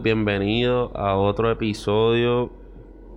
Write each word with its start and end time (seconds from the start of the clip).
Bienvenidos, 0.00 0.02
bienvenidos 0.02 0.92
a 0.94 1.16
otro 1.16 1.50
episodio 1.50 2.50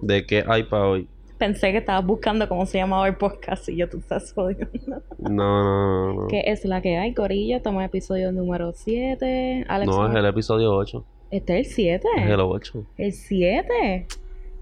de 0.01 0.25
¿Qué 0.25 0.43
hay 0.45 0.63
para 0.63 0.87
hoy? 0.87 1.07
Pensé 1.37 1.71
que 1.71 1.77
estabas 1.77 2.05
buscando 2.05 2.49
cómo 2.49 2.65
se 2.65 2.79
llamaba 2.79 3.07
el 3.07 3.15
podcast 3.15 3.69
y 3.69 3.77
yo 3.77 3.89
tú 3.89 3.99
estás 3.99 4.33
jodiendo. 4.33 5.01
No, 5.19 5.29
no, 5.29 5.63
no. 5.63 6.21
no. 6.21 6.27
¿Qué 6.27 6.43
es 6.47 6.65
la 6.65 6.81
que 6.81 6.97
hay, 6.97 7.13
Corillo? 7.13 7.57
Estamos 7.57 7.79
en 7.79 7.85
episodio 7.85 8.31
número 8.33 8.73
7. 8.73 9.65
Alex, 9.69 9.89
No, 9.89 10.07
es 10.07 10.15
el 10.15 10.25
episodio 10.25 10.75
8. 10.75 11.05
¿Este 11.31 11.59
es 11.59 11.67
el 11.67 11.73
7? 11.73 12.07
Es 12.17 12.29
el 12.29 12.39
8. 12.41 12.85
¿El 12.97 13.13
7? 13.13 14.07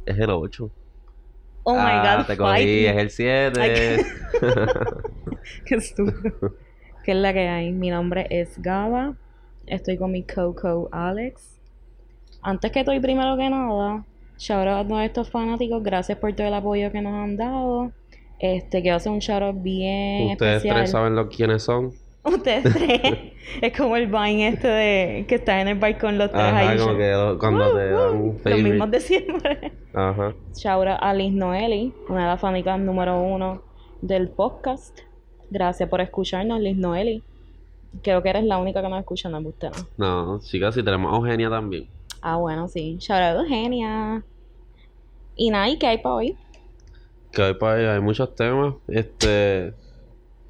Es 0.05 0.19
el 0.19 0.29
8. 0.29 0.69
Oh 1.63 1.75
ah, 1.75 1.85
my 1.85 2.17
god, 2.17 2.27
te 2.27 2.37
cogí, 2.37 2.85
es 2.85 2.97
el 2.97 3.09
7. 3.09 3.61
Ay, 3.61 4.03
Qué 5.65 5.75
estúpido. 5.75 6.55
¿Qué 7.03 7.11
es 7.11 7.17
la 7.17 7.33
que 7.33 7.47
hay? 7.47 7.71
Mi 7.71 7.89
nombre 7.89 8.27
es 8.29 8.61
Gaba. 8.61 9.15
Estoy 9.65 9.97
con 9.97 10.11
mi 10.11 10.23
co-co 10.23 10.89
Alex. 10.91 11.62
Antes 12.43 12.71
que 12.71 12.83
todo 12.83 12.93
y 12.95 12.99
primero 12.99 13.37
que 13.37 13.49
nada, 13.49 14.05
shout 14.37 14.67
out 14.67 14.85
a 14.85 14.87
todos 14.87 15.01
estos 15.03 15.29
fanáticos. 15.29 15.81
Gracias 15.83 16.17
por 16.17 16.33
todo 16.33 16.47
el 16.47 16.53
apoyo 16.53 16.91
que 16.91 17.01
nos 17.01 17.13
han 17.13 17.37
dado. 17.37 17.91
Este, 18.39 18.81
quiero 18.81 18.97
hacer 18.97 19.11
un 19.11 19.19
shout 19.19 19.41
out 19.41 19.61
bien 19.61 20.31
Ustedes 20.31 20.57
especial. 20.57 20.75
tres 20.77 20.91
saben 20.91 21.15
lo, 21.15 21.29
quiénes 21.29 21.63
son. 21.63 21.91
Ustedes 22.25 22.63
tres. 22.63 23.33
es 23.61 23.77
como 23.77 23.95
el 23.97 24.07
Vine 24.07 24.47
este 24.47 24.67
de 24.67 25.25
que 25.27 25.35
está 25.35 25.61
en 25.61 25.67
el 25.69 25.77
balcón 25.79 26.17
los 26.17 26.29
tres 26.31 26.41
Ajá, 26.43 26.69
ahí. 26.69 26.77
como 26.77 26.97
que 26.97 27.35
cuando 27.39 27.73
te 27.73 27.89
dan 27.89 28.37
Los 28.43 28.59
mismos 28.59 28.91
de 28.91 28.99
siempre. 28.99 29.71
Ajá. 29.93 30.33
Shout 30.55 30.87
out 30.87 30.99
a 31.01 31.13
Liz 31.13 31.33
Noeli, 31.33 31.93
una 32.09 32.21
de 32.21 32.27
las 32.27 32.39
fanáticas 32.41 32.79
número 32.79 33.21
uno 33.21 33.61
del 34.01 34.29
podcast. 34.29 34.99
Gracias 35.49 35.87
por 35.87 36.01
escucharnos, 36.01 36.59
Liz 36.59 36.75
Noeli. 36.77 37.23
Creo 38.01 38.23
que 38.23 38.29
eres 38.29 38.43
la 38.43 38.57
única 38.57 38.81
que 38.81 38.89
nos 38.89 38.99
escucha, 38.99 39.29
no 39.29 39.39
usted, 39.39 39.69
¿no? 39.97 40.39
Chicas, 40.39 40.75
y 40.77 40.83
tenemos 40.83 41.13
a 41.13 41.15
Eugenia 41.17 41.49
también. 41.49 41.87
Ah, 42.25 42.37
bueno, 42.37 42.69
sí. 42.69 42.95
Shout 42.99 43.19
out 43.21 43.39
Eugenia. 43.41 44.23
Y 45.35 45.49
nada, 45.49 45.67
¿y 45.67 45.77
qué 45.77 45.87
hay 45.87 45.97
para 45.97 46.15
hoy? 46.15 46.37
Que 47.33 47.41
hoy 47.41 47.53
para 47.55 47.75
hoy 47.75 47.85
hay 47.85 47.99
muchos 47.99 48.33
temas. 48.33 48.75
Este. 48.87 49.73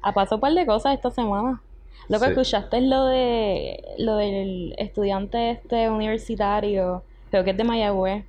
Ha 0.02 0.12
pasado 0.14 0.36
un 0.36 0.40
par 0.42 0.52
de 0.54 0.64
cosas 0.66 0.94
esta 0.94 1.10
semana. 1.10 1.60
Lo 2.08 2.18
que 2.20 2.26
Sí. 2.26 2.30
escuchaste 2.30 2.76
es 2.78 2.84
lo 2.84 3.06
de 3.06 3.82
lo 3.98 4.16
del 4.16 4.74
estudiante 4.78 5.50
este 5.50 5.88
universitario, 5.90 7.02
creo 7.30 7.42
que 7.42 7.50
es 7.50 7.56
de 7.56 7.64
Mayagüez, 7.64 8.24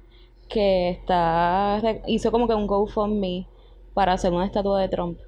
que 0.50 0.90
está 0.90 1.82
hizo 2.08 2.32
como 2.32 2.48
que 2.48 2.56
un 2.56 2.66
GoFundMe 2.66 3.46
para 3.94 4.14
hacer 4.14 4.32
una 4.34 4.46
estatua 4.46 4.82
de 4.82 4.88
Trump. 4.90 5.20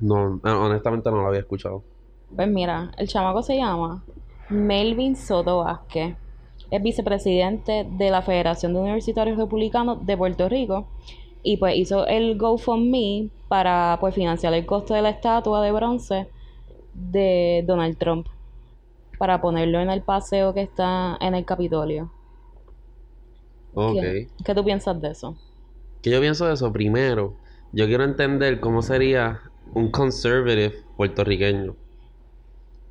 No, 0.00 0.36
eh, 0.44 0.50
honestamente 0.50 1.10
no 1.10 1.22
lo 1.22 1.28
había 1.28 1.40
escuchado. 1.40 1.84
Pues 2.34 2.48
mira, 2.48 2.90
el 2.98 3.08
chamaco 3.08 3.42
se 3.42 3.56
llama 3.56 4.02
Melvin 4.50 5.14
Soto 5.16 5.58
Vázquez. 5.58 6.16
Es 6.70 6.82
vicepresidente 6.82 7.86
de 7.90 8.10
la 8.10 8.22
Federación 8.22 8.74
de 8.74 8.80
Universitarios 8.80 9.36
Republicanos 9.36 10.04
de 10.06 10.16
Puerto 10.16 10.48
Rico. 10.48 10.86
Y 11.42 11.56
pues 11.56 11.76
hizo 11.76 12.06
el 12.06 12.36
GoFundMe 12.38 13.30
para 13.48 13.96
pues 14.00 14.14
financiar 14.14 14.54
el 14.54 14.66
costo 14.66 14.94
de 14.94 15.02
la 15.02 15.10
estatua 15.10 15.62
de 15.62 15.72
bronce 15.72 16.28
de 16.94 17.64
Donald 17.66 17.96
Trump. 17.98 18.26
Para 19.18 19.40
ponerlo 19.40 19.80
en 19.80 19.90
el 19.90 20.02
paseo 20.02 20.54
que 20.54 20.62
está 20.62 21.16
en 21.20 21.34
el 21.34 21.44
Capitolio. 21.44 22.10
Ok. 23.74 24.00
¿Qué, 24.00 24.28
qué 24.44 24.54
tú 24.54 24.64
piensas 24.64 25.00
de 25.00 25.10
eso? 25.10 25.36
¿Qué 26.02 26.10
yo 26.10 26.20
pienso 26.20 26.46
de 26.46 26.54
eso? 26.54 26.72
Primero, 26.72 27.36
yo 27.72 27.86
quiero 27.86 28.04
entender 28.04 28.60
cómo 28.60 28.82
sería 28.82 29.40
un 29.74 29.90
conservative 29.90 30.74
puertorriqueño. 30.96 31.76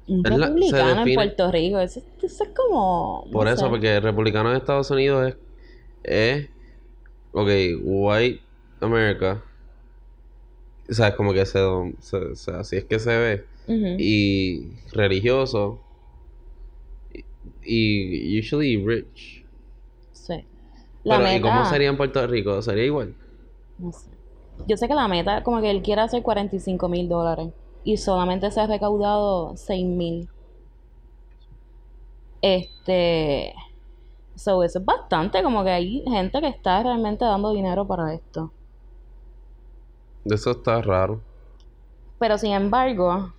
Un 0.09 0.25
Es 0.25 0.37
la- 0.37 0.47
se 0.47 0.53
republicano 0.53 1.01
en 1.07 1.13
Puerto 1.15 1.51
Rico. 1.51 1.79
Eso, 1.79 2.01
eso 2.21 2.43
es 2.43 2.49
como. 2.55 3.23
no 3.27 3.31
Por 3.31 3.47
eso, 3.47 3.65
sé. 3.65 3.69
porque 3.69 3.95
el 3.97 4.01
republicano 4.03 4.51
de 4.51 4.57
Estados 4.57 4.89
Unidos 4.91 5.27
es, 5.29 5.37
es, 6.03 6.49
ok, 7.31 7.49
white 7.83 8.41
America. 8.81 9.43
O 10.89 10.93
sea, 10.93 11.09
es 11.09 11.15
como 11.15 11.33
que 11.33 11.45
se, 11.45 11.59
se- 11.99 12.35
se- 12.35 12.51
así 12.51 12.77
es 12.77 12.85
que 12.85 12.97
se 12.99 13.15
ve. 13.15 13.45
Ujú. 13.67 13.95
Y 13.99 14.71
religioso. 14.93 15.79
Y, 17.63 18.35
y 18.35 18.39
usually 18.39 18.77
rich. 18.83 19.43
Sí. 20.11 20.43
La 21.03 21.17
Pero, 21.17 21.29
¿y 21.29 21.33
meta. 21.35 21.47
cómo 21.49 21.65
sería 21.65 21.89
en 21.89 21.97
Puerto 21.97 22.25
Rico? 22.25 22.61
¿Sería 22.61 22.85
igual? 22.85 23.13
No 23.77 23.91
sé. 23.91 24.09
Yo 24.67 24.75
sé 24.75 24.87
que 24.87 24.93
la 24.95 25.07
meta, 25.07 25.43
como 25.43 25.61
que 25.61 25.69
él 25.71 25.81
quiere 25.81 26.01
hacer 26.01 26.21
45 26.21 26.89
mil 26.89 27.07
dólares 27.07 27.49
y 27.83 27.97
solamente 27.97 28.51
se 28.51 28.61
ha 28.61 28.67
recaudado 28.67 29.55
6 29.57 29.85
mil. 29.85 30.29
Este. 32.41 33.53
So, 34.35 34.63
eso 34.63 34.79
es 34.79 34.85
bastante, 34.85 35.43
como 35.43 35.63
que 35.63 35.71
hay 35.71 36.03
gente 36.07 36.41
que 36.41 36.47
está 36.47 36.81
realmente 36.83 37.25
dando 37.25 37.51
dinero 37.53 37.85
para 37.87 38.13
esto. 38.13 38.51
Eso 40.25 40.51
está 40.51 40.81
raro. 40.81 41.21
Pero 42.19 42.37
sin 42.37 42.51
embargo, 42.53 43.33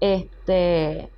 este. 0.00 1.10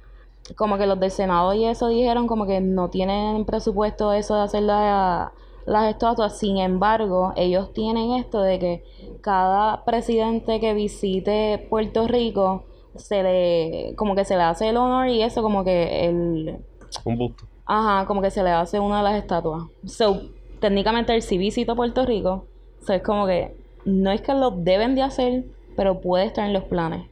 Como 0.57 0.79
que 0.79 0.87
los 0.87 0.99
del 0.99 1.11
Senado 1.11 1.53
y 1.55 1.67
eso 1.67 1.89
dijeron 1.89 2.27
como 2.27 2.47
que 2.47 2.61
no 2.61 2.89
tienen 2.89 3.45
presupuesto 3.45 4.13
eso 4.15 4.35
de 4.37 4.43
hacer 4.43 4.63
la- 4.63 5.33
las 5.69 5.91
estatuas. 5.91 6.39
Sin 6.39 6.59
embargo, 6.59 7.33
ellos 7.37 7.73
tienen 7.73 8.13
esto 8.13 8.41
de 8.43 8.59
que 8.59 8.85
cada 9.21 9.85
presidente 9.85 10.61
que 10.61 10.75
visite 10.75 11.67
Puerto 11.71 12.07
Rico 12.09 12.65
se 12.97 13.23
le 13.23 13.95
como 13.97 14.15
que 14.17 14.25
se 14.25 14.37
le 14.37 14.43
hace 14.43 14.69
el 14.69 14.77
honor 14.77 15.09
y 15.09 15.23
eso 15.23 15.43
como 15.43 15.63
que 15.65 16.07
el 16.09 16.59
Un 17.05 17.17
busto. 17.19 17.45
ajá, 17.67 18.07
como 18.07 18.21
que 18.23 18.31
se 18.31 18.43
le 18.43 18.51
hace 18.51 18.81
una 18.81 18.99
de 18.99 19.03
las 19.05 19.15
estatuas. 19.17 19.65
So, 19.87 20.23
técnicamente 20.61 21.15
él 21.15 21.23
sí 21.23 21.39
visita 21.39 21.75
Puerto 21.75 22.05
Rico. 22.05 22.47
So, 22.87 22.93
es 22.95 23.03
como 23.03 23.27
que 23.27 23.57
no 23.85 24.11
es 24.11 24.21
que 24.23 24.35
lo 24.35 24.51
deben 24.51 24.95
de 24.95 25.03
hacer, 25.03 25.45
pero 25.77 26.01
puede 26.01 26.25
estar 26.27 26.47
en 26.47 26.53
los 26.53 26.65
planes. 26.65 27.07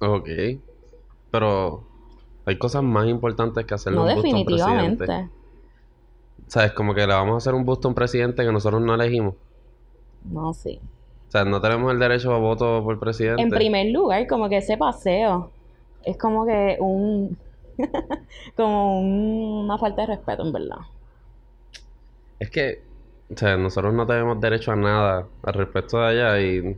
Ok. 0.00 0.28
Pero 1.30 1.82
hay 2.44 2.58
cosas 2.58 2.82
más 2.82 3.08
importantes 3.08 3.64
que 3.66 3.74
hacerle 3.74 3.98
No, 3.98 4.04
un 4.04 4.14
busto 4.14 4.20
a 4.28 4.30
un 4.30 4.36
definitivamente. 4.36 5.04
presidente. 5.04 5.35
¿Sabes? 6.48 6.72
Como 6.72 6.94
que 6.94 7.06
le 7.06 7.12
vamos 7.12 7.34
a 7.34 7.36
hacer 7.38 7.54
un 7.54 7.64
busto 7.64 7.88
a 7.88 7.90
un 7.90 7.94
presidente 7.94 8.44
que 8.44 8.52
nosotros 8.52 8.80
no 8.82 8.94
elegimos. 8.94 9.34
No, 10.24 10.52
sí. 10.52 10.80
O 11.28 11.30
sea, 11.30 11.44
no 11.44 11.60
tenemos 11.60 11.92
el 11.92 11.98
derecho 11.98 12.32
a 12.32 12.38
voto 12.38 12.82
por 12.84 12.98
presidente. 12.98 13.42
En 13.42 13.50
primer 13.50 13.86
lugar, 13.92 14.26
como 14.26 14.48
que 14.48 14.58
ese 14.58 14.76
paseo 14.76 15.50
es 16.04 16.16
como 16.16 16.46
que 16.46 16.76
un. 16.80 17.36
como 18.56 19.00
un- 19.00 19.64
una 19.64 19.78
falta 19.78 20.02
de 20.02 20.08
respeto, 20.08 20.42
en 20.42 20.52
verdad. 20.52 20.78
Es 22.38 22.50
que, 22.50 22.82
o 23.32 23.36
sea, 23.36 23.56
nosotros 23.56 23.92
no 23.94 24.06
tenemos 24.06 24.40
derecho 24.40 24.72
a 24.72 24.76
nada 24.76 25.26
al 25.42 25.54
respecto 25.54 25.98
de 25.98 26.06
allá 26.06 26.40
y, 26.40 26.76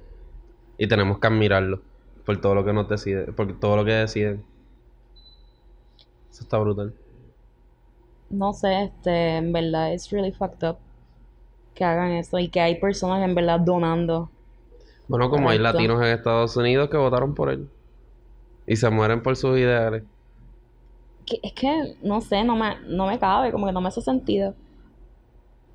y 0.78 0.88
tenemos 0.88 1.18
que 1.18 1.26
admirarlo 1.26 1.80
por 2.24 2.40
todo 2.40 2.54
lo 2.54 2.64
que 2.64 2.72
nos 2.72 2.88
decide, 2.88 3.32
por 3.32 3.58
todo 3.58 3.76
lo 3.76 3.84
que 3.84 3.92
deciden. 3.92 4.44
Eso 6.30 6.42
está 6.44 6.58
brutal. 6.58 6.94
No 8.30 8.52
sé, 8.52 8.82
este, 8.84 9.36
en 9.36 9.52
verdad, 9.52 9.92
es 9.92 10.10
really 10.10 10.32
fucked 10.32 10.68
up 10.68 10.76
que 11.74 11.84
hagan 11.84 12.12
eso 12.12 12.38
y 12.38 12.48
que 12.48 12.60
hay 12.60 12.74
personas 12.80 13.22
en 13.24 13.34
verdad 13.34 13.60
donando. 13.60 14.28
Bueno, 15.06 15.30
como 15.30 15.48
hay 15.48 15.58
latinos 15.58 15.98
en 16.02 16.08
Estados 16.08 16.56
Unidos 16.56 16.90
que 16.90 16.96
votaron 16.96 17.34
por 17.34 17.50
él 17.50 17.68
y 18.66 18.76
se 18.76 18.90
mueren 18.90 19.22
por 19.22 19.36
sus 19.36 19.56
ideales. 19.58 20.02
Que- 21.26 21.40
es 21.42 21.52
que, 21.52 21.96
no 22.02 22.20
sé, 22.20 22.44
no 22.44 22.56
me, 22.56 22.76
no 22.86 23.06
me 23.06 23.18
cabe, 23.18 23.52
como 23.52 23.66
que 23.66 23.72
no 23.72 23.80
me 23.80 23.88
hace 23.88 24.00
sentido. 24.02 24.54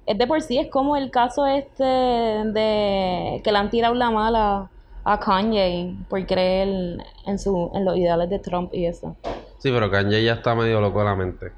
Es 0.06 0.18
de 0.18 0.28
por 0.28 0.42
sí, 0.42 0.58
es 0.60 0.70
como 0.70 0.98
el 0.98 1.10
caso 1.12 1.46
este 1.48 1.84
de 1.84 3.42
que 3.44 3.52
le 3.52 3.58
han 3.58 3.70
tirado 3.70 3.96
la 3.96 4.12
mala 4.12 4.70
a 5.06 5.20
Kanye 5.20 5.96
por 6.10 6.26
creer 6.26 6.98
en, 7.26 7.40
su, 7.40 7.72
en 7.74 7.86
los 7.86 7.96
ideales 7.98 8.30
de 8.30 8.40
Trump 8.40 8.74
y 8.74 8.86
eso. 8.86 9.16
Sí, 9.60 9.72
pero 9.72 9.90
Kanye 9.90 10.24
ya 10.24 10.34
está 10.34 10.56
medio 10.56 10.82
loco 10.82 11.00
de 11.00 11.06
la 11.06 11.16
mente. 11.16 11.52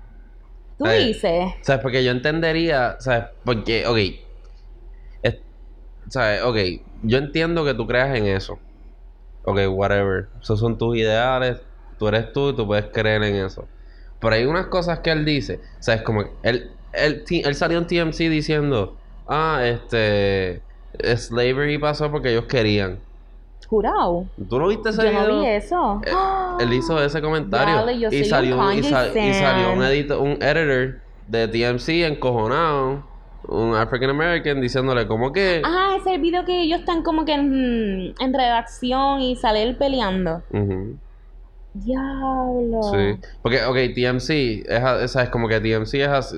Tú 0.77 0.85
Eh, 0.87 1.05
dices. 1.07 1.53
¿Sabes? 1.61 1.81
Porque 1.81 2.03
yo 2.03 2.11
entendería, 2.11 2.97
¿sabes? 2.99 3.25
Porque, 3.43 3.85
ok. 3.87 3.97
es- 5.23 5.39
¿Sabes? 6.09 6.41
Ok. 6.43 6.57
Yo 7.03 7.17
entiendo 7.17 7.63
que 7.65 7.73
tú 7.73 7.87
creas 7.87 8.15
en 8.17 8.27
eso. 8.27 8.59
Ok, 9.43 9.59
whatever. 9.69 10.29
Esos 10.41 10.59
son 10.59 10.77
tus 10.77 10.97
ideales. 10.97 11.57
Tú 11.99 12.07
eres 12.07 12.33
tú 12.33 12.49
y 12.49 12.55
tú 12.55 12.65
puedes 12.67 12.85
creer 12.87 13.23
en 13.23 13.35
eso. 13.35 13.67
Pero 14.19 14.35
hay 14.35 14.45
unas 14.45 14.67
cosas 14.67 14.99
que 14.99 15.11
él 15.11 15.23
dice. 15.25 15.59
¿Sabes? 15.79 16.01
Como 16.01 16.23
él, 16.43 16.71
él, 16.93 17.23
él 17.29 17.55
salió 17.55 17.77
en 17.77 17.87
TMC 17.87 18.29
diciendo: 18.29 18.97
Ah, 19.27 19.61
este. 19.63 20.61
Slavery 21.17 21.77
pasó 21.77 22.09
porque 22.11 22.31
ellos 22.31 22.45
querían. 22.45 22.99
Jurado. 23.67 24.25
¿Tú 24.49 24.59
no 24.59 24.67
viste 24.67 24.89
ese 24.89 25.03
Yo 25.05 25.11
no 25.11 25.21
video? 25.25 25.41
vi 25.41 25.47
eso. 25.47 26.01
Eh, 26.05 26.11
Él 26.63 26.73
hizo 26.73 27.03
ese 27.03 27.21
comentario 27.21 27.73
Diablo, 27.73 27.91
yo 27.93 28.09
soy 28.09 28.17
y 28.19 28.21
un 28.23 28.27
salió, 28.29 28.71
y, 28.73 28.83
sa- 28.83 29.07
y 29.19 29.33
salió 29.33 29.73
un, 29.73 29.79
edito- 29.83 30.19
un 30.21 30.37
editor 30.41 31.01
de 31.27 31.47
TMC 31.47 32.05
encojonado, 32.05 33.03
un 33.47 33.75
African 33.75 34.11
American 34.11 34.61
diciéndole 34.61 35.07
como 35.07 35.31
que 35.31 35.61
Ah, 35.65 35.95
ese 35.97 36.09
es 36.11 36.15
el 36.15 36.21
video 36.21 36.45
que 36.45 36.61
ellos 36.61 36.79
están 36.79 37.01
como 37.03 37.25
que 37.25 37.33
en, 37.33 38.13
en 38.19 38.33
redacción 38.33 39.21
y 39.21 39.35
sale 39.35 39.63
él 39.63 39.75
peleando. 39.77 40.41
Ujú, 40.51 40.97
Diablo. 41.73 42.81
sí 42.83 43.19
porque 43.41 43.63
ok 43.65 43.75
TMC 43.95 44.63
es, 44.67 44.83
a- 44.83 45.03
esa 45.03 45.23
es 45.23 45.29
como 45.29 45.47
que 45.47 45.59
TMC 45.59 46.01
es 46.03 46.07
así, 46.07 46.37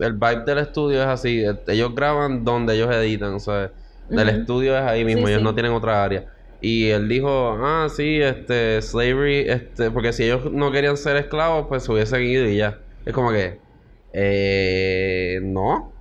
el 0.00 0.12
vibe 0.14 0.44
del 0.46 0.58
estudio 0.58 1.00
es 1.02 1.08
así. 1.08 1.44
Ellos 1.66 1.94
graban 1.94 2.44
donde 2.44 2.74
ellos 2.76 2.90
editan, 2.94 3.40
¿sabes? 3.40 3.70
Del 4.08 4.28
estudio 4.28 4.76
es 4.76 4.82
ahí 4.82 5.04
mismo, 5.04 5.26
Sí, 5.26 5.32
ellos 5.32 5.40
sí. 5.40 5.44
no 5.44 5.54
tienen 5.54 5.72
otra 5.72 6.02
área. 6.02 6.26
Y 6.60 6.88
él 6.88 7.08
dijo, 7.08 7.56
ah, 7.60 7.86
sí, 7.88 8.20
este, 8.20 8.82
slavery, 8.82 9.48
este, 9.48 9.90
porque 9.90 10.12
si 10.12 10.24
ellos 10.24 10.50
no 10.50 10.72
querían 10.72 10.96
ser 10.96 11.16
esclavos, 11.16 11.66
pues 11.68 11.84
se 11.84 11.92
hubiesen 11.92 12.22
ido 12.22 12.48
y 12.48 12.56
ya. 12.56 12.78
Es 13.04 13.12
como 13.14 13.30
que, 13.30 13.60
eh, 14.12 15.38
no. 15.42 15.92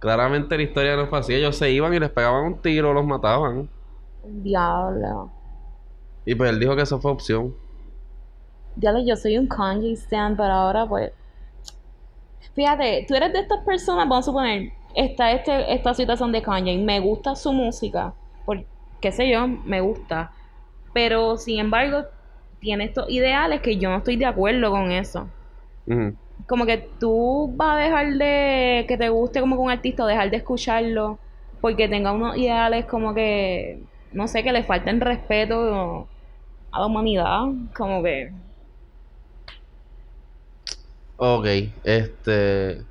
Claramente 0.00 0.56
la 0.56 0.62
historia 0.62 0.96
no 0.96 1.06
fue 1.06 1.20
así. 1.20 1.34
Ellos 1.34 1.56
se 1.56 1.70
iban 1.70 1.94
y 1.94 1.98
les 1.98 2.10
pegaban 2.10 2.44
un 2.44 2.60
tiro, 2.60 2.92
los 2.92 3.06
mataban. 3.06 3.70
Diablo. 4.22 5.30
Y 6.26 6.34
pues 6.34 6.50
él 6.50 6.60
dijo 6.60 6.76
que 6.76 6.82
eso 6.82 7.00
fue 7.00 7.10
opción. 7.10 7.54
Diablo, 8.76 9.02
yo 9.06 9.16
soy 9.16 9.38
un 9.38 9.46
Kanye 9.46 9.92
stan, 9.92 10.36
pero 10.36 10.52
ahora 10.52 10.86
pues... 10.86 11.12
Fíjate, 12.54 13.04
tú 13.08 13.14
eres 13.14 13.32
de 13.32 13.40
estas 13.40 13.64
personas, 13.64 14.08
vamos 14.08 14.26
a 14.26 14.30
suponer, 14.30 14.72
está 14.94 15.32
este, 15.32 15.72
esta 15.74 15.94
situación 15.94 16.32
de 16.32 16.42
Kanye, 16.42 16.78
me 16.78 17.00
gusta 17.00 17.34
su 17.34 17.52
música, 17.52 18.14
por 18.44 18.64
qué 19.00 19.12
sé 19.12 19.28
yo, 19.30 19.46
me 19.46 19.80
gusta, 19.80 20.32
pero 20.92 21.36
sin 21.36 21.58
embargo 21.58 22.04
tiene 22.60 22.84
estos 22.84 23.10
ideales 23.10 23.60
que 23.60 23.76
yo 23.76 23.90
no 23.90 23.98
estoy 23.98 24.16
de 24.16 24.26
acuerdo 24.26 24.70
con 24.70 24.90
eso. 24.90 25.28
Como 26.46 26.66
que 26.66 26.78
tú 26.98 27.52
vas 27.56 27.76
a 27.76 27.80
dejar 27.80 28.14
de 28.14 28.84
que 28.88 28.96
te 28.96 29.08
guste 29.08 29.40
como 29.40 29.56
que 29.56 29.62
un 29.62 29.70
artista 29.70 30.04
o 30.04 30.06
dejar 30.06 30.30
de 30.30 30.38
escucharlo 30.38 31.18
porque 31.60 31.88
tenga 31.88 32.12
unos 32.12 32.36
ideales 32.36 32.86
como 32.86 33.14
que, 33.14 33.82
no 34.12 34.28
sé, 34.28 34.42
que 34.42 34.52
le 34.52 34.64
falten 34.64 35.00
respeto 35.00 36.08
a 36.72 36.80
la 36.80 36.86
humanidad, 36.86 37.44
como 37.76 38.02
que... 38.02 38.32
Ok, 41.16 41.46
este. 41.84 42.82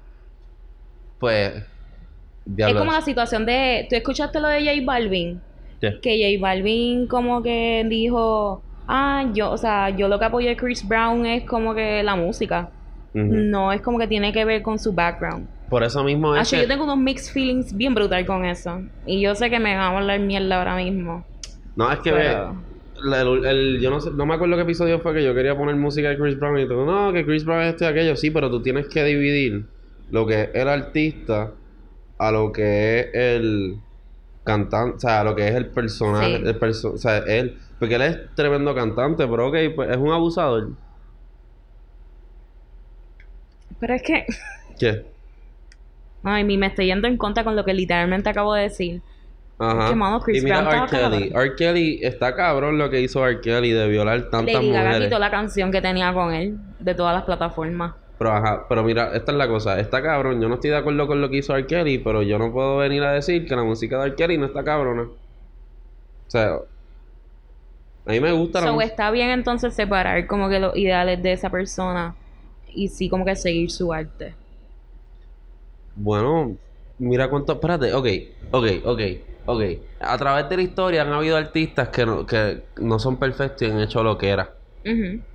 Pues. 1.19 1.72
Es 2.57 2.73
como 2.73 2.91
la 2.91 3.01
situación 3.01 3.45
de. 3.45 3.87
¿Tú 3.89 3.95
escuchaste 3.95 4.39
lo 4.39 4.47
de 4.47 4.59
J 4.59 4.85
Balvin? 4.85 5.39
Que 5.79 6.37
J 6.37 6.41
Balvin 6.41 7.07
como 7.07 7.41
que 7.43 7.85
dijo. 7.89 8.61
Ah, 8.87 9.25
yo, 9.33 9.51
o 9.51 9.57
sea, 9.57 9.89
yo 9.91 10.07
lo 10.09 10.19
que 10.19 10.25
apoyo 10.25 10.49
de 10.49 10.57
Chris 10.57 10.85
Brown 10.87 11.25
es 11.25 11.43
como 11.45 11.73
que 11.73 12.03
la 12.03 12.15
música. 12.15 12.69
No 13.13 13.71
es 13.71 13.79
como 13.81 13.97
que 13.99 14.07
tiene 14.07 14.33
que 14.33 14.43
ver 14.43 14.61
con 14.61 14.79
su 14.79 14.91
background. 14.91 15.47
Por 15.69 15.83
eso 15.83 16.03
mismo 16.03 16.35
es 16.35 16.41
Así 16.41 16.55
que- 16.55 16.63
yo 16.63 16.67
tengo 16.67 16.83
unos 16.83 16.97
mixed 16.97 17.31
feelings 17.31 17.75
bien 17.75 17.93
brutal 17.93 18.25
con 18.25 18.43
eso. 18.43 18.81
Y 19.05 19.21
yo 19.21 19.35
sé 19.35 19.49
que 19.49 19.59
me 19.59 19.75
van 19.75 19.93
a 19.93 19.97
hablar 19.97 20.19
mierda 20.19 20.57
ahora 20.59 20.75
mismo. 20.75 21.23
No, 21.75 21.91
es 21.91 21.99
que 21.99 22.11
Pero- 22.11 22.55
ve. 23.05 23.21
el- 23.21 23.45
el- 23.45 23.79
yo 23.81 23.89
no 23.89 23.99
sé, 24.01 24.09
no 24.11 24.25
me 24.25 24.33
acuerdo 24.33 24.55
qué 24.55 24.63
episodio 24.63 24.99
fue 24.99 25.13
que 25.13 25.23
yo 25.23 25.33
quería 25.33 25.55
poner 25.55 25.75
música 25.75 26.09
de 26.09 26.17
Chris 26.17 26.37
Brown 26.39 26.59
y 26.59 26.67
tú, 26.67 26.73
no, 26.85 27.11
que 27.13 27.25
Chris 27.25 27.45
Brown 27.45 27.61
es 27.61 27.69
esto 27.73 27.85
y 27.85 27.87
aquello, 27.87 28.15
sí, 28.15 28.31
pero 28.31 28.49
tú 28.49 28.61
tienes 28.61 28.87
que 28.87 29.03
dividir 29.03 29.65
lo 30.11 30.25
que 30.25 30.41
es 30.43 30.49
el 30.55 30.67
artista 30.67 31.51
a 32.27 32.31
lo 32.31 32.51
que 32.51 32.99
es 32.99 33.07
el 33.13 33.77
cantante, 34.43 34.97
o 34.97 34.99
sea, 34.99 35.21
a 35.21 35.23
lo 35.23 35.35
que 35.35 35.47
es 35.47 35.55
el 35.55 35.67
personaje, 35.67 36.37
Sí. 36.37 36.43
el 36.45 36.59
perso- 36.59 36.93
o 36.93 36.97
sea, 36.97 37.17
él, 37.19 37.57
porque 37.79 37.95
él 37.95 38.01
es 38.01 38.17
tremendo 38.35 38.73
cantante, 38.75 39.27
pero 39.27 39.47
ok, 39.47 39.55
pues 39.75 39.89
es 39.89 39.97
un 39.97 40.11
abusador. 40.11 40.69
Pero 43.79 43.93
es 43.93 44.01
que. 44.03 44.25
¿Qué? 44.79 45.05
Ay, 46.23 46.43
mi 46.43 46.57
me 46.57 46.67
estoy 46.67 46.85
yendo 46.85 47.07
en 47.07 47.17
contra 47.17 47.43
con 47.43 47.55
lo 47.55 47.65
que 47.65 47.73
literalmente 47.73 48.29
acabo 48.29 48.53
de 48.53 48.63
decir. 48.63 49.01
Ajá. 49.59 49.89
que, 49.89 49.95
mano, 49.95 50.19
Chris 50.19 50.41
y 50.41 50.45
mira 50.45 50.59
R. 50.59 50.87
Kelly. 50.89 51.31
R. 51.33 51.55
Kelly 51.55 51.99
está 52.01 52.35
cabrón 52.35 52.77
lo 52.79 52.89
que 52.89 53.01
hizo 53.01 53.25
R. 53.25 53.39
Kelly 53.39 53.71
de 53.71 53.87
violar 53.87 54.29
tantas 54.29 54.55
Lady 54.55 54.71
Gaga 54.71 54.85
mujeres. 54.87 55.07
quitó 55.07 55.19
la 55.19 55.29
canción 55.31 55.71
que 55.71 55.79
tenía 55.79 56.11
con 56.13 56.33
él 56.33 56.57
de 56.79 56.95
todas 56.95 57.13
las 57.13 57.23
plataformas. 57.23 57.93
Pero 58.17 58.31
ajá, 58.31 58.65
pero 58.69 58.83
mira, 58.83 59.15
esta 59.15 59.31
es 59.31 59.37
la 59.37 59.47
cosa, 59.47 59.79
está 59.79 60.01
cabrón, 60.01 60.41
yo 60.41 60.47
no 60.49 60.55
estoy 60.55 60.69
de 60.71 60.77
acuerdo 60.77 61.07
con 61.07 61.21
lo 61.21 61.29
que 61.29 61.37
hizo 61.37 61.55
R. 61.55 61.67
Kelly, 61.67 61.99
pero 61.99 62.21
yo 62.23 62.39
no 62.39 62.51
puedo 62.51 62.77
venir 62.77 63.03
a 63.03 63.11
decir 63.13 63.45
que 63.47 63.55
la 63.55 63.63
música 63.63 63.99
de 63.99 64.07
R. 64.07 64.15
Kelly 64.15 64.37
no 64.37 64.45
está 64.47 64.63
cabrona. 64.63 65.03
O 65.03 65.15
sea, 66.27 66.55
a 68.05 68.11
mí 68.11 68.19
me 68.19 68.31
gusta 68.31 68.61
la 68.61 68.67
So, 68.67 68.73
música. 68.73 68.85
está 68.85 69.11
bien 69.11 69.29
entonces 69.31 69.75
separar 69.75 70.25
como 70.27 70.49
que 70.49 70.59
los 70.59 70.75
ideales 70.77 71.21
de 71.21 71.33
esa 71.33 71.49
persona 71.49 72.15
y 72.67 72.87
sí 72.89 73.09
como 73.09 73.25
que 73.25 73.35
seguir 73.35 73.69
su 73.71 73.93
arte. 73.93 74.37
Bueno, 75.95 76.57
mira 76.97 77.29
cuánto, 77.29 77.53
espérate, 77.53 77.93
ok, 77.93 78.07
ok, 78.51 78.65
ok, 78.85 79.01
ok. 79.45 79.61
A 79.99 80.17
través 80.17 80.49
de 80.49 80.55
la 80.57 80.63
historia 80.63 81.01
han 81.03 81.13
habido 81.13 81.37
artistas 81.37 81.89
que 81.89 82.05
no, 82.05 82.25
que 82.25 82.63
no 82.77 82.99
son 82.99 83.17
perfectos 83.19 83.67
y 83.67 83.71
han 83.71 83.79
hecho 83.79 84.03
lo 84.03 84.17
que 84.17 84.29
era. 84.29 84.55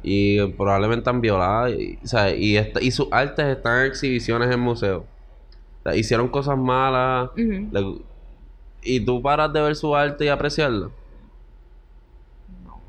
Y 0.03 0.47
probablemente 0.53 1.09
han 1.11 1.21
violado, 1.21 1.69
y, 1.71 1.99
o 2.05 2.07
sea, 2.07 2.35
y, 2.35 2.57
esta- 2.57 2.83
y 2.83 2.91
sus 2.91 3.09
artes 3.11 3.47
están 3.47 3.81
en 3.81 3.87
exhibiciones 3.87 4.51
en 4.55 4.61
museos. 4.61 5.03
O 5.05 5.83
sea, 5.85 5.97
hicieron 5.97 6.29
cosas 6.29 6.57
malas. 6.59 7.31
Le- 7.73 7.99
¿Y 8.83 9.05
tú 9.05 9.21
paras 9.23 9.53
de 9.53 9.61
ver 9.61 9.75
su 9.75 9.95
arte 9.97 10.25
y 10.25 10.29
apreciarlo? 10.29 10.93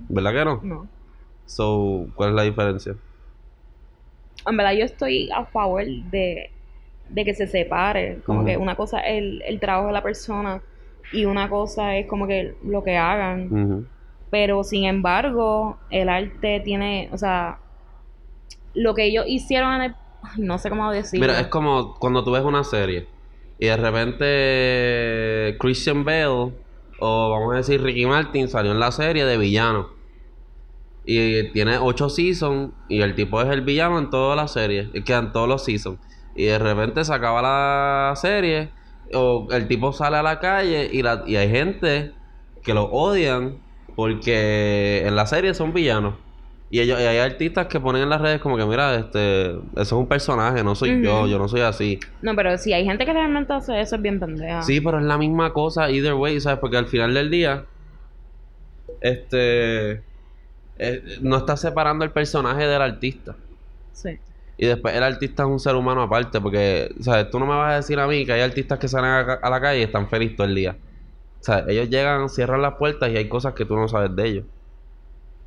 ¿Verdad 0.08 0.34
que 0.34 0.46
no? 0.46 0.60
No. 0.64 0.88
So, 1.46 2.08
¿cuál 2.16 2.30
es 2.30 2.36
la 2.36 2.44
diferencia? 2.44 2.96
En 4.48 4.58
verdad 4.58 4.74
yo 4.74 4.86
estoy 4.86 5.30
a 5.32 5.46
favor 5.46 5.84
de, 5.86 6.50
de 7.10 7.26
que 7.26 7.34
se 7.34 7.48
separe. 7.48 8.20
Como 8.26 8.42
que 8.46 8.58
una 8.58 8.76
cosa 8.76 9.00
es 9.02 9.18
el, 9.18 9.42
el 9.44 9.60
trabajo 9.60 9.88
de 9.88 9.94
la 9.94 10.04
persona 10.04 10.62
y 11.12 11.26
una 11.26 11.50
cosa 11.50 11.98
es 11.98 12.08
como 12.08 12.28
que 12.28 12.56
lo 12.64 12.84
que 12.84 12.98
hagan. 12.98 13.50
Pero 14.30 14.64
sin 14.64 14.86
embargo, 14.86 15.78
el 15.90 16.10
arte 16.10 16.62
tiene, 16.64 17.10
o 17.12 17.18
sea, 17.18 17.60
lo 18.74 18.94
que 18.94 19.06
ellos 19.06 19.26
hicieron 19.28 19.74
en 19.76 19.82
el... 19.82 19.96
No 20.38 20.58
sé 20.58 20.70
cómo 20.70 20.92
decirlo. 20.92 21.26
Mira, 21.26 21.40
es 21.40 21.48
como 21.48 21.96
cuando 21.96 22.24
tú 22.24 22.32
ves 22.32 22.44
una 22.44 22.64
serie 22.64 23.08
y 23.58 23.66
de 23.66 23.78
repente 23.78 25.58
Christian 25.60 26.04
Bale 26.06 26.54
o 27.00 27.30
vamos 27.30 27.54
a 27.54 27.58
decir 27.58 27.82
Ricky 27.82 28.06
Martin 28.06 28.48
salió 28.48 28.72
en 28.72 28.80
la 28.80 28.92
serie 28.92 29.26
de 29.26 29.38
villano. 29.38 29.90
Y 31.06 31.52
tiene 31.52 31.78
ocho 31.78 32.10
seasons 32.10 32.72
y 32.88 33.02
el 33.02 33.16
tipo 33.16 33.42
es 33.42 33.50
el 33.50 33.62
villano 33.62 33.98
en 33.98 34.10
toda 34.10 34.36
la 34.36 34.48
serie, 34.48 34.90
y 34.94 35.02
quedan 35.02 35.32
todos 35.32 35.48
los 35.48 35.64
seasons. 35.64 36.00
Y 36.36 36.46
de 36.46 36.60
repente 36.60 37.04
se 37.04 37.14
acaba 37.14 37.42
la 37.42 38.16
serie 38.16 38.70
o 39.14 39.48
el 39.52 39.68
tipo 39.68 39.92
sale 39.92 40.18
a 40.18 40.24
la 40.24 40.40
calle 40.40 40.90
y, 40.92 41.02
la, 41.02 41.24
y 41.26 41.36
hay 41.36 41.50
gente 41.50 42.14
que 42.64 42.74
lo 42.74 42.86
odian 42.86 43.58
porque 43.96 45.04
en 45.06 45.16
la 45.16 45.26
serie 45.26 45.54
son 45.54 45.74
villanos. 45.74 46.16
Y 46.72 46.82
ellos 46.82 47.00
y 47.00 47.04
hay 47.04 47.18
artistas 47.18 47.66
que 47.66 47.80
ponen 47.80 48.04
en 48.04 48.10
las 48.10 48.22
redes 48.22 48.40
como 48.42 48.56
que 48.56 48.66
mira, 48.66 48.94
este, 48.96 49.50
eso 49.50 49.62
es 49.76 49.92
un 49.92 50.08
personaje, 50.08 50.64
no 50.64 50.76
soy 50.76 51.02
yo, 51.04 51.26
yo 51.26 51.40
no 51.40 51.48
soy 51.48 51.62
así. 51.62 52.00
No, 52.22 52.36
pero 52.36 52.56
si 52.60 52.74
hay 52.74 52.86
gente 52.86 53.06
que 53.06 53.14
realmente 53.14 53.52
hace 53.54 53.82
eso, 53.82 53.96
es 53.96 54.02
bien 54.02 54.20
pendeja. 54.20 54.62
Sí, 54.62 54.80
pero 54.80 55.00
es 55.00 55.06
la 55.06 55.18
misma 55.18 55.52
cosa 55.52 55.90
either 55.90 56.14
way, 56.14 56.40
¿sabes? 56.40 56.60
Porque 56.60 56.78
al 56.78 56.86
final 56.86 57.16
del 57.16 57.32
día, 57.32 57.66
este, 59.02 60.04
eh, 60.78 61.04
no 61.22 61.38
estás 61.38 61.60
separando 61.60 62.06
el 62.06 62.12
personaje 62.12 62.68
del 62.68 62.82
artista. 62.84 63.36
Sí. 63.92 64.20
Y 64.60 64.68
después 64.68 64.96
el 64.96 65.02
artista 65.02 65.44
es 65.44 65.50
un 65.50 65.60
ser 65.60 65.76
humano 65.76 66.04
aparte, 66.04 66.40
porque, 66.40 66.94
¿sabes? 67.00 67.32
Tú 67.32 67.40
no 67.40 67.48
me 67.48 67.56
vas 67.56 67.74
a 67.74 67.76
decir 67.78 68.00
a 68.00 68.06
mí 68.06 68.28
que 68.28 68.34
hay 68.34 68.42
artistas 68.42 68.78
que 68.78 68.88
salen 68.88 69.10
a, 69.10 69.40
a 69.42 69.50
la 69.50 69.60
calle 69.60 69.80
y 69.80 69.84
están 69.84 70.08
felices 70.08 70.38
todo 70.38 70.46
el 70.46 70.54
día. 70.54 70.76
O 71.40 71.44
sea, 71.44 71.66
ellos 71.68 71.90
llegan, 71.90 72.30
cierran 72.30 72.62
las 72.62 72.76
puertas 72.76 73.10
y 73.10 73.18
hay 73.18 73.30
cosas 73.30 73.54
que 73.54 73.66
tú 73.66 73.76
no 73.76 73.88
sabes 73.88 74.16
de 74.16 74.28
ellos. 74.28 74.46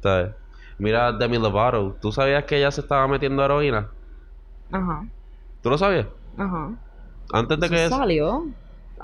¿Sabes? 0.02 0.30
Mira 0.78 1.12
Demi 1.12 1.38
Lovato. 1.38 1.96
¿Tú 2.00 2.10
sabías 2.12 2.44
que 2.44 2.56
ella 2.56 2.70
se 2.70 2.80
estaba 2.80 3.06
metiendo 3.06 3.44
heroína? 3.44 3.88
Ajá. 4.70 5.06
¿Tú 5.62 5.70
lo 5.70 5.78
sabías? 5.78 6.06
Ajá. 6.36 6.70
Antes 7.32 7.60
de 7.60 7.66
Eso 7.66 7.74
que, 7.74 7.88
salió 7.88 8.46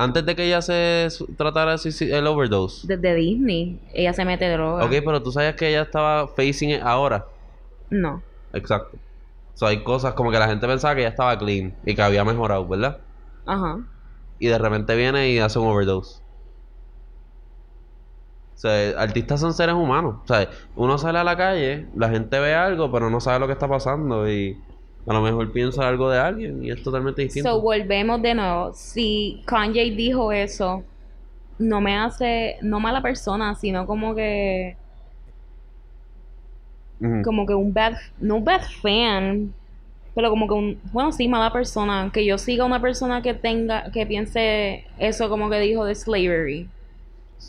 antes 0.00 0.25
de 0.25 0.37
que 0.37 0.45
ella 0.45 0.62
se 0.62 1.09
tratara 1.37 1.75
el 1.75 2.26
overdose. 2.28 2.87
desde 2.87 3.16
Disney. 3.16 3.80
Ella 3.92 4.12
se 4.12 4.25
mete 4.25 4.49
droga. 4.49 4.85
Ok, 4.85 4.92
pero 5.04 5.21
tú 5.21 5.33
sabías 5.33 5.57
que 5.57 5.68
ella 5.71 5.83
estaba 5.83 6.28
facing 6.28 6.71
it 6.71 6.83
ahora. 6.83 7.26
No. 7.90 8.23
Exacto. 8.52 8.97
O 9.54 9.59
sea, 9.59 9.71
hay 9.71 9.83
cosas 9.83 10.14
como 10.14 10.30
que 10.30 10.38
la 10.38 10.47
gente 10.47 10.68
pensaba 10.68 10.95
que 10.95 11.00
ella 11.00 11.11
estaba 11.11 11.37
clean 11.37 11.75
y 11.85 11.97
que 11.97 12.02
había 12.02 12.25
mejorado, 12.25 12.66
¿verdad? 12.68 12.99
Ajá. 13.45 13.80
Y 14.38 14.47
de 14.47 14.57
repente 14.57 14.95
viene 14.95 15.30
y 15.30 15.40
hace 15.40 15.59
un 15.59 15.66
overdose. 15.66 16.23
O 18.59 18.61
sea, 18.61 19.00
artistas 19.00 19.38
son 19.38 19.55
seres 19.55 19.77
humanos. 19.77 20.17
O 20.25 20.27
sea, 20.27 20.50
uno 20.75 20.99
sale 20.99 21.21
a 21.21 21.23
la 21.23 21.37
calle, 21.37 21.87
la 21.95 22.09
gente 22.09 22.41
ve 22.41 22.57
algo, 22.57 22.91
pero 22.91 23.09
no 23.09 23.21
sabe 23.21 23.38
lo 23.38 23.47
que 23.47 23.53
está 23.53 23.69
pasando 23.69 24.29
y 24.29 24.59
a 25.07 25.12
lo 25.12 25.23
mejor 25.23 25.53
piensa 25.53 25.87
algo 25.87 26.11
de 26.11 26.19
alguien 26.19 26.65
y 26.65 26.73
es 26.73 26.83
totalmente 26.83 27.23
distinto. 27.23 27.49
So, 27.49 27.61
volvemos 27.61 28.21
de 28.21 28.35
nuevo. 28.35 28.73
Si 28.75 29.45
Kanye 29.47 29.93
dijo 29.93 30.33
eso, 30.33 30.83
no 31.61 31.81
me 31.81 31.97
hace, 31.97 32.57
no 32.61 32.81
mala 32.81 33.00
persona, 33.00 33.55
sino 33.55 33.87
como 33.87 34.17
que, 34.17 34.77
como 37.23 37.47
que 37.47 37.55
un 37.55 37.73
bad, 37.73 37.93
no 38.19 38.38
un 38.38 38.45
bad 38.45 38.62
fan, 38.83 39.55
pero 40.17 40.31
como 40.31 40.49
que 40.49 40.55
un, 40.55 40.81
bueno, 40.93 41.12
sí, 41.12 41.29
mala 41.29 41.53
persona. 41.53 42.11
Que 42.12 42.27
yo 42.27 42.38
siga 42.38 42.65
una 42.65 42.83
persona 42.83 43.23
que 43.23 43.35
tenga, 43.35 43.93
que 43.93 44.05
piense 44.05 44.85
eso 44.99 45.29
como 45.29 45.49
que 45.49 45.61
dijo 45.61 45.85
de 45.85 45.95
slavery, 45.95 46.69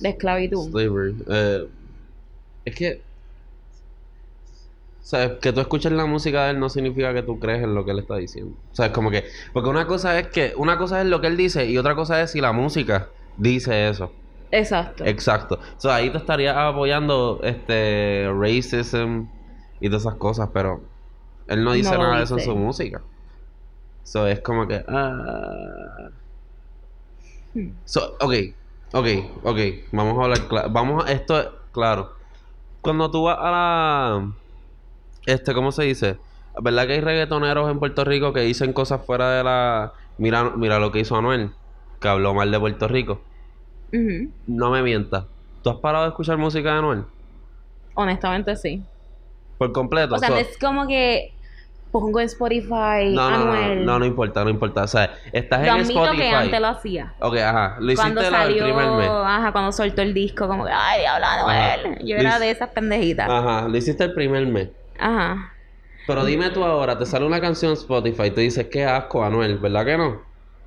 de 0.02 0.10
esclavitud. 0.10 0.70
Slavery. 0.70 1.16
Eh, 1.28 1.68
es 2.66 2.76
que 2.76 3.02
¿Sabes? 5.10 5.40
Que 5.42 5.52
tú 5.52 5.60
escuches 5.60 5.92
la 5.92 6.06
música 6.06 6.44
de 6.46 6.52
él 6.52 6.60
no 6.60 6.70
significa 6.70 7.12
que 7.16 7.24
tú 7.24 7.40
crees 7.40 7.64
en 7.64 7.74
lo 7.74 7.84
que 7.84 7.90
él 7.90 7.98
está 7.98 8.18
diciendo. 8.18 8.56
O 8.72 8.76
sea, 8.76 8.86
es 8.86 8.92
como 8.92 9.10
que... 9.10 9.26
Porque 9.54 9.68
una 9.68 9.88
cosa 9.88 10.20
es 10.20 10.28
que... 10.28 10.54
Una 10.56 10.78
cosa 10.78 11.02
es 11.02 11.08
lo 11.08 11.20
que 11.20 11.26
él 11.26 11.36
dice 11.36 11.66
y 11.66 11.80
otra 11.80 11.96
cosa 11.96 12.22
es 12.22 12.30
si 12.30 12.42
la 12.42 12.52
música 12.52 13.08
dice 13.36 13.90
eso. 13.90 14.12
Exacto. 14.52 15.04
Exacto. 15.08 15.56
O 15.56 15.80
sea, 15.80 15.96
ahí 15.96 16.12
te 16.12 16.20
estaría 16.20 16.68
apoyando 16.68 17.40
este 17.42 18.32
racism 18.40 19.24
y 19.80 19.88
todas 19.88 20.04
esas 20.04 20.14
cosas, 20.14 20.50
pero 20.54 20.84
él 21.48 21.64
no 21.64 21.72
dice 21.72 21.92
No 21.94 22.04
nada 22.04 22.18
de 22.20 22.26
eso 22.26 22.38
en 22.38 22.46
su 22.46 22.56
música. 22.56 23.02
So, 24.04 24.28
es 24.28 24.42
como 24.42 24.68
que... 24.68 24.86
ah. 24.88 26.10
Hmm. 27.56 27.72
So, 27.84 28.16
ok, 28.20 28.34
ok, 28.94 29.08
ok. 29.44 29.58
Vamos 29.92 30.18
a 30.20 30.24
hablar. 30.24 30.72
Vamos 30.72 31.06
a... 31.06 31.12
Esto 31.12 31.40
es 31.40 31.48
claro. 31.72 32.14
Cuando 32.82 33.10
tú 33.12 33.24
vas 33.24 33.38
a 33.40 33.52
la... 33.52 34.32
Este, 35.26 35.54
¿cómo 35.54 35.72
se 35.72 35.84
dice? 35.84 36.18
¿Verdad 36.62 36.88
que 36.88 36.94
hay 36.94 37.02
reggaetoneros 37.02 37.70
en 37.70 37.80
Puerto 37.80 38.04
Rico 38.04 38.34
que 38.34 38.42
dicen 38.42 38.74
cosas 38.74 39.06
fuera 39.06 39.32
de 39.32 39.44
la... 39.44 39.94
Mira, 40.18 40.52
mira 40.56 40.80
lo 40.80 40.92
que 40.92 41.00
hizo 41.00 41.16
Anuel, 41.16 41.52
que 42.02 42.08
habló 42.08 42.34
mal 42.34 42.52
de 42.52 42.60
Puerto 42.60 42.88
Rico. 42.88 43.22
No 44.48 44.72
me 44.72 44.82
mientas. 44.84 45.26
¿Tú 45.64 45.70
has 45.70 45.78
parado 45.78 46.06
de 46.06 46.10
escuchar 46.10 46.38
música 46.38 46.72
de 46.74 46.80
Anuel? 46.80 47.04
Honestamente 47.96 48.56
sí. 48.56 48.84
Por 49.58 49.72
completo. 49.72 50.16
O 50.16 50.20
sea, 50.20 50.30
So- 50.30 50.38
es 50.38 50.58
como 50.58 50.88
que 50.88 51.34
pongo 51.92 52.20
en 52.20 52.26
Spotify 52.28 53.14
no, 53.14 53.32
no, 53.32 53.46
no, 53.46 53.52
Anuel. 53.54 53.86
no, 53.86 54.00
no 54.00 54.06
importa, 54.06 54.44
no 54.44 54.50
importa. 54.50 54.84
O 54.84 54.88
sea, 54.88 55.12
estás 55.34 55.66
Lo 55.66 55.74
en 55.76 55.82
Spotify. 55.82 56.18
que 56.18 56.30
antes 56.30 56.62
lo 56.62 56.68
hacía. 56.68 57.14
Ok, 57.20 57.38
ajá. 57.38 57.78
Lo 57.80 57.92
hiciste 57.92 58.14
la 58.22 58.30
salió, 58.30 58.64
primer 58.64 58.92
mes. 58.92 59.10
ajá, 59.10 59.52
cuando 59.52 59.72
soltó 59.72 60.02
el 60.02 60.14
disco, 60.14 60.48
como 60.48 60.66
que, 60.66 60.72
ay, 60.74 61.02
diablo, 61.02 61.26
Anuel. 61.26 61.98
Yo 62.06 62.16
era 62.18 62.38
de 62.40 62.52
esas 62.52 62.70
pendejitas. 62.70 63.30
Ajá, 63.30 63.68
lo 63.68 63.76
hiciste 63.78 64.04
el 64.04 64.14
primer 64.14 64.46
mes. 64.48 64.70
Ajá. 65.00 65.54
Pero 66.08 66.26
dime 66.26 66.50
tú 66.50 66.64
ahora, 66.64 66.98
te 66.98 67.06
sale 67.06 67.26
una 67.26 67.40
canción 67.40 67.72
en 67.72 67.78
Spotify 67.78 68.24
y 68.26 68.32
tú 68.32 68.42
dices, 68.42 68.68
qué 68.72 68.84
asco, 68.86 69.24
Anuel, 69.24 69.58
¿verdad 69.60 69.86
que 69.86 69.98
no? 69.98 70.22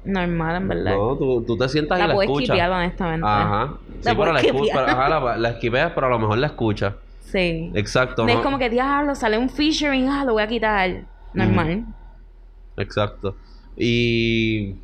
Normal, 0.04 0.56
en 0.56 0.68
verdad. 0.68 0.96
No, 0.96 1.16
tú, 1.16 1.44
tú 1.46 1.56
te 1.56 1.68
sientas 1.68 1.98
y 1.98 2.00
la 2.02 2.08
la 2.08 2.14
puedes 2.14 2.28
escuchas. 2.30 2.50
quipear, 2.54 2.70
honestamente. 2.72 3.26
Ajá. 3.28 3.74
Sí, 3.88 3.98
La 4.08 4.14
pero 4.16 4.32
la, 4.32 4.40
puedes 4.40 4.46
escu- 4.54 4.58
skipear. 4.64 4.84
pero, 4.86 4.98
ajá, 4.98 5.08
la, 5.08 5.36
la 5.36 5.48
esquipeas, 5.50 5.92
pero 5.94 6.06
a 6.08 6.10
lo 6.10 6.18
mejor 6.18 6.38
la 6.38 6.46
escuchas. 6.48 6.94
Sí. 7.20 7.70
Exacto, 7.74 8.22
No 8.26 8.32
¿no? 8.32 8.38
es 8.38 8.44
como 8.44 8.58
que, 8.58 8.68
diablo, 8.68 9.14
sale 9.14 9.38
un 9.38 9.48
featuring, 9.48 10.08
ah, 10.08 10.24
lo 10.24 10.32
voy 10.34 10.42
a 10.42 10.48
quitar. 10.48 11.02
Normal. 11.34 11.84
Exacto. 12.76 13.36
Y 13.76 14.74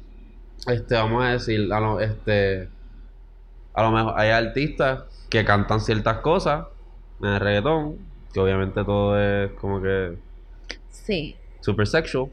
este, 0.67 0.95
vamos 0.95 1.25
a 1.25 1.28
decir, 1.31 1.73
a 1.73 1.81
lo, 1.81 2.00
este, 2.00 2.69
a 3.75 3.83
lo 3.83 3.90
mejor 3.90 4.14
hay 4.17 4.31
artistas 4.31 5.05
que 5.31 5.45
cantan 5.45 5.81
ciertas 5.81 6.19
cosas 6.19 6.67
en 7.21 7.28
el 7.28 7.40
reggaetón, 7.40 7.97
que 8.33 8.40
obviamente 8.40 8.85
todo 8.85 9.21
es 9.21 9.50
como 9.52 9.81
que 9.83 10.17
Sí. 10.90 11.37
super 11.61 11.87
sexual. 11.87 12.28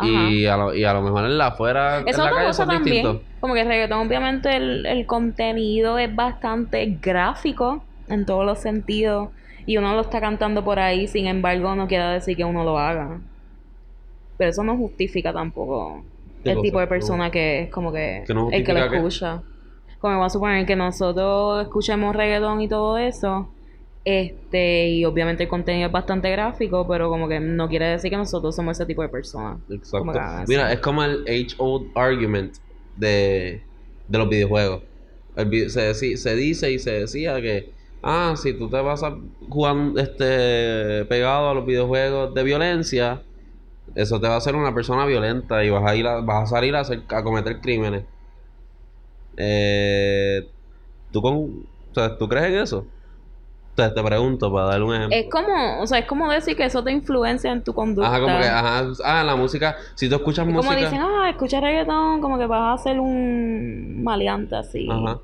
Y 0.00 0.46
a, 0.46 0.56
lo, 0.56 0.74
y 0.74 0.84
a 0.84 0.92
lo 0.92 1.02
mejor 1.02 1.24
en 1.24 1.38
la 1.38 1.48
afuera, 1.48 2.00
en 2.00 2.08
Eso 2.08 2.10
es 2.10 2.18
la 2.18 2.24
otra 2.24 2.36
calle 2.36 2.46
cosa 2.48 2.64
son 2.64 2.74
también. 2.74 2.94
distintos. 3.04 3.22
Como 3.40 3.54
que 3.54 3.60
el 3.60 3.68
reggaetón, 3.68 4.06
obviamente, 4.08 4.56
el, 4.56 4.86
el 4.86 5.06
contenido 5.06 5.98
es 5.98 6.12
bastante 6.14 6.98
gráfico 7.00 7.84
en 8.08 8.26
todos 8.26 8.44
los 8.44 8.58
sentidos. 8.58 9.28
Y 9.66 9.76
uno 9.76 9.94
lo 9.94 10.00
está 10.00 10.20
cantando 10.20 10.64
por 10.64 10.80
ahí, 10.80 11.06
sin 11.06 11.26
embargo, 11.28 11.76
no 11.76 11.86
quiere 11.86 12.04
decir 12.06 12.36
que 12.36 12.44
uno 12.44 12.64
lo 12.64 12.76
haga. 12.78 13.20
Pero 14.36 14.50
eso 14.50 14.64
no 14.64 14.76
justifica 14.76 15.32
tampoco 15.32 16.02
¿Qué 16.42 16.52
el 16.52 16.60
tipo 16.60 16.78
de 16.80 16.86
persona 16.86 17.30
que 17.30 17.62
es 17.62 17.70
como 17.70 17.92
que 17.92 18.24
¿Que 18.26 18.34
no 18.34 18.50
el 18.50 18.64
que 18.64 18.72
lo 18.72 18.84
escucha. 18.84 19.42
Como 19.98 20.14
vamos 20.14 20.32
a 20.32 20.34
suponer 20.34 20.66
que 20.66 20.76
nosotros 20.76 21.62
escuchemos 21.62 22.14
reggaetón 22.14 22.60
y 22.60 22.68
todo 22.68 22.98
eso. 22.98 23.48
Este, 24.04 24.90
y 24.90 25.04
obviamente 25.06 25.44
el 25.44 25.48
contenido 25.48 25.86
es 25.86 25.92
bastante 25.92 26.30
gráfico, 26.30 26.86
pero 26.86 27.08
como 27.08 27.26
que 27.26 27.40
no 27.40 27.68
quiere 27.68 27.86
decir 27.86 28.10
que 28.10 28.18
nosotros 28.18 28.54
somos 28.54 28.76
ese 28.76 28.84
tipo 28.84 29.00
de 29.00 29.08
personas. 29.08 29.58
Exacto. 29.70 30.10
Eso. 30.10 30.44
Mira, 30.46 30.70
es 30.70 30.80
como 30.80 31.02
el 31.02 31.22
age-old 31.22 31.90
argument 31.94 32.54
de, 32.96 33.62
de 34.06 34.18
los 34.18 34.28
videojuegos. 34.28 34.82
El 35.36 35.70
se, 35.70 35.94
se 35.94 36.36
dice 36.36 36.70
y 36.70 36.78
se 36.78 36.92
decía 36.92 37.40
que, 37.40 37.72
ah, 38.02 38.34
si 38.36 38.52
tú 38.52 38.68
te 38.68 38.80
vas 38.80 39.02
a 39.02 39.16
jugar 39.48 39.76
este, 39.96 41.06
pegado 41.06 41.48
a 41.48 41.54
los 41.54 41.64
videojuegos 41.64 42.34
de 42.34 42.42
violencia, 42.44 43.22
eso 43.94 44.20
te 44.20 44.28
va 44.28 44.34
a 44.34 44.38
hacer 44.38 44.56
una 44.56 44.74
persona 44.74 45.06
violenta 45.06 45.64
y 45.64 45.70
vas 45.70 45.84
a 45.84 45.94
ir 45.94 46.06
a, 46.06 46.20
vas 46.20 46.44
a 46.44 46.46
salir 46.54 46.74
a, 46.74 46.80
hacer, 46.80 47.02
a 47.08 47.22
cometer 47.22 47.60
crímenes. 47.60 48.04
Eh, 49.36 50.48
¿tú, 51.10 51.22
con, 51.22 51.34
o 51.34 51.94
sea, 51.94 52.16
¿Tú 52.16 52.28
crees 52.28 52.46
en 52.46 52.54
eso? 52.56 52.86
Entonces 53.70 53.94
te 53.96 54.02
pregunto 54.04 54.52
para 54.52 54.66
darle 54.66 54.84
un 54.84 54.94
ejemplo. 54.94 55.18
Es 55.18 55.26
como, 55.28 55.80
o 55.80 55.86
sea, 55.86 55.98
es 55.98 56.06
como 56.06 56.30
decir 56.30 56.56
que 56.56 56.64
eso 56.64 56.84
te 56.84 56.92
influencia 56.92 57.50
en 57.50 57.64
tu 57.64 57.74
conducta. 57.74 58.08
Ajá, 58.08 58.20
como 58.20 58.38
que, 58.38 58.46
ajá, 58.46 58.84
ah, 59.04 59.24
la 59.24 59.34
música, 59.34 59.76
si 59.96 60.08
tú 60.08 60.14
escuchas 60.14 60.46
Es 60.46 60.52
música... 60.52 60.74
como 60.74 60.84
dicen, 60.84 61.00
ah, 61.02 61.28
escucha 61.28 61.60
reggaetón, 61.60 62.20
como 62.20 62.38
que 62.38 62.46
vas 62.46 62.80
a 62.80 62.82
ser 62.84 63.00
un 63.00 64.04
maleante 64.04 64.54
así. 64.54 64.86
Ajá. 64.88 65.18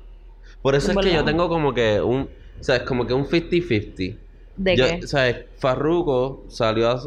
Por 0.61 0.75
eso 0.75 0.91
es 0.91 0.97
que 0.97 1.13
yo 1.13 1.23
tengo 1.23 1.47
como 1.47 1.73
que 1.73 2.01
un, 2.01 2.29
o 2.59 2.63
sea, 2.63 2.75
es 2.75 2.83
como 2.83 3.07
que 3.07 3.13
un 3.13 3.25
50-50. 3.25 4.17
¿De 4.63 4.75
Yo- 4.77 4.85
qué? 4.87 4.99
O 5.03 5.07
sea, 5.07 5.41
Farruko 5.57 6.45
salió 6.47 6.89
a- 6.89 6.99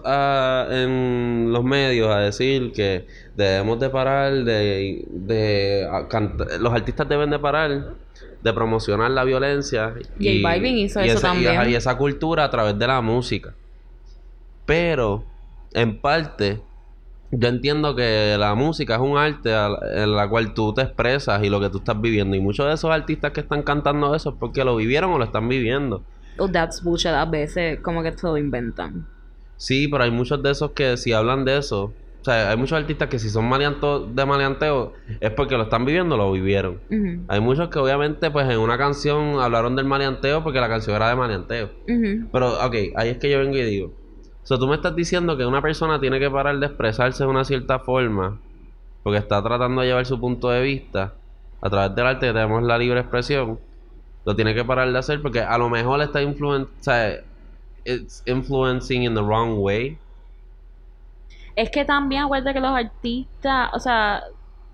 a- 0.66 0.66
en 0.82 1.52
los 1.52 1.62
medios 1.62 2.08
a 2.10 2.18
decir 2.18 2.72
que 2.72 3.06
debemos 3.36 3.78
de 3.78 3.90
parar 3.90 4.32
de, 4.44 5.04
de 5.08 5.88
a 5.90 6.08
canta- 6.08 6.58
los 6.58 6.72
artistas 6.72 7.08
deben 7.08 7.30
de 7.30 7.38
parar 7.38 7.94
de 8.42 8.52
promocionar 8.52 9.10
la 9.12 9.24
violencia 9.24 9.94
J 10.18 10.30
Balvin 10.42 10.78
hizo 10.78 11.00
y 11.04 11.08
eso 11.08 11.18
esa, 11.18 11.68
y 11.68 11.74
esa 11.74 11.96
cultura 11.96 12.44
a 12.44 12.50
través 12.50 12.78
de 12.78 12.86
la 12.86 13.00
música. 13.00 13.54
Pero 14.66 15.24
en 15.72 16.00
parte 16.00 16.60
yo 17.30 17.48
entiendo 17.48 17.94
que 17.96 18.36
la 18.38 18.54
música 18.54 18.94
es 18.96 19.00
un 19.00 19.16
arte 19.16 19.50
en 19.94 20.14
la 20.14 20.28
cual 20.28 20.54
tú 20.54 20.72
te 20.74 20.82
expresas 20.82 21.42
y 21.42 21.48
lo 21.50 21.60
que 21.60 21.68
tú 21.70 21.78
estás 21.78 22.00
viviendo. 22.00 22.36
Y 22.36 22.40
muchos 22.40 22.66
de 22.66 22.74
esos 22.74 22.90
artistas 22.90 23.32
que 23.32 23.40
están 23.40 23.62
cantando 23.62 24.14
eso 24.14 24.30
es 24.30 24.36
porque 24.38 24.64
lo 24.64 24.76
vivieron 24.76 25.12
o 25.12 25.18
lo 25.18 25.24
están 25.24 25.48
viviendo. 25.48 26.02
Oh, 26.38 26.48
that's 26.48 26.82
bullshit. 26.82 27.12
A 27.12 27.24
veces 27.24 27.80
como 27.80 28.02
que 28.02 28.12
se 28.12 28.26
lo 28.26 28.36
inventan. 28.36 29.06
Sí, 29.56 29.88
pero 29.88 30.04
hay 30.04 30.10
muchos 30.10 30.42
de 30.42 30.50
esos 30.50 30.72
que 30.72 30.96
si 30.96 31.12
hablan 31.12 31.44
de 31.44 31.58
eso, 31.58 31.92
o 32.20 32.24
sea, 32.24 32.50
hay 32.50 32.56
muchos 32.56 32.78
artistas 32.78 33.08
que 33.08 33.18
si 33.18 33.28
son 33.28 33.48
maleanto, 33.48 34.06
de 34.06 34.24
maleanteo 34.24 34.94
es 35.20 35.30
porque 35.32 35.56
lo 35.56 35.64
están 35.64 35.84
viviendo 35.84 36.14
o 36.14 36.18
lo 36.18 36.32
vivieron. 36.32 36.80
Hay 37.28 37.40
muchos 37.40 37.68
que 37.68 37.78
obviamente 37.78 38.30
pues 38.30 38.48
en 38.48 38.58
una 38.58 38.78
canción 38.78 39.40
hablaron 39.40 39.76
del 39.76 39.84
maleanteo 39.84 40.42
porque 40.42 40.58
la 40.58 40.68
canción 40.68 40.96
era 40.96 41.10
de 41.10 41.16
maleanteo. 41.16 41.70
Pero, 42.32 42.64
ok, 42.64 42.74
ahí 42.96 43.10
es 43.10 43.18
que 43.18 43.30
yo 43.30 43.38
vengo 43.38 43.56
y 43.56 43.62
digo. 43.62 43.92
O 44.42 44.46
sea, 44.46 44.58
tú 44.58 44.66
me 44.66 44.74
estás 44.74 44.96
diciendo 44.96 45.36
que 45.36 45.46
una 45.46 45.62
persona 45.62 46.00
tiene 46.00 46.18
que 46.18 46.30
parar 46.30 46.58
de 46.58 46.66
expresarse 46.66 47.24
de 47.24 47.30
una 47.30 47.44
cierta 47.44 47.78
forma 47.78 48.40
porque 49.02 49.18
está 49.18 49.42
tratando 49.42 49.82
de 49.82 49.88
llevar 49.88 50.06
su 50.06 50.18
punto 50.18 50.48
de 50.50 50.62
vista 50.62 51.14
a 51.60 51.70
través 51.70 51.94
del 51.94 52.06
arte 52.06 52.26
que 52.26 52.32
tenemos 52.32 52.62
la 52.62 52.78
libre 52.78 53.00
expresión. 53.00 53.58
Lo 54.24 54.34
tiene 54.34 54.54
que 54.54 54.64
parar 54.64 54.90
de 54.90 54.98
hacer 54.98 55.20
porque 55.20 55.40
a 55.40 55.58
lo 55.58 55.68
mejor 55.68 56.00
está 56.00 56.22
influen 56.22 56.62
o 56.62 56.68
sea, 56.80 57.20
it's 57.84 58.22
influencing 58.26 59.02
in 59.02 59.14
the 59.14 59.22
wrong 59.22 59.58
way. 59.58 59.98
Es 61.56 61.70
que 61.70 61.84
también 61.84 62.22
acuérdate 62.22 62.54
que 62.54 62.60
los 62.60 62.70
artistas, 62.70 63.70
o 63.72 63.78
sea, 63.78 64.22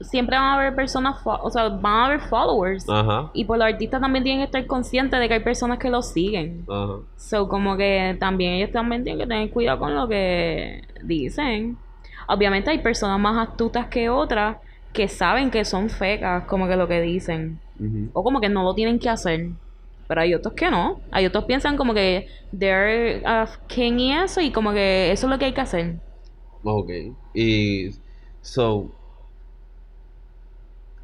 siempre 0.00 0.36
van 0.36 0.46
a 0.46 0.54
haber 0.54 0.74
personas, 0.74 1.16
o 1.24 1.50
sea, 1.50 1.68
van 1.68 1.92
a 1.92 2.06
haber 2.06 2.20
followers. 2.20 2.88
Ajá. 2.88 3.30
Y 3.34 3.44
pues 3.44 3.58
los 3.58 3.68
artistas 3.68 4.00
también 4.00 4.24
tienen 4.24 4.40
que 4.40 4.46
estar 4.46 4.66
conscientes 4.66 5.18
de 5.20 5.28
que 5.28 5.34
hay 5.34 5.40
personas 5.40 5.78
que 5.78 5.90
los 5.90 6.10
siguen. 6.12 6.64
Ajá. 6.68 6.94
So, 7.16 7.48
como 7.48 7.76
que 7.76 8.16
también 8.18 8.54
ellos 8.54 8.72
también 8.72 9.04
tienen 9.04 9.20
que 9.20 9.26
tener 9.26 9.50
cuidado 9.50 9.78
con 9.78 9.94
lo 9.94 10.08
que 10.08 10.84
dicen. 11.02 11.76
Obviamente 12.28 12.70
hay 12.70 12.78
personas 12.78 13.18
más 13.20 13.48
astutas 13.48 13.88
que 13.88 14.08
otras 14.08 14.56
que 14.92 15.08
saben 15.08 15.50
que 15.50 15.64
son 15.64 15.88
fecas, 15.90 16.44
como 16.44 16.66
que 16.68 16.76
lo 16.76 16.86
que 16.88 17.00
dicen. 17.00 17.60
O 18.12 18.22
como 18.22 18.40
que 18.40 18.48
no 18.48 18.62
lo 18.62 18.74
tienen 18.74 18.98
que 18.98 19.08
hacer. 19.08 19.48
Pero 20.08 20.20
hay 20.20 20.34
otros 20.34 20.54
que 20.54 20.70
no. 20.70 21.00
Hay 21.12 21.24
otros 21.26 21.44
piensan 21.44 21.76
como 21.76 21.94
que 21.94 22.26
they're 22.58 23.22
a 23.24 23.48
king 23.68 23.98
y 23.98 24.12
eso, 24.12 24.40
y 24.40 24.50
como 24.50 24.72
que 24.72 25.12
eso 25.12 25.26
es 25.26 25.30
lo 25.30 25.38
que 25.38 25.44
hay 25.46 25.52
que 25.54 25.60
hacer. 25.60 25.94
Ok. 26.64 26.90
Y. 27.34 27.90
So. 28.42 28.90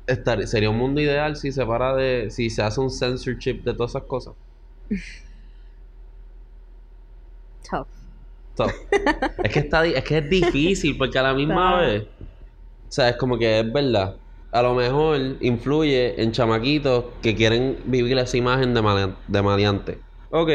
estar- 0.07 0.45
sería 0.47 0.71
un 0.71 0.76
mundo 0.78 1.00
ideal 1.00 1.37
si 1.37 1.52
se 1.52 1.64
para 1.64 1.95
de. 1.95 2.31
Si 2.31 2.50
se 2.50 2.62
hace 2.62 2.81
un 2.81 2.90
censorship 2.90 3.62
de 3.62 3.73
todas 3.73 3.93
esas 3.93 4.02
cosas. 4.02 4.35
Tough. 7.71 7.87
So, 8.57 8.66
es 9.45 9.52
que 9.52 9.59
está 9.61 9.83
di- 9.83 9.93
es 9.95 10.02
que 10.05 10.19
es 10.19 10.31
difícil 10.31 10.97
porque 10.97 11.19
a 11.19 11.23
la 11.23 11.35
misma 11.35 11.81
vez. 11.81 12.05
O 12.88 12.93
sea, 12.97 13.09
es 13.11 13.16
como 13.16 13.38
que 13.38 13.61
es 13.61 13.73
verdad. 13.73 14.16
A 14.52 14.62
lo 14.62 14.75
mejor 14.75 15.19
influye 15.40 16.21
en 16.23 16.33
chamaquitos 16.33 17.05
que 17.23 17.35
quieren 17.35 17.78
vivir 17.87 18.16
esa 18.19 18.37
imagen 18.37 18.75
de, 18.75 18.83
malean- 18.83 19.16
de 19.26 19.43
maleante. 19.43 20.02
Ok. 20.31 20.50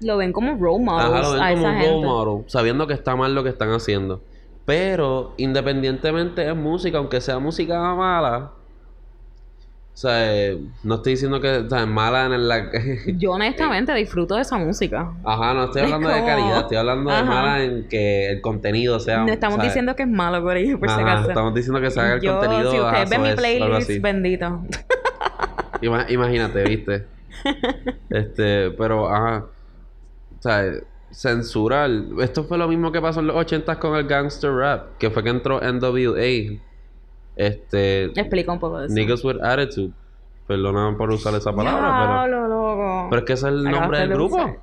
Lo 0.00 0.16
ven 0.18 0.32
como 0.32 0.52
role 0.56 0.84
models 0.84 1.08
Ajá, 1.08 1.22
lo 1.22 1.32
ven 1.32 1.42
a 1.42 1.50
como 1.52 1.60
esa 1.68 1.72
role 1.72 2.00
model, 2.04 2.44
sabiendo 2.48 2.86
que 2.86 2.94
está 2.94 3.16
mal 3.16 3.34
lo 3.34 3.42
que 3.42 3.50
están 3.50 3.70
haciendo. 3.70 4.22
Pero, 4.64 5.34
independientemente 5.38 6.46
es 6.48 6.56
música, 6.56 6.98
aunque 6.98 7.20
sea 7.20 7.38
música 7.38 7.94
mala, 7.94 8.52
O 9.96 9.98
sea, 9.98 10.30
eh, 10.30 10.58
no 10.82 10.96
estoy 10.96 11.12
diciendo 11.14 11.40
que 11.40 11.48
o 11.56 11.70
sea, 11.70 11.80
es 11.80 11.86
mala 11.86 12.26
en 12.26 12.46
la... 12.46 12.70
Yo 13.16 13.30
honestamente 13.30 13.94
disfruto 13.94 14.34
de 14.34 14.42
esa 14.42 14.58
música. 14.58 15.10
Ajá, 15.24 15.54
no 15.54 15.64
estoy 15.64 15.80
Es 15.80 15.84
hablando 15.90 16.10
de 16.10 16.22
calidad, 16.22 16.60
estoy 16.60 16.76
hablando 16.76 17.10
de 17.10 17.22
mala 17.22 17.62
en 17.64 17.88
que 17.88 18.28
el 18.30 18.42
contenido 18.42 19.00
sea... 19.00 19.24
No 19.24 19.32
estamos 19.32 19.56
¿sabes? 19.56 19.70
diciendo 19.70 19.96
que 19.96 20.02
es 20.02 20.08
malo 20.10 20.42
por 20.42 20.54
ahí, 20.54 20.76
por 20.76 20.90
si 20.90 21.00
Ajá, 21.00 21.12
acaso. 21.12 21.28
estamos 21.30 21.54
diciendo 21.54 21.80
que 21.80 21.90
se 21.90 21.98
haga 21.98 22.14
el 22.16 22.20
Yo, 22.20 22.38
contenido... 22.38 22.70
si 22.72 22.78
ustedes 22.78 23.08
ven 23.08 23.22
mi 23.22 23.32
playlist, 23.34 24.02
bendito. 24.02 24.62
Ima- 25.80 26.06
imagínate, 26.10 26.62
¿viste? 26.64 27.06
este, 28.10 28.70
pero, 28.72 29.08
ajá. 29.10 29.46
O 30.38 30.42
sea, 30.42 30.62
censurar. 31.10 31.90
Esto 32.20 32.44
fue 32.44 32.58
lo 32.58 32.68
mismo 32.68 32.92
que 32.92 33.00
pasó 33.00 33.20
en 33.20 33.28
los 33.28 33.36
80 33.36 33.78
con 33.78 33.96
el 33.96 34.06
gangster 34.06 34.52
rap, 34.52 34.98
que 34.98 35.08
fue 35.08 35.22
que 35.24 35.30
entró 35.30 35.58
NWA. 35.60 36.60
Este, 37.36 38.04
Explica 38.06 38.52
un 38.52 38.58
poco 38.58 38.80
de 38.80 38.86
eso. 38.86 38.94
Niggas 38.94 39.24
with 39.24 39.36
Attitude. 39.42 39.92
Perdóname 40.46 40.96
por 40.96 41.10
usar 41.10 41.34
esa 41.34 41.52
palabra, 41.52 41.98
pero. 42.00 42.12
Diablo, 42.12 42.48
loco. 42.48 43.06
Pero 43.10 43.20
es 43.20 43.26
que 43.26 43.32
ese 43.34 43.46
es 43.48 43.52
el 43.52 43.64
nombre 43.64 43.98
del 44.00 44.08
de 44.08 44.14
grupo. 44.14 44.36
usar. 44.36 44.56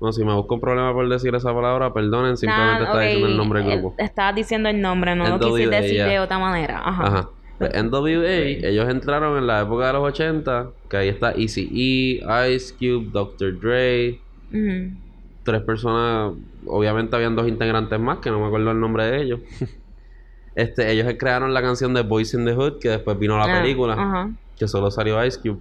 No, 0.00 0.12
si 0.12 0.24
me 0.24 0.34
busco 0.34 0.54
un 0.56 0.60
problema 0.60 0.92
por 0.92 1.08
decir 1.08 1.34
esa 1.34 1.54
palabra, 1.54 1.92
perdonen, 1.92 2.36
simplemente 2.36 2.82
Nah, 2.84 2.88
está 2.90 3.00
diciendo 3.00 3.28
el 3.28 3.36
nombre 3.36 3.60
del 3.62 3.70
eh, 3.70 3.76
grupo. 3.80 3.94
Estabas 3.98 4.34
diciendo 4.34 4.68
el 4.68 4.80
nombre, 4.80 5.14
no 5.16 5.24
lo 5.26 5.38
NWA, 5.38 5.48
quisiste 5.50 5.76
decir 5.76 5.96
ya. 5.96 6.06
de 6.06 6.20
otra 6.20 6.38
manera. 6.38 6.82
Ajá. 6.84 7.06
Ajá. 7.06 7.30
Pues 7.58 7.70
NWA, 7.82 8.68
ellos 8.68 8.88
entraron 8.90 9.38
en 9.38 9.46
la 9.46 9.62
época 9.62 9.86
de 9.86 9.92
los 9.94 10.02
80, 10.02 10.70
que 10.90 10.96
ahí 10.98 11.08
está 11.08 11.32
Eazy-E, 11.32 12.20
Ice 12.54 12.74
Cube, 12.78 13.08
Dr. 13.10 13.58
Dre, 13.58 14.20
Ujú. 14.50 14.98
tres 15.42 15.62
personas, 15.62 16.34
obviamente 16.66 17.16
habían 17.16 17.34
dos 17.34 17.48
integrantes 17.48 17.98
más, 17.98 18.18
que 18.18 18.30
no 18.30 18.40
me 18.40 18.46
acuerdo 18.48 18.72
el 18.72 18.80
nombre 18.80 19.06
de 19.06 19.22
ellos. 19.22 19.40
este, 20.56 20.90
ellos 20.90 21.06
crearon 21.18 21.54
la 21.54 21.62
canción 21.62 21.94
de 21.94 22.02
Boys 22.02 22.34
in 22.34 22.44
the 22.44 22.54
Hood, 22.54 22.78
que 22.80 22.88
después 22.88 23.16
vino 23.18 23.38
la 23.38 23.44
Ah, 23.44 23.60
película, 23.60 24.30
que 24.58 24.66
solo 24.66 24.90
salió 24.90 25.24
Ice 25.24 25.38
Cube. 25.38 25.60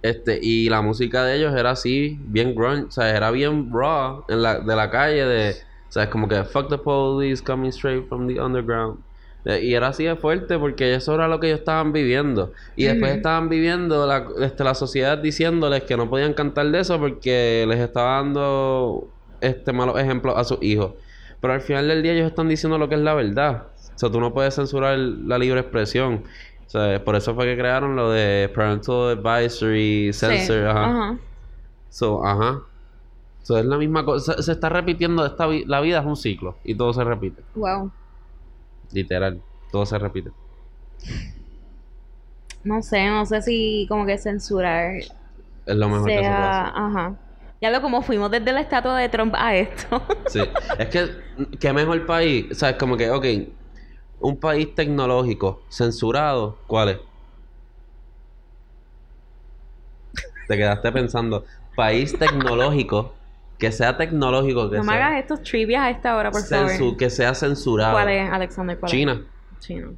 Este, 0.00 0.38
y 0.40 0.68
la 0.68 0.80
música 0.80 1.24
de 1.24 1.36
ellos 1.36 1.54
era 1.54 1.72
así, 1.72 2.18
bien 2.26 2.54
grunge, 2.54 2.84
o 2.84 2.90
sea, 2.90 3.14
era 3.14 3.30
bien 3.30 3.70
raw 3.72 4.24
en 4.28 4.42
la, 4.42 4.60
de 4.60 4.74
la 4.76 4.90
calle, 4.90 5.24
de, 5.24 5.50
o 5.50 5.92
sea, 5.92 6.04
es 6.04 6.08
como 6.08 6.28
que 6.28 6.44
fuck 6.44 6.68
the 6.68 6.78
police 6.78 7.42
coming 7.42 7.68
straight 7.68 8.08
from 8.08 8.26
the 8.26 8.40
underground. 8.40 8.98
Y 9.44 9.74
era 9.74 9.88
así 9.88 10.04
de 10.04 10.14
fuerte 10.16 10.58
porque 10.58 10.94
eso 10.94 11.14
era 11.14 11.26
lo 11.26 11.40
que 11.40 11.46
ellos 11.48 11.60
estaban 11.60 11.92
viviendo. 11.92 12.52
Y 12.76 12.84
después 12.84 13.16
estaban 13.16 13.48
viviendo 13.48 14.06
la, 14.06 14.26
este, 14.40 14.62
la 14.62 14.74
sociedad 14.74 15.16
diciéndoles 15.16 15.84
que 15.84 15.96
no 15.96 16.10
podían 16.10 16.34
cantar 16.34 16.70
de 16.70 16.80
eso 16.80 16.98
porque 16.98 17.64
les 17.66 17.80
estaba 17.80 18.16
dando 18.16 19.08
este 19.40 19.72
malos 19.72 19.98
ejemplos 19.98 20.34
a 20.36 20.44
sus 20.44 20.58
hijos. 20.62 20.92
Pero 21.40 21.52
al 21.52 21.60
final 21.60 21.86
del 21.88 22.02
día 22.02 22.12
ellos 22.12 22.26
están 22.26 22.48
diciendo 22.48 22.78
lo 22.78 22.88
que 22.88 22.96
es 22.96 23.00
la 23.00 23.14
verdad. 23.14 23.64
O 23.94 23.98
sea, 23.98 24.10
tú 24.10 24.20
no 24.20 24.32
puedes 24.32 24.54
censurar 24.54 24.98
la 24.98 25.38
libre 25.38 25.60
expresión. 25.60 26.24
O 26.66 26.70
sea, 26.70 27.02
por 27.04 27.16
eso 27.16 27.34
fue 27.34 27.46
que 27.46 27.56
crearon 27.56 27.96
lo 27.96 28.10
de 28.10 28.50
Parental 28.54 29.18
Advisory 29.18 30.12
Censor. 30.12 30.56
Sí. 30.56 30.64
Ajá. 30.68 30.84
Ajá. 30.84 31.18
So, 31.90 32.24
ajá. 32.26 32.60
So, 33.42 33.56
es 33.58 33.64
la 33.64 33.78
misma 33.78 34.04
cosa. 34.04 34.34
Se, 34.34 34.42
se 34.42 34.52
está 34.52 34.68
repitiendo. 34.68 35.24
Esta 35.24 35.46
vi- 35.46 35.64
la 35.64 35.80
vida 35.80 36.00
es 36.00 36.06
un 36.06 36.16
ciclo. 36.16 36.56
Y 36.64 36.74
todo 36.74 36.92
se 36.92 37.02
repite. 37.04 37.42
Wow. 37.54 37.90
Literal. 38.92 39.40
Todo 39.72 39.86
se 39.86 39.98
repite. 39.98 40.30
No 42.64 42.82
sé, 42.82 43.08
no 43.08 43.24
sé 43.24 43.40
si 43.42 43.86
como 43.88 44.04
que 44.04 44.18
censurar 44.18 44.96
Es 44.96 45.76
lo 45.76 45.88
mejor 45.88 46.06
que 46.08 46.14
se 46.14 46.18
puede 46.18 46.22
sea... 46.30 46.62
hacer. 46.64 46.72
Ajá. 46.76 47.14
Ya 47.60 47.70
lo 47.70 47.82
como 47.82 48.02
fuimos 48.02 48.30
desde 48.30 48.52
la 48.52 48.60
estatua 48.60 48.96
de 48.98 49.08
Trump 49.08 49.34
a 49.36 49.54
esto. 49.56 50.02
Sí. 50.28 50.40
Es 50.78 50.88
que, 50.88 51.08
¿qué 51.58 51.72
mejor 51.72 52.04
país? 52.06 52.46
O 52.52 52.54
sea, 52.54 52.70
es 52.70 52.76
como 52.76 52.96
que, 52.96 53.10
ok, 53.10 53.24
un 54.20 54.38
país 54.38 54.74
tecnológico 54.74 55.62
censurado, 55.70 56.58
¿cuál 56.66 56.88
es? 56.90 56.98
Te 60.46 60.56
quedaste 60.56 60.92
pensando, 60.92 61.44
país 61.76 62.18
tecnológico, 62.18 63.14
que 63.58 63.70
sea 63.72 63.96
tecnológico, 63.96 64.70
que 64.70 64.78
no 64.78 64.84
me 64.84 64.92
sea, 64.92 65.06
hagas 65.08 65.20
estos 65.20 65.42
trivias 65.42 65.82
a 65.82 65.90
esta 65.90 66.16
hora, 66.16 66.30
por 66.30 66.40
censu- 66.42 66.78
favor. 66.78 66.96
que 66.96 67.10
sea 67.10 67.34
censurado. 67.34 67.92
¿Cuál 67.92 68.08
es, 68.08 68.30
Alexander? 68.30 68.78
¿Cuál 68.78 68.90
es? 68.90 68.98
China. 68.98 69.22
China. 69.60 69.88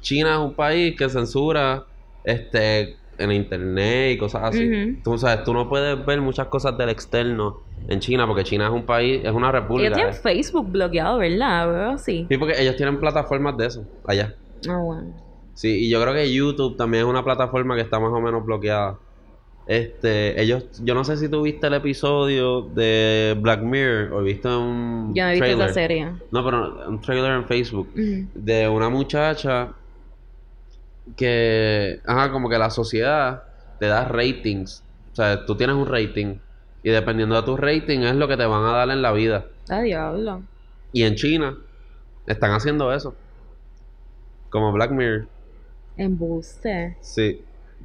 China 0.00 0.32
es 0.34 0.38
un 0.38 0.54
país 0.54 0.96
que 0.96 1.08
censura 1.08 1.84
este 2.22 2.96
en 3.18 3.32
internet 3.32 4.14
y 4.14 4.18
cosas 4.18 4.42
así. 4.44 4.98
Tú 5.02 5.18
sabes, 5.18 5.44
tú 5.44 5.52
no 5.52 5.68
puedes 5.68 6.04
ver 6.04 6.20
muchas 6.20 6.48
cosas 6.48 6.76
del 6.76 6.88
externo 6.88 7.62
en 7.88 8.00
China 8.00 8.26
porque 8.26 8.44
China 8.44 8.66
es 8.66 8.72
un 8.72 8.84
país, 8.84 9.22
es 9.24 9.32
una 9.32 9.52
república. 9.52 9.88
Ellos 9.88 9.96
tienen 9.96 10.14
eh. 10.14 10.18
Facebook 10.22 10.70
bloqueado, 10.70 11.18
¿verdad? 11.18 11.68
Veo 11.68 11.90
así. 11.90 12.26
Sí, 12.28 12.36
porque 12.36 12.60
ellos 12.60 12.76
tienen 12.76 12.98
plataformas 12.98 13.56
de 13.56 13.66
eso 13.66 13.84
allá. 14.06 14.34
Ah, 14.68 14.78
bueno. 14.78 15.14
Sí, 15.54 15.86
y 15.86 15.88
yo 15.88 16.00
creo 16.02 16.12
que 16.12 16.32
YouTube 16.32 16.76
también 16.76 17.04
es 17.04 17.10
una 17.10 17.24
plataforma 17.24 17.76
que 17.76 17.82
está 17.82 17.98
más 17.98 18.12
o 18.12 18.20
menos 18.20 18.44
bloqueada. 18.44 18.98
Este, 19.66 20.40
ellos, 20.40 20.64
yo 20.84 20.94
no 20.94 21.02
sé 21.02 21.16
si 21.16 21.28
tú 21.28 21.42
viste 21.42 21.66
el 21.66 21.74
episodio 21.74 22.62
de 22.62 23.36
Black 23.40 23.62
Mirror 23.62 24.12
o 24.12 24.22
viste 24.22 24.46
un 24.46 25.12
Yo 25.12 25.24
no 25.24 25.30
he 25.30 25.40
visto 25.40 25.64
esa 25.64 25.72
serie. 25.72 26.12
No, 26.30 26.44
pero 26.44 26.88
un 26.88 27.00
trailer 27.00 27.32
en 27.32 27.46
Facebook 27.46 27.88
de 27.94 28.68
una 28.68 28.88
muchacha 28.88 29.72
que, 31.16 32.00
ajá, 32.04 32.32
como 32.32 32.48
que 32.48 32.58
la 32.58 32.70
sociedad 32.70 33.44
te 33.78 33.86
da 33.86 34.04
ratings. 34.04 34.82
O 35.12 35.16
sea, 35.16 35.46
tú 35.46 35.56
tienes 35.56 35.76
un 35.76 35.86
rating 35.86 36.38
y 36.82 36.90
dependiendo 36.90 37.36
de 37.36 37.42
tu 37.42 37.56
rating 37.56 38.00
es 38.00 38.14
lo 38.14 38.28
que 38.28 38.36
te 38.36 38.46
van 38.46 38.64
a 38.64 38.72
dar 38.72 38.90
en 38.90 39.02
la 39.02 39.12
vida. 39.12 39.46
Ah, 39.68 39.80
diablo. 39.80 40.42
Y 40.92 41.02
en 41.04 41.14
China 41.14 41.56
están 42.26 42.52
haciendo 42.52 42.92
eso. 42.92 43.14
Como 44.50 44.72
Black 44.72 44.90
Mirror. 44.90 45.26
Embuste. 45.96 46.96
Sí. 47.00 47.42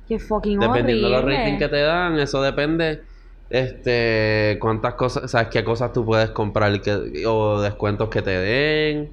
Qué 0.08 0.20
fucking 0.20 0.60
Dependiendo 0.60 1.08
de 1.08 1.12
los 1.14 1.24
horrible. 1.24 1.38
ratings 1.38 1.60
que 1.60 1.68
te 1.70 1.82
dan, 1.82 2.20
eso 2.20 2.42
depende. 2.42 3.02
Este, 3.50 4.58
cuántas 4.62 4.94
cosas, 4.94 5.30
sabes 5.30 5.50
qué 5.50 5.64
cosas 5.64 5.92
tú 5.92 6.06
puedes 6.06 6.30
comprar 6.30 6.74
y 6.74 6.80
que, 6.80 7.26
o 7.26 7.62
descuentos 7.62 8.10
que 8.10 8.22
te 8.22 8.32
den. 8.32 9.12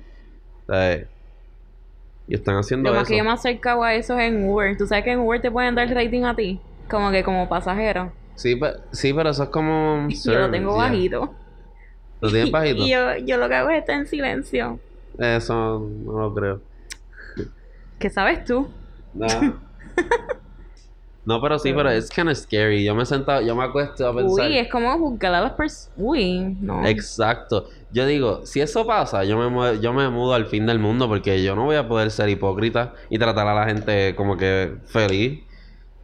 ¿sabes? 0.66 1.07
Y 2.29 2.35
están 2.35 2.57
haciendo 2.57 2.91
Lo 2.91 2.95
más 2.95 3.05
eso. 3.05 3.11
que 3.12 3.19
yo 3.19 3.25
me 3.25 3.31
acercado 3.33 3.83
a 3.83 3.95
eso 3.95 4.19
es 4.19 4.29
en 4.33 4.49
Uber. 4.49 4.77
¿Tú 4.77 4.87
sabes 4.87 5.05
que 5.05 5.12
en 5.12 5.21
Uber 5.21 5.41
te 5.41 5.51
pueden 5.51 5.75
dar 5.75 5.88
rating 5.88 6.25
a 6.25 6.37
ti? 6.37 6.61
Como 6.88 7.11
que 7.11 7.25
como 7.25 7.49
pasajero. 7.49 8.12
Sí, 8.35 8.55
pe- 8.55 8.75
sí, 8.93 9.12
pero 9.14 9.31
eso 9.31 9.45
es 9.45 9.49
como 9.49 9.95
un 9.95 10.11
yo 10.11 10.17
lo 10.17 10.17
service, 10.43 10.51
tengo 10.51 10.77
bajito. 10.77 11.35
¿Lo 12.21 12.31
tienes 12.31 12.51
bajito? 12.53 12.83
Y 12.83 12.91
yo, 12.91 13.17
yo 13.25 13.37
lo 13.38 13.49
que 13.49 13.55
hago 13.55 13.71
es 13.71 13.79
estar 13.81 13.97
en 13.99 14.07
silencio. 14.07 14.79
Eso 15.19 15.88
no 16.05 16.21
lo 16.21 16.35
creo. 16.35 16.61
¿Qué 17.99 18.11
sabes 18.11 18.45
tú? 18.45 18.69
No. 19.14 19.27
No, 21.29 21.43
pero 21.43 21.59
sí, 21.59 21.75
pero 21.75 21.91
es 21.91 22.09
kind 22.09 22.31
of 22.31 22.38
scary. 22.38 22.83
Yo 22.83 22.95
me 22.95 23.03
he 23.03 23.07
sentado, 23.07 23.43
yo 23.43 23.55
me 23.55 23.62
acuesto 23.62 24.09
a 24.09 24.17
pensar. 24.17 24.49
Uy, 24.49 24.57
es 24.57 24.71
como 24.71 24.91
juzgar 24.97 25.35
a 25.35 25.43
las 25.43 25.53
personas. 25.53 25.93
Uy, 25.99 26.57
no. 26.59 26.87
Exacto. 26.87 27.69
Yo 27.93 28.07
digo, 28.07 28.47
si 28.47 28.62
eso 28.62 28.87
pasa, 28.87 29.25
yo 29.25 29.37
me, 29.37 29.79
yo 29.79 29.93
me 29.93 30.09
mudo 30.09 30.33
al 30.33 30.47
fin 30.47 30.64
del 30.64 30.79
mundo 30.79 31.07
porque 31.07 31.43
yo 31.43 31.55
no 31.55 31.67
voy 31.67 31.77
a 31.77 31.87
poder 31.87 32.11
ser 32.11 32.31
hipócrita 32.31 32.95
y 33.11 33.19
tratar 33.19 33.47
a 33.47 33.55
la 33.55 33.67
gente 33.67 34.14
como 34.17 34.38
que 34.38 34.79
feliz. 34.87 35.43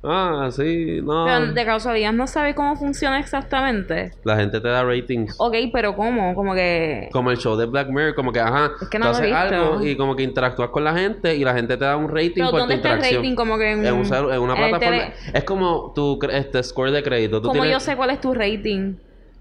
Ah, 0.07 0.51
sí, 0.53 1.01
no. 1.03 1.25
Pero 1.25 1.53
de 1.55 1.65
casualidad 1.65 2.13
no 2.13 2.27
sabe 2.27 2.55
cómo 2.55 2.77
funciona 2.77 3.19
exactamente. 3.19 4.13
La 4.25 4.37
gente 4.37 4.61
te 4.61 4.69
da 4.69 4.85
ratings. 4.85 5.35
Ok, 5.39 5.55
pero 5.73 5.97
¿cómo? 5.97 6.35
Como 6.35 6.55
que... 6.55 7.09
Como 7.11 7.31
el 7.31 7.39
show 7.39 7.57
de 7.57 7.65
Black 7.65 7.89
Mirror, 7.89 8.15
como 8.15 8.31
que, 8.31 8.39
ajá, 8.41 8.73
Es 8.83 8.89
que 8.91 8.99
no 8.99 9.07
tú 9.07 9.13
lo 9.13 9.19
he 9.19 9.33
haces 9.33 9.49
visto. 9.51 9.65
algo 9.73 9.85
y 9.85 9.97
como 9.97 10.15
que 10.15 10.23
interactúas 10.23 10.69
con 10.69 10.85
la 10.85 10.93
gente 10.95 11.35
y 11.37 11.43
la 11.43 11.55
gente 11.55 11.79
te 11.79 11.85
da 11.87 11.97
un 11.97 12.09
rating 12.11 12.33
Pero 12.35 12.51
por 12.51 12.61
¿dónde 12.61 12.75
tu 12.75 12.77
está 12.81 12.89
el 12.91 12.95
interacción. 12.97 13.23
rating? 13.23 13.35
Como 13.37 13.57
que 13.57 13.71
en, 13.73 13.87
En, 13.87 13.95
un 13.95 14.05
celu- 14.05 14.35
en 14.35 14.41
una 14.43 14.55
en 14.57 14.63
el 14.63 14.71
plataforma. 14.71 15.05
Es 15.33 15.45
como 15.45 15.93
tu 15.95 16.19
este 16.31 16.63
score 16.63 16.91
de 16.91 17.03
crédito. 17.03 17.41
Tú 17.41 17.49
¿Cómo 17.49 17.63
tienes 17.63 17.73
yo 17.73 17.81
sé 17.81 17.97
cuál 17.97 18.11
es 18.11 18.21
tu 18.21 18.35
rating? 18.35 18.97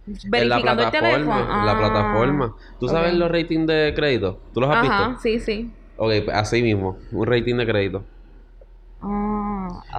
en 0.05 0.49
la 0.49 0.59
Verificando 0.59 0.83
el 0.83 0.89
plataforma. 0.91 1.17
teléfono. 1.17 1.59
en 1.59 1.65
la 1.65 1.71
Ah, 1.73 1.77
plataforma. 1.77 2.55
¿Tú 2.79 2.87
sabes 2.87 3.13
los 3.15 3.29
ratings 3.29 3.67
de 3.67 3.93
crédito? 3.95 4.39
¿Tú 4.53 4.61
los 4.61 4.69
has 4.69 4.77
Ajá, 4.77 5.07
visto? 5.07 5.21
sí, 5.21 5.39
sí. 5.39 5.71
Ok, 5.97 6.11
así 6.33 6.61
mismo. 6.61 6.97
Un 7.11 7.27
rating 7.27 7.55
de 7.57 7.65
crédito. 7.65 8.03
Ah, 9.01 9.52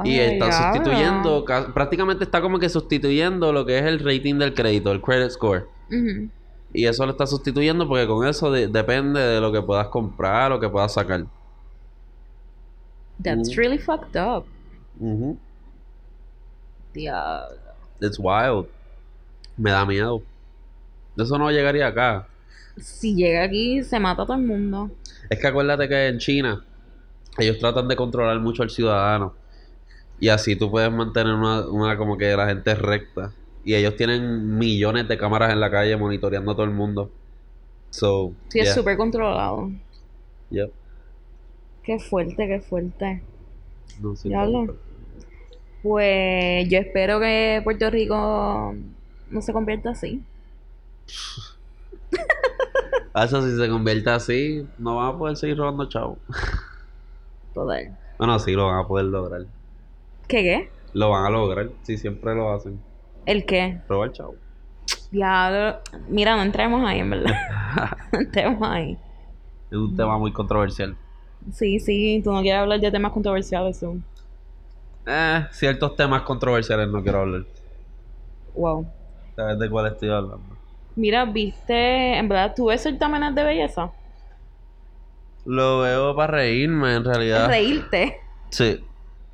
Y 0.05 0.19
está 0.19 0.51
sustituyendo, 0.53 1.45
ca- 1.45 1.73
prácticamente 1.73 2.25
está 2.25 2.41
como 2.41 2.59
que 2.59 2.69
sustituyendo 2.69 3.53
lo 3.53 3.65
que 3.67 3.79
es 3.79 3.85
el 3.85 3.99
rating 4.01 4.37
del 4.39 4.55
crédito, 4.55 4.91
el 4.93 5.01
credit 5.01 5.31
score. 5.31 5.67
Y 6.73 6.87
eso 6.87 7.05
lo 7.07 7.13
está 7.13 7.27
sustituyendo 7.27 7.87
porque 7.87 8.07
con 8.07 8.27
eso 8.27 8.51
de- 8.51 8.67
depende 8.69 9.21
de 9.21 9.41
lo 9.41 9.53
que 9.53 9.63
puedas 9.63 9.89
comprar 9.89 10.51
o 10.53 10.59
que 10.61 10.69
puedas 10.69 10.93
sacar. 10.93 11.25
That's 13.23 13.51
Mm. 13.51 13.57
really 13.57 13.79
fucked 13.79 14.17
up. 14.21 14.45
Diablo. 16.93 17.57
It's 18.01 18.19
wild. 18.19 18.67
Me 19.57 19.71
da 19.71 19.85
miedo. 19.87 20.23
Eso 21.17 21.39
no 21.39 21.51
llegaría 21.51 21.87
acá. 21.89 22.27
Si 22.77 23.15
llega 23.15 23.45
aquí, 23.45 23.83
se 23.85 24.01
mata 24.01 24.23
a 24.23 24.27
todo 24.27 24.37
el 24.37 24.43
mundo. 24.43 24.91
Es 25.31 25.39
que 25.39 25.47
acuérdate 25.47 25.89
que 25.89 26.09
en 26.09 26.19
China 26.19 26.65
ellos 27.39 27.59
tratan 27.59 27.87
de 27.89 27.95
controlar 27.97 28.39
mucho 28.41 28.63
al 28.65 28.71
ciudadano. 28.71 29.33
Y 30.25 30.31
así 30.31 30.57
tú 30.57 30.71
puedes 30.71 30.91
mantener 30.91 31.35
una, 31.35 31.69
una 31.69 31.99
como 31.99 32.17
que 32.17 32.35
la 32.35 32.47
gente 32.47 32.71
es 32.71 32.79
recta. 32.79 33.31
Y 33.63 33.75
ellos 33.75 33.95
tienen 33.95 34.57
millones 34.57 35.07
de 35.07 35.19
cámaras 35.19 35.53
en 35.53 35.61
la 35.61 35.71
calle 35.71 35.95
monitoreando 35.99 36.53
a 36.53 36.55
todo 36.55 36.65
el 36.65 36.71
mundo. 36.71 37.11
So, 37.91 38.33
Sí, 38.49 38.61
es 38.61 38.73
súper 38.73 38.97
controlado. 38.97 39.71
yep. 40.49 40.73
Qué 41.83 41.99
fuerte, 41.99 42.49
qué 42.49 42.59
fuerte. 42.59 43.23
No 44.01 44.17
sé. 44.17 44.31
Pues 45.83 46.71
yo 46.71 46.79
espero 46.79 47.21
que 47.21 47.61
Puerto 47.63 47.91
Rico 47.91 48.75
no 49.29 49.43
se 49.43 49.53
convierta 49.53 49.91
así. 49.91 50.23
Ah, 53.13 53.27
Eso 53.27 53.43
si 53.43 53.57
se 53.57 53.69
convierte 53.69 54.09
así, 54.11 54.67
no 54.79 54.97
van 54.97 55.15
a 55.15 55.19
poder 55.19 55.37
seguir 55.37 55.59
robando 55.59 55.87
chavo. 55.89 56.17
Total. 57.53 57.97
Bueno, 58.19 58.39
sí, 58.39 58.53
lo 58.53 58.67
van 58.67 58.79
a 58.79 58.89
poder 58.89 59.05
lograr. 59.05 59.47
¿Qué 60.29 60.43
qué? 60.43 60.71
Lo 60.93 61.11
van 61.11 61.25
a 61.27 61.31
lograr, 61.31 61.71
sí, 61.83 61.99
siempre 61.99 62.35
lo 62.35 62.53
hacen. 62.53 62.81
¿El 63.27 63.45
qué? 63.45 63.81
Robar 63.89 64.13
chavo. 64.13 64.37
Diablo. 65.11 65.79
Mira, 66.09 66.37
no 66.37 66.43
entremos 66.43 66.87
ahí, 66.87 67.01
en 67.01 67.11
verdad. 67.11 67.35
no 68.13 68.21
entremos 68.21 68.69
ahí. 68.69 68.99
Es 69.71 69.77
un 69.77 69.97
tema 69.97 70.19
muy 70.19 70.33
controversial. 70.33 70.97
Sí, 71.53 71.79
sí, 71.79 72.21
tú 72.25 72.33
no 72.33 72.41
quieres 72.43 72.61
hablar 72.61 72.81
de 72.81 72.91
temas 72.91 73.13
controversiales, 73.13 73.83
¿no? 73.83 74.03
Eh, 75.07 75.47
ciertos 75.51 75.97
temas 75.97 76.23
controversiales 76.23 76.89
no 76.89 77.03
quiero 77.03 77.21
hablar. 77.21 77.45
Wow. 78.55 78.87
¿Sabes 79.37 79.59
de 79.59 79.69
cuál 79.69 79.87
estoy 79.87 80.11
hablando? 80.11 80.57
Mira, 80.97 81.25
viste, 81.25 82.17
en 82.17 82.29
verdad, 82.29 82.55
¿tú 82.55 82.67
ves 82.67 82.83
certámenes 82.83 83.35
de 83.35 83.43
belleza? 83.43 83.91
Lo 85.45 85.81
veo 85.81 86.15
para 86.15 86.33
reírme, 86.35 86.95
en 86.95 87.05
realidad. 87.05 87.49
Reírte. 87.49 88.17
Sí. 88.51 88.83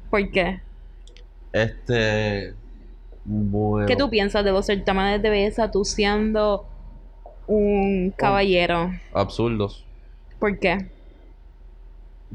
¿Por 0.08 0.30
qué? 0.30 0.60
Este. 1.52 2.54
Bueno. 3.24 3.86
¿Qué 3.86 3.96
tú 3.96 4.08
piensas 4.08 4.44
de 4.44 4.52
los 4.52 4.66
certámenes 4.66 5.22
de 5.22 5.30
belleza 5.30 5.70
tú 5.70 5.84
siendo 5.84 6.66
un 7.46 8.12
caballero? 8.16 8.92
Absurdos. 9.12 9.84
¿Por 10.38 10.58
qué? 10.58 10.86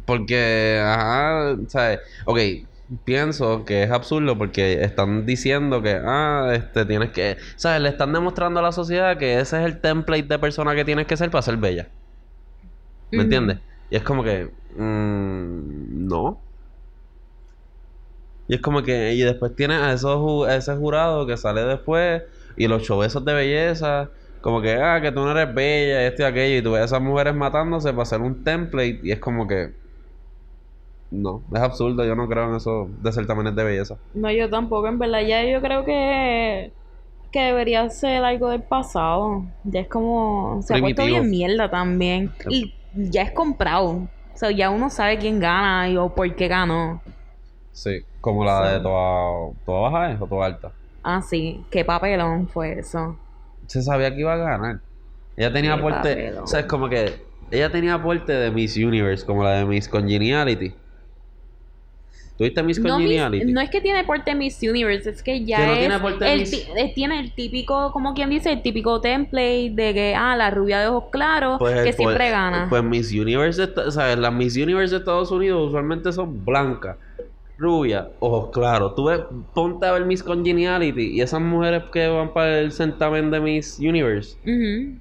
Porque, 0.06 0.82
ajá, 0.84 1.58
¿sabes? 1.68 2.00
Ok, 2.26 2.40
pienso 3.04 3.66
que 3.66 3.84
es 3.84 3.92
absurdo 3.92 4.38
porque 4.38 4.84
están 4.84 5.26
diciendo 5.26 5.82
que, 5.82 6.00
ah, 6.04 6.52
este, 6.54 6.86
tienes 6.86 7.12
que, 7.12 7.38
¿sabes? 7.56 7.82
Le 7.82 7.90
están 7.90 8.14
demostrando 8.14 8.60
a 8.60 8.64
la 8.64 8.72
sociedad 8.72 9.18
que 9.18 9.40
ese 9.40 9.60
es 9.60 9.66
el 9.66 9.82
template 9.82 10.24
de 10.24 10.40
persona 10.40 10.76
que 10.76 10.86
tienes 10.86 11.08
que 11.08 11.18
ser 11.18 11.32
para 11.32 11.42
ser 11.42 11.58
bella. 11.58 11.88
¿Me 13.12 13.24
entiendes? 13.24 13.60
Y 13.90 13.96
es 13.96 14.04
como 14.04 14.24
que, 14.24 14.52
mm, 14.76 16.08
no. 16.08 16.42
Y 18.48 18.56
es 18.56 18.62
como 18.62 18.84
que, 18.84 19.14
y 19.14 19.22
después 19.22 19.56
tienes 19.56 19.82
a, 19.82 19.94
esos, 19.94 20.48
a 20.48 20.56
ese 20.56 20.76
jurado 20.76 21.26
que 21.26 21.38
sale 21.38 21.64
después 21.64 22.24
y 22.58 22.68
los 22.68 22.84
showesos 22.84 23.26
de 23.26 23.34
belleza, 23.34 24.10
como 24.42 24.62
que, 24.62 24.76
ah, 24.76 25.02
que 25.02 25.12
tú 25.12 25.22
no 25.22 25.32
eres 25.32 25.54
bella, 25.54 26.06
esto 26.06 26.22
y 26.22 26.26
aquello, 26.26 26.60
y 26.60 26.62
tú 26.62 26.72
ves 26.74 26.84
a 26.84 26.86
esas 26.86 27.02
mujeres 27.02 27.36
matándose 27.36 27.90
para 27.92 28.04
hacer 28.04 28.22
un 28.22 28.44
template, 28.44 29.00
y 29.02 29.12
es 29.12 29.20
como 29.20 29.48
que, 29.48 29.74
no, 31.12 31.44
es 31.54 31.62
absurdo, 31.62 32.06
yo 32.06 32.16
no 32.16 32.28
creo 32.28 32.50
en 32.50 32.56
eso 32.56 32.90
de 33.02 33.12
certámenes 33.12 33.56
de 33.56 33.64
belleza. 33.64 33.98
No, 34.14 34.32
yo 34.32 34.50
tampoco, 34.50 34.88
en 34.88 35.00
verdad, 35.00 35.22
ya 35.22 35.44
yo 35.46 35.62
creo 35.62 35.86
que, 35.86 36.72
que 37.32 37.40
debería 37.40 37.90
ser 37.90 38.24
algo 38.24 38.50
del 38.50 38.64
pasado. 38.64 39.46
Ya 39.64 39.82
es 39.82 39.88
como, 39.88 40.62
se 40.64 40.76
ha 40.76 40.80
puesto 40.80 41.06
bien 41.06 41.30
mierda 41.30 41.70
también. 41.70 42.32
Y 42.50 42.74
ya 42.94 43.22
es 43.22 43.32
comprado. 43.32 44.08
O 44.34 44.38
sea, 44.38 44.52
ya 44.52 44.70
uno 44.70 44.90
sabe 44.90 45.18
quién 45.18 45.40
gana 45.40 45.90
y 45.90 45.98
o 45.98 46.14
por 46.14 46.36
qué 46.36 46.48
ganó. 46.48 47.02
Sí, 47.72 48.04
como 48.26 48.44
la 48.44 48.72
de 48.74 48.80
toda, 48.80 49.54
toda 49.66 49.90
baja 49.90 50.18
o 50.20 50.26
toda 50.28 50.46
alta. 50.48 50.72
Ah, 51.04 51.22
sí, 51.22 51.64
qué 51.70 51.86
papelón 51.86 52.48
fue 52.48 52.80
eso. 52.80 53.16
se 53.68 53.82
sabía 53.84 54.14
que 54.14 54.22
iba 54.22 54.34
a 54.34 54.38
ganar. 54.38 54.80
Ella 55.38 55.54
tenía 55.54 55.74
Qué 55.76 55.80
aporte, 55.80 55.98
papelón. 56.16 56.44
o 56.44 56.48
sea, 56.48 56.60
es 56.62 56.66
como 56.66 56.90
que 56.90 57.22
ella 57.52 57.72
tenía 57.72 57.94
aporte 57.94 58.34
de 58.34 58.50
Miss 58.52 58.76
Universe, 58.78 59.24
como 59.26 59.44
la 59.44 59.52
de 59.52 59.66
Miss 59.66 59.88
Congeniality. 59.88 60.74
¿Tuviste 62.38 62.62
Miss 62.64 62.80
Congeniality? 62.82 63.50
No 63.54 63.62
es 63.62 63.70
que 63.70 63.80
tiene 63.80 64.04
porte 64.04 64.36
Miss 64.36 64.60
Universe, 64.62 65.10
es 65.10 65.24
que 65.24 65.46
ya 65.46 65.58
Que 65.58 65.66
no 65.68 65.72
es 65.74 65.80
tiene 65.80 66.00
porte 66.00 66.34
el 66.34 66.40
Miss- 66.42 66.68
eh, 66.76 66.92
tiene 66.94 67.20
el 67.22 67.34
típico, 67.34 67.92
como 67.94 68.14
quien 68.14 68.30
dice, 68.30 68.52
el 68.52 68.62
típico 68.62 69.00
template 69.00 69.70
de 69.72 69.94
que, 69.94 70.16
ah, 70.18 70.36
la 70.36 70.50
rubia 70.52 70.82
de 70.82 70.88
ojos 70.88 71.06
claros, 71.12 71.58
Pues, 71.60 71.76
que 71.76 71.84
pues- 71.84 71.96
siempre 71.96 72.30
gana. 72.32 72.68
Pues 72.70 72.84
Miss 72.84 73.12
Universe, 73.14 73.70
¿sabes? 73.90 74.18
Las 74.18 74.34
Miss 74.34 74.58
Universe 74.58 74.94
de 74.96 75.00
Estados 75.00 75.32
Unidos 75.32 75.70
usualmente 75.70 76.12
son 76.12 76.44
blancas, 76.44 76.98
rubias, 77.58 78.08
ojos 78.20 78.50
claros. 78.52 78.96
Tú 78.96 79.06
ves, 79.06 79.22
ponte 79.54 79.86
a 79.86 79.92
ver 79.94 80.06
Miss 80.06 80.24
Congeniality 80.24 81.16
y 81.16 81.22
esas 81.22 81.42
mujeres 81.42 81.84
que 81.92 82.08
van 82.08 82.34
para 82.34 82.60
el 82.60 82.72
certamen 82.72 83.32
de 83.32 83.40
Miss 83.40 83.80
Universe. 83.80 84.38
Ujú. 84.44 85.00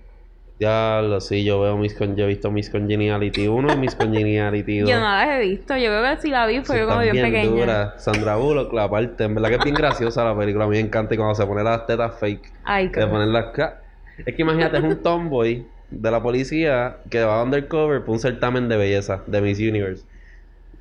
Ya 0.61 1.03
lo 1.03 1.21
sí, 1.21 1.45
yo 1.45 1.61
veo 1.61 1.77
Miss 1.77 1.95
Con, 1.95 2.15
yo 2.17 2.25
he 2.25 2.29
visto 2.29 2.51
Miss 2.51 2.71
Congeniality 2.71 3.49
1 3.49 3.73
y 3.75 3.77
Miss 3.77 3.97
Congeniality 3.97 4.79
2. 4.81 4.89
Yo 4.91 4.97
no 5.01 5.03
las 5.05 5.29
he 5.29 5.41
visto, 5.41 5.77
yo 5.77 5.87
creo 5.87 6.15
que 6.15 6.23
si 6.23 6.31
la 6.31 6.47
vi 6.47 6.61
fue 6.61 6.79
Sí, 6.79 6.87
como 6.87 7.01
bien, 7.01 7.15
pequeña. 7.33 7.51
dura. 7.51 7.95
Sandra 7.99 8.37
Bullock, 8.37 8.73
la 8.73 8.89
parte, 8.89 9.25
en 9.25 9.35
verdad 9.35 9.49
que 9.49 9.55
es 9.57 9.65
bien 9.65 9.75
graciosa 9.75 10.25
la 10.25 10.39
película. 10.39 10.65
A 10.67 10.69
mí 10.69 10.75
me 10.77 10.81
encanta 10.81 11.15
y 11.15 11.17
cuando 11.17 11.35
se 11.35 11.45
pone 11.45 11.65
las 11.65 11.87
tetas 11.87 12.19
fake. 12.21 12.53
Ay, 12.65 12.89
De 12.89 13.07
poner 13.07 13.29
las 13.29 13.47
ca- 13.47 13.81
Es 14.25 14.35
que 14.37 14.43
imagínate, 14.43 14.77
es 14.79 14.85
un 14.85 14.97
tomboy 15.03 15.67
de 15.91 16.11
la 16.11 16.23
policía 16.23 16.99
que 17.11 17.25
va 17.25 17.43
undercover 17.43 18.05
por 18.05 18.11
un 18.15 18.21
certamen 18.21 18.69
de 18.69 18.77
belleza 18.77 19.25
de 19.27 19.41
Miss 19.41 19.59
Universe. 19.59 20.07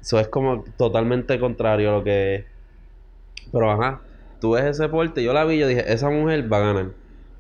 Eso 0.03 0.19
es 0.19 0.27
como 0.29 0.63
totalmente 0.77 1.39
contrario 1.39 1.89
a 1.91 1.93
lo 1.97 2.03
que 2.03 2.35
es. 2.35 2.45
Pero 3.51 3.71
ajá, 3.71 4.01
tú 4.39 4.51
ves 4.51 4.65
ese 4.65 4.89
porte, 4.89 5.23
yo 5.23 5.33
la 5.33 5.45
vi, 5.45 5.59
yo 5.59 5.67
dije, 5.67 5.91
esa 5.91 6.09
mujer 6.09 6.51
va 6.51 6.57
a 6.57 6.59
ganar. 6.73 6.91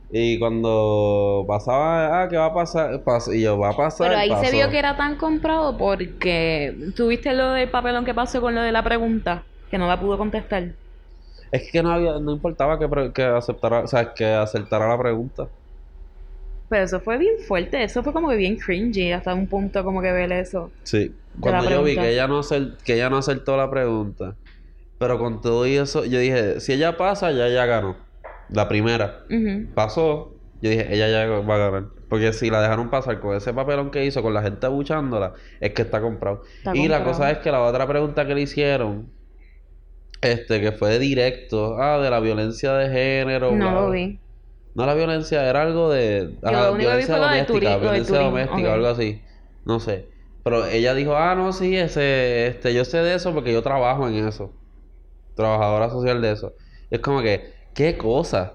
Y 0.09 0.39
cuando 0.39 1.45
pasaba, 1.47 2.23
ah, 2.23 2.29
¿qué 2.29 2.37
va 2.37 2.47
a 2.47 2.53
pasar? 2.53 3.03
Pas- 3.03 3.33
y 3.35 3.41
yo, 3.43 3.57
va 3.59 3.69
a 3.69 3.77
pasar. 3.77 4.07
Pero 4.09 4.17
ahí 4.17 4.35
se 4.35 4.35
pasó. 4.35 4.51
vio 4.51 4.69
que 4.69 4.79
era 4.79 4.95
tan 4.97 5.17
comprado 5.17 5.77
porque 5.77 6.75
tuviste 6.95 7.33
lo 7.33 7.51
del 7.51 7.71
papelón 7.71 8.05
que 8.05 8.13
pasó 8.13 8.41
con 8.41 8.53
lo 8.55 8.61
de 8.61 8.71
la 8.71 8.83
pregunta, 8.83 9.47
que 9.69 9.77
no 9.77 9.87
la 9.87 9.99
pudo 9.99 10.17
contestar. 10.17 10.75
Es 11.51 11.69
que 11.71 11.81
no 11.83 11.91
había, 11.91 12.19
no 12.19 12.33
importaba 12.33 12.77
que, 12.79 13.13
que 13.13 13.23
aceptara, 13.23 13.81
o 13.83 13.87
sea, 13.87 14.13
que 14.13 14.25
aceptara 14.25 14.87
la 14.89 14.97
pregunta. 14.99 15.49
Pero 16.73 16.85
eso 16.85 16.99
fue 17.01 17.19
bien 17.19 17.35
fuerte, 17.47 17.83
eso 17.83 18.01
fue 18.01 18.13
como 18.13 18.29
que 18.29 18.35
bien 18.35 18.55
cringy 18.57 19.11
hasta 19.11 19.31
un 19.35 19.45
punto 19.45 19.83
como 19.83 20.01
que 20.01 20.11
ver 20.11 20.31
eso. 20.31 20.71
Sí. 20.81 21.13
Cuando 21.39 21.69
yo 21.69 21.83
vi 21.83 21.93
que 21.93 22.13
ella 22.13 22.27
no 22.27 22.39
acer- 22.39 22.77
que 22.83 22.95
ella 22.95 23.11
no 23.11 23.17
acertó 23.17 23.55
la 23.57 23.69
pregunta, 23.69 24.37
pero 24.97 25.19
con 25.19 25.39
todo 25.41 25.67
y 25.67 25.75
eso, 25.75 26.03
yo 26.03 26.17
dije, 26.17 26.59
si 26.61 26.73
ella 26.73 26.97
pasa, 26.97 27.31
ya 27.31 27.45
ella 27.45 27.67
ganó. 27.67 27.95
La 28.49 28.67
primera 28.67 29.19
pasó, 29.75 30.33
yo 30.63 30.71
dije, 30.71 30.87
ella 30.95 31.09
ya 31.09 31.27
va 31.27 31.55
a 31.55 31.57
ganar. 31.59 31.83
Porque 32.09 32.33
si 32.33 32.49
la 32.49 32.59
dejaron 32.59 32.89
pasar 32.89 33.19
con 33.19 33.35
ese 33.37 33.53
papelón 33.53 33.91
que 33.91 34.03
hizo, 34.03 34.23
con 34.23 34.33
la 34.33 34.41
gente 34.41 34.65
abuchándola, 34.65 35.33
es 35.59 35.73
que 35.75 35.83
está 35.83 36.01
comprado. 36.01 36.41
Está 36.57 36.75
y 36.75 36.87
la 36.87 37.03
cosa 37.03 37.29
es 37.29 37.37
que 37.37 37.51
la 37.51 37.61
otra 37.61 37.85
pregunta 37.87 38.25
que 38.25 38.33
le 38.33 38.41
hicieron, 38.41 39.11
este, 40.21 40.59
que 40.59 40.71
fue 40.71 40.89
de 40.89 40.97
directo, 40.99 41.77
ah, 41.79 41.99
de 41.99 42.09
la 42.09 42.19
violencia 42.19 42.73
de 42.73 42.89
género. 42.89 43.51
No 43.51 43.69
bla, 43.71 43.81
lo 43.81 43.91
vi. 43.91 44.19
No 44.75 44.85
la 44.85 44.95
violencia, 44.95 45.47
era 45.47 45.61
algo 45.61 45.91
de 45.91 46.35
ajá, 46.41 46.69
lo 46.69 46.75
violencia 46.75 47.17
lo 47.17 47.23
doméstica, 47.23 47.69
de 47.69 47.79
violencia 47.79 48.19
doméstica, 48.19 48.69
ok. 48.69 48.73
algo 48.73 48.87
así. 48.87 49.21
No 49.65 49.79
sé. 49.79 50.09
Pero 50.43 50.65
ella 50.65 50.93
dijo, 50.93 51.15
ah, 51.15 51.35
no, 51.35 51.53
sí, 51.53 51.77
ese, 51.77 52.47
este, 52.47 52.73
yo 52.73 52.83
sé 52.83 52.97
de 52.97 53.15
eso 53.15 53.33
porque 53.33 53.53
yo 53.53 53.61
trabajo 53.61 54.07
en 54.07 54.27
eso. 54.27 54.51
Trabajadora 55.35 55.89
social 55.89 56.21
de 56.21 56.31
eso. 56.31 56.53
Y 56.91 56.95
es 56.95 57.01
como 57.01 57.21
que, 57.21 57.53
qué 57.73 57.97
cosa, 57.97 58.53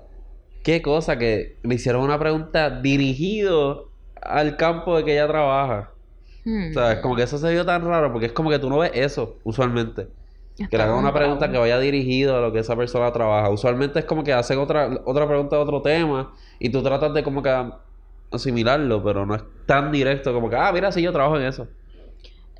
qué 0.62 0.82
cosa 0.82 1.18
que 1.18 1.58
le 1.62 1.74
hicieron 1.76 2.02
una 2.02 2.18
pregunta 2.18 2.68
dirigido 2.68 3.90
al 4.20 4.56
campo 4.56 4.96
de 4.96 5.04
que 5.04 5.12
ella 5.12 5.28
trabaja. 5.28 5.92
Hmm. 6.44 6.70
O 6.70 6.72
sea, 6.72 6.92
es 6.92 6.98
como 6.98 7.16
que 7.16 7.22
eso 7.22 7.38
se 7.38 7.50
vio 7.50 7.64
tan 7.64 7.84
raro 7.84 8.12
porque 8.12 8.26
es 8.26 8.32
como 8.32 8.50
que 8.50 8.58
tú 8.58 8.68
no 8.68 8.78
ves 8.78 8.90
eso 8.94 9.38
usualmente. 9.44 10.08
Que 10.70 10.76
le 10.76 10.82
hagan 10.82 10.96
una 10.96 11.12
pregunta 11.14 11.50
que 11.50 11.56
vaya 11.58 11.78
dirigido 11.78 12.36
a 12.36 12.40
lo 12.40 12.52
que 12.52 12.58
esa 12.58 12.74
persona 12.74 13.12
trabaja. 13.12 13.48
Usualmente 13.50 14.00
es 14.00 14.04
como 14.04 14.24
que 14.24 14.32
hacen 14.32 14.58
otra, 14.58 14.90
otra 15.04 15.26
pregunta 15.28 15.54
de 15.56 15.62
otro 15.62 15.82
tema 15.82 16.32
y 16.58 16.68
tú 16.70 16.82
tratas 16.82 17.14
de 17.14 17.22
como 17.22 17.42
que 17.42 17.70
asimilarlo, 18.30 19.02
pero 19.02 19.24
no 19.24 19.34
es 19.36 19.42
tan 19.66 19.92
directo 19.92 20.32
como 20.32 20.50
que, 20.50 20.56
ah, 20.56 20.70
mira, 20.72 20.90
sí, 20.92 21.00
yo 21.02 21.12
trabajo 21.12 21.36
en 21.36 21.44
eso. 21.44 21.68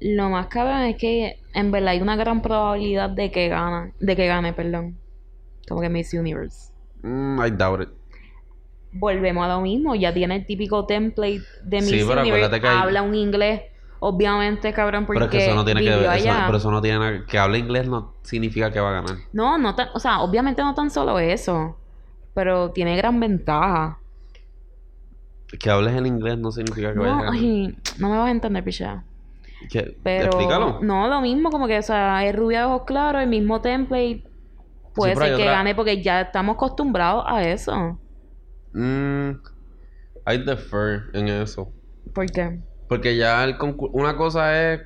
Lo 0.01 0.31
más 0.31 0.47
cabrón 0.47 0.83
es 0.83 0.97
que 0.97 1.41
en 1.55 1.73
verdad 1.73 1.89
hay 1.91 2.01
una 2.01 2.15
gran 2.15 2.41
probabilidad 2.41 3.11
de 3.11 3.33
que 3.33 3.49
gana, 3.49 3.93
de 3.99 4.15
que 4.17 4.27
gane, 4.27 4.53
perdón. 4.53 4.97
Como 5.69 5.81
que 5.81 5.89
Miss 5.89 6.15
Universe. 6.15 6.73
Mm, 7.03 7.41
I 7.45 7.51
doubt 7.51 7.83
it. 7.83 7.89
Volvemos 8.93 9.45
a 9.45 9.49
lo 9.49 9.61
mismo, 9.61 9.95
ya 9.95 10.15
tiene 10.15 10.37
el 10.37 10.47
típico 10.47 10.87
template 10.87 11.43
de 11.65 11.77
Miss 11.79 11.91
Sí, 11.91 12.05
pero 12.09 12.21
Universe, 12.23 12.29
acuérdate 12.47 12.61
que 12.61 12.69
hay- 12.69 12.79
habla 12.79 13.03
un 13.03 13.15
inglés, 13.15 13.63
obviamente, 14.01 14.73
cabrón, 14.73 15.07
porque 15.07 15.19
Pero 15.21 15.25
es 15.27 15.31
que 15.31 15.47
eso 15.47 15.55
no 15.55 15.65
tiene 15.65 15.83
que 15.83 15.91
ver, 15.91 16.17
eso- 16.19 16.29
pero 16.47 16.59
eso 16.59 16.71
no 16.71 16.81
tiene 16.83 16.99
nada- 16.99 17.25
que 17.27 17.39
hable 17.39 17.59
inglés 17.59 17.89
no 17.89 18.15
significa 18.23 18.71
que 18.71 18.81
va 18.81 18.91
a 18.91 19.03
ganar. 19.03 19.17
No, 19.33 19.59
no 19.59 19.75
tan, 19.75 19.89
o 19.95 19.99
sea, 19.99 20.21
obviamente 20.21 20.63
no 20.63 20.75
tan 20.75 20.91
solo 20.91 21.19
eso, 21.19 21.77
pero 22.35 22.71
tiene 22.71 22.97
gran 22.97 23.19
ventaja. 23.21 23.99
Que 25.59 25.71
hables 25.71 25.95
el 25.95 26.07
inglés 26.07 26.37
no 26.39 26.51
significa 26.53 26.93
que 26.93 26.99
vaya 26.99 27.13
a 27.13 27.17
No, 27.17 27.23
ganar. 27.25 27.35
ay, 27.41 27.77
no 27.99 28.11
me 28.11 28.19
vas 28.19 28.29
a 28.29 28.31
entender, 28.31 28.63
picha. 28.65 29.03
Pero 30.05 30.27
Explícalo. 30.27 30.79
no, 30.83 31.09
lo 31.09 31.21
mismo, 31.21 31.51
como 31.51 31.67
que, 31.67 31.79
o 31.79 31.83
sea, 31.83 32.25
es 32.27 32.37
rubia 32.37 32.61
de 32.61 32.65
ojos 32.67 32.83
claros, 32.87 33.23
el 33.23 33.29
mismo 33.29 33.61
template. 33.61 34.25
Puede 34.95 35.17
ser 35.17 35.29
que 35.37 35.43
otra- 35.43 35.53
gane 35.53 35.75
porque 35.75 36.03
ya 36.03 36.21
estamos 36.23 36.55
acostumbrados 36.57 37.25
a 37.27 37.43
eso. 37.43 37.99
Mm, 38.73 39.31
I 40.27 40.39
defer 40.45 41.05
en 41.15 41.29
eso. 41.29 41.73
¿Por 42.13 42.27
qué? 42.31 42.61
Porque 42.88 43.16
ya 43.16 43.44
el. 43.44 43.57
Una 43.92 44.16
cosa 44.16 44.72
es 44.72 44.81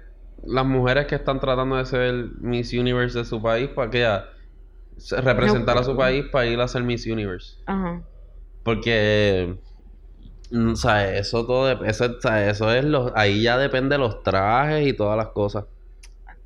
las 0.44 0.64
mujeres 0.66 1.06
que 1.06 1.14
están 1.14 1.38
tratando 1.40 1.76
de 1.76 1.86
ser 1.86 2.12
Miss 2.40 2.72
Universe 2.72 3.18
de 3.18 3.24
su 3.24 3.40
país 3.40 3.68
para 3.70 3.90
que 3.90 4.00
ya 4.00 4.26
se- 4.96 5.20
representar 5.20 5.78
a 5.78 5.84
su 5.84 5.96
país 5.96 6.24
para 6.32 6.46
ir 6.46 6.60
a 6.60 6.66
ser 6.68 6.82
Miss 6.82 7.06
Universe. 7.06 7.56
Ajá. 7.66 8.02
Porque, 8.64 9.56
mm, 10.50 10.72
o 10.72 10.76
sea, 10.76 11.16
eso 11.16 11.46
todo, 11.46 11.84
eso, 11.84 12.04
o 12.06 12.20
sea, 12.20 12.48
eso 12.50 12.70
es 12.72 12.84
los, 12.84 13.12
ahí 13.14 13.42
ya 13.42 13.56
depende 13.58 13.94
de 13.94 13.98
los 14.00 14.22
trajes 14.22 14.86
y 14.86 14.92
todas 14.92 15.16
las 15.16 15.28
cosas. 15.28 15.64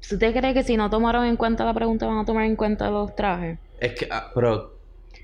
¿Usted 0.01 0.33
cree 0.39 0.55
que 0.55 0.63
si 0.63 0.77
no 0.77 0.89
tomaron 0.89 1.25
en 1.25 1.37
cuenta 1.37 1.65
la 1.65 1.75
pregunta 1.75 2.07
van 2.07 2.19
a 2.19 2.25
tomar 2.25 2.45
en 2.45 2.55
cuenta 2.57 2.91
los 2.91 3.15
trajes? 3.17 3.59
Es 3.81 3.95
que, 3.95 4.07
ah, 4.11 4.31
pero, 4.35 4.79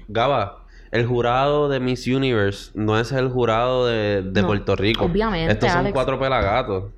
Gaba, 0.08 0.61
el 0.92 1.06
jurado 1.06 1.68
de 1.68 1.80
Miss 1.80 2.06
Universe 2.06 2.70
no 2.74 2.98
es 2.98 3.10
el 3.12 3.28
jurado 3.28 3.86
de, 3.86 4.22
de 4.22 4.42
No, 4.42 4.46
Puerto 4.46 4.76
Rico. 4.76 5.04
obviamente, 5.06 5.52
Estos 5.52 5.70
son 5.70 5.78
Alex. 5.80 5.92
cuatro 5.94 6.18
pelagatos. 6.20 6.92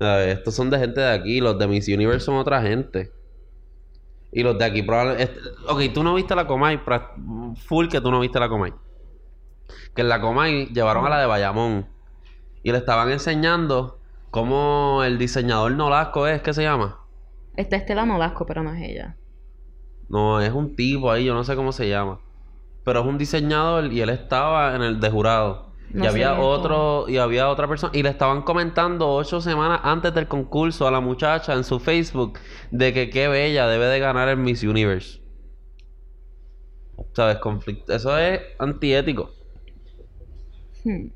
Estos 0.00 0.54
son 0.54 0.70
de 0.70 0.78
gente 0.78 1.00
de 1.00 1.10
aquí. 1.12 1.40
Los 1.40 1.58
de 1.58 1.66
Miss 1.66 1.88
Universe 1.88 2.20
son 2.24 2.36
otra 2.36 2.62
gente. 2.62 3.12
Y 4.32 4.42
los 4.42 4.56
de 4.56 4.64
aquí 4.64 4.82
probablemente... 4.82 5.34
Ok, 5.68 5.80
tú 5.92 6.02
no 6.02 6.14
viste 6.14 6.34
la 6.34 6.46
Comay. 6.46 6.80
Full 7.66 7.88
que 7.88 8.00
tú 8.00 8.10
no 8.10 8.20
viste 8.20 8.38
la 8.40 8.48
Comay. 8.48 8.72
Que 9.94 10.02
en 10.02 10.08
la 10.08 10.20
Comay 10.20 10.66
llevaron 10.66 11.04
a 11.04 11.10
la 11.10 11.20
de 11.20 11.26
Bayamón. 11.26 11.86
Y 12.62 12.72
le 12.72 12.78
estaban 12.78 13.10
enseñando 13.10 13.98
cómo 14.30 15.02
el 15.04 15.18
diseñador 15.18 15.72
Nolasco 15.72 16.26
es, 16.28 16.40
¿qué 16.40 16.54
se 16.54 16.62
llama? 16.62 17.00
Está 17.56 17.76
Estela 17.76 18.06
Nolasco, 18.06 18.46
pero 18.46 18.62
no 18.62 18.72
es 18.72 18.80
ella. 18.88 19.16
No, 20.08 20.40
es 20.40 20.52
un 20.52 20.76
tipo 20.76 21.10
ahí, 21.10 21.24
yo 21.24 21.34
no 21.34 21.42
sé 21.44 21.56
cómo 21.56 21.72
se 21.72 21.88
llama. 21.88 22.20
Pero 22.84 23.00
es 23.00 23.06
un 23.06 23.18
diseñador 23.18 23.92
y 23.92 24.00
él 24.00 24.10
estaba 24.10 24.74
en 24.74 24.82
el 24.82 25.00
de 25.00 25.10
jurado. 25.10 25.70
No 25.92 26.04
y 26.04 26.06
había 26.06 26.38
otro, 26.38 27.08
y 27.08 27.18
había 27.18 27.48
otra 27.48 27.66
persona. 27.66 27.92
Y 27.94 28.02
le 28.02 28.10
estaban 28.10 28.42
comentando 28.42 29.12
ocho 29.12 29.40
semanas 29.40 29.80
antes 29.82 30.14
del 30.14 30.28
concurso 30.28 30.86
a 30.86 30.90
la 30.90 31.00
muchacha 31.00 31.52
en 31.54 31.64
su 31.64 31.80
Facebook 31.80 32.38
de 32.70 32.92
que 32.92 33.10
qué 33.10 33.28
bella 33.28 33.66
debe 33.66 33.86
de 33.86 33.98
ganar 33.98 34.28
el 34.28 34.36
Miss 34.36 34.62
Universe. 34.62 35.20
¿Sabes? 37.12 37.38
Conflicto. 37.38 37.92
Eso 37.92 38.16
es 38.16 38.40
antiético. 38.58 39.30
Hmm. 40.84 41.08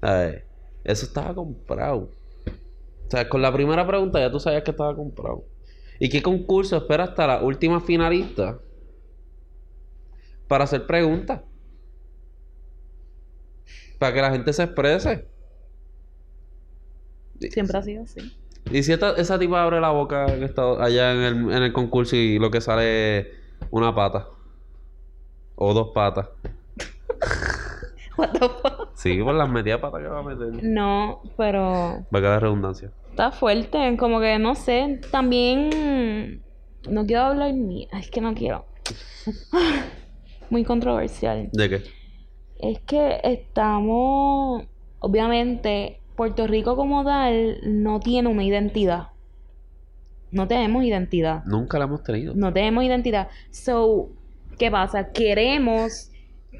¿Sabes? 0.00 0.42
Eso 0.82 1.06
estaba 1.06 1.34
comprado. 1.34 2.10
O 3.06 3.10
sea, 3.10 3.28
con 3.28 3.40
la 3.40 3.52
primera 3.52 3.86
pregunta 3.86 4.18
ya 4.18 4.30
tú 4.30 4.40
sabías 4.40 4.64
que 4.64 4.72
estaba 4.72 4.96
comprado. 4.96 5.44
¿Y 6.00 6.08
qué 6.08 6.22
concurso 6.22 6.76
espera 6.76 7.04
hasta 7.04 7.26
la 7.26 7.40
última 7.40 7.80
finalista 7.80 8.58
para 10.48 10.64
hacer 10.64 10.86
preguntas? 10.86 11.40
Para 13.98 14.12
que 14.14 14.20
la 14.20 14.30
gente 14.30 14.52
se 14.52 14.62
exprese. 14.64 15.26
Siempre 17.50 17.78
ha 17.78 17.82
sido 17.82 18.02
así. 18.04 18.36
Y 18.70 18.82
si 18.82 18.92
esta- 18.92 19.12
esa 19.16 19.38
tipa 19.38 19.62
abre 19.62 19.80
la 19.80 19.90
boca 19.90 20.26
en 20.26 20.42
esta- 20.42 20.82
allá 20.82 21.12
en 21.12 21.18
el, 21.22 21.34
en 21.52 21.62
el 21.62 21.72
concurso 21.72 22.16
y 22.16 22.38
lo 22.38 22.50
que 22.50 22.60
sale 22.60 23.18
es 23.20 23.26
una 23.70 23.94
pata. 23.94 24.28
O 25.54 25.72
dos 25.72 25.90
patas. 25.94 26.28
What 28.18 28.30
the 28.32 28.48
fuck? 28.48 28.88
Sí, 28.94 29.22
por 29.22 29.34
las 29.34 29.48
medias 29.48 29.78
patas 29.80 30.00
que 30.02 30.08
va 30.08 30.20
a 30.20 30.22
meter. 30.22 30.62
No, 30.64 31.22
pero 31.36 32.06
Va 32.14 32.18
a 32.18 32.22
quedar 32.22 32.42
redundancia. 32.42 32.90
está 33.10 33.30
fuerte. 33.30 33.96
Como 33.98 34.20
que 34.20 34.38
no 34.38 34.54
sé. 34.54 35.00
También 35.10 36.42
no 36.88 37.06
quiero 37.06 37.22
hablar 37.22 37.52
ni. 37.54 37.88
Es 37.92 38.10
que 38.10 38.20
no 38.20 38.34
quiero. 38.34 38.66
Muy 40.50 40.64
controversial. 40.64 41.48
¿De 41.52 41.68
qué? 41.68 41.82
Es 42.58 42.80
que 42.80 43.20
estamos. 43.22 44.64
Obviamente, 44.98 46.00
Puerto 46.16 46.46
Rico 46.46 46.76
como 46.76 47.04
tal 47.04 47.58
no 47.64 48.00
tiene 48.00 48.28
una 48.28 48.44
identidad. 48.44 49.08
No 50.30 50.48
tenemos 50.48 50.84
identidad. 50.84 51.44
Nunca 51.44 51.78
la 51.78 51.84
hemos 51.84 52.02
tenido. 52.02 52.34
No 52.34 52.52
tenemos 52.52 52.84
identidad. 52.84 53.28
So, 53.50 54.08
¿qué 54.58 54.70
pasa? 54.70 55.12
Queremos 55.12 56.10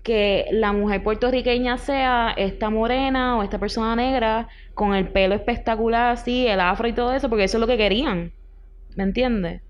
que 0.03 0.47
la 0.53 0.73
mujer 0.73 1.03
puertorriqueña 1.03 1.79
sea 1.79 2.33
esta 2.37 2.71
morena 2.71 3.39
o 3.39 3.43
esta 3.43 3.59
persona 3.59 3.97
negra 3.97 4.49
con 4.75 4.95
el 4.95 5.09
pelo 5.09 5.35
espectacular 5.35 6.13
así, 6.13 6.47
el 6.47 6.61
afro 6.61 6.87
y 6.87 6.93
todo 6.93 7.13
eso, 7.13 7.29
porque 7.29 7.45
eso 7.45 7.57
es 7.57 7.61
lo 7.61 7.67
que 7.67 7.77
querían. 7.77 8.33
¿Me 8.95 9.03
entiendes? 9.03 9.63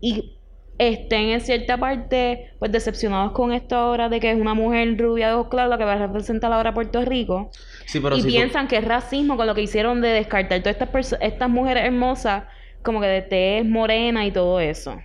Y 0.00 0.38
estén 0.88 1.28
en 1.30 1.40
cierta 1.40 1.76
parte 1.78 2.50
pues 2.58 2.72
decepcionados 2.72 3.32
con 3.32 3.52
esto 3.52 3.76
ahora 3.76 4.08
de 4.08 4.20
que 4.20 4.30
es 4.30 4.36
una 4.40 4.54
mujer 4.54 4.96
rubia 4.98 5.28
de 5.28 5.34
ojos 5.34 5.48
claros 5.48 5.70
la 5.70 5.78
que 5.78 5.84
va 5.84 5.92
a 5.94 5.98
representar 5.98 6.52
ahora 6.52 6.70
a 6.70 6.74
Puerto 6.74 7.04
Rico 7.04 7.50
Sí, 7.86 8.00
pero 8.00 8.16
y 8.16 8.20
si 8.20 8.28
tú- 8.28 8.32
piensan 8.34 8.68
que 8.68 8.76
es 8.78 8.84
racismo 8.84 9.36
con 9.36 9.46
lo 9.46 9.54
que 9.54 9.62
hicieron 9.62 10.00
de 10.00 10.08
descartar 10.08 10.60
todas 10.62 10.76
estas 10.80 11.16
estas 11.20 11.48
mujeres 11.50 11.84
hermosas 11.84 12.44
como 12.82 13.00
que 13.00 13.06
de 13.06 13.22
tez 13.22 13.64
morena 13.64 14.24
y 14.26 14.30
todo 14.32 14.58
eso. 14.60 14.96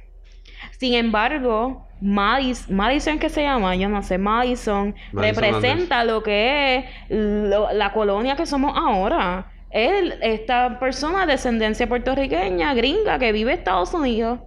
Sin 0.79 0.93
embargo, 0.93 1.85
Madis- 2.01 2.69
Madison, 2.69 3.17
que 3.19 3.29
se 3.29 3.41
llama, 3.43 3.75
yo 3.75 3.89
no 3.89 4.01
sé, 4.03 4.17
Madison, 4.17 4.95
Madison 5.11 5.43
representa 5.43 6.03
lo 6.03 6.21
que 6.23 6.77
es 6.77 6.85
lo- 7.09 7.71
la 7.73 7.91
colonia 7.93 8.35
que 8.35 8.45
somos 8.45 8.73
ahora. 8.77 9.51
Él, 9.71 10.15
esta 10.21 10.79
persona 10.79 11.25
de 11.25 11.33
descendencia 11.33 11.87
puertorriqueña, 11.87 12.73
gringa, 12.73 13.19
que 13.19 13.31
vive 13.31 13.51
en 13.53 13.57
Estados 13.59 13.93
Unidos. 13.93 14.39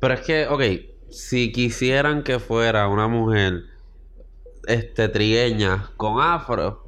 Pero 0.00 0.14
es 0.14 0.20
que, 0.20 0.46
ok, 0.46 0.62
si 1.10 1.52
quisieran 1.52 2.22
que 2.22 2.38
fuera 2.38 2.88
una 2.88 3.06
mujer 3.08 3.64
este 4.66 5.08
trigueña 5.08 5.90
con 5.96 6.20
afro, 6.20 6.84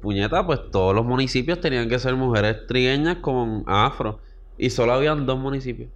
puñeta, 0.00 0.44
pues 0.44 0.70
todos 0.70 0.94
los 0.94 1.04
municipios 1.04 1.60
tenían 1.60 1.88
que 1.88 1.98
ser 1.98 2.14
mujeres 2.16 2.66
trigueñas 2.66 3.16
con 3.16 3.64
afro. 3.66 4.20
Y 4.56 4.70
solo 4.70 4.92
habían 4.92 5.24
dos 5.26 5.38
municipios. 5.38 5.90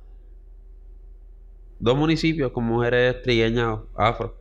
Dos 1.80 1.96
municipios 1.96 2.52
con 2.52 2.64
mujeres 2.64 3.22
trigueñas 3.22 3.78
afro. 3.96 4.36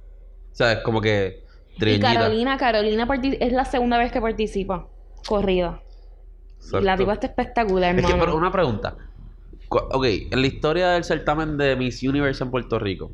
O 0.52 0.56
sea, 0.56 0.74
es 0.74 0.80
como 0.80 1.02
que 1.02 1.44
Y 1.76 1.80
trigueñitas. 1.80 2.14
Carolina, 2.14 2.58
Carolina 2.58 3.08
es 3.40 3.52
la 3.52 3.66
segunda 3.66 3.98
vez 3.98 4.12
que 4.12 4.22
participa. 4.22 4.88
Corrida. 5.28 5.82
Y 6.80 6.84
la 6.84 6.96
tipa 6.98 7.14
está 7.14 7.28
espectacular, 7.28 7.96
Es 7.96 8.06
que, 8.06 8.12
hermano. 8.12 8.26
pero 8.26 8.38
una 8.38 8.52
pregunta. 8.52 8.96
Ok, 9.74 10.06
en 10.32 10.42
la 10.42 10.48
historia 10.48 10.90
del 10.90 11.06
certamen 11.06 11.56
de 11.56 11.78
Miss 11.78 12.04
Universe 12.04 12.44
en 12.44 12.52
Puerto 12.52 12.78
Rico, 12.78 13.10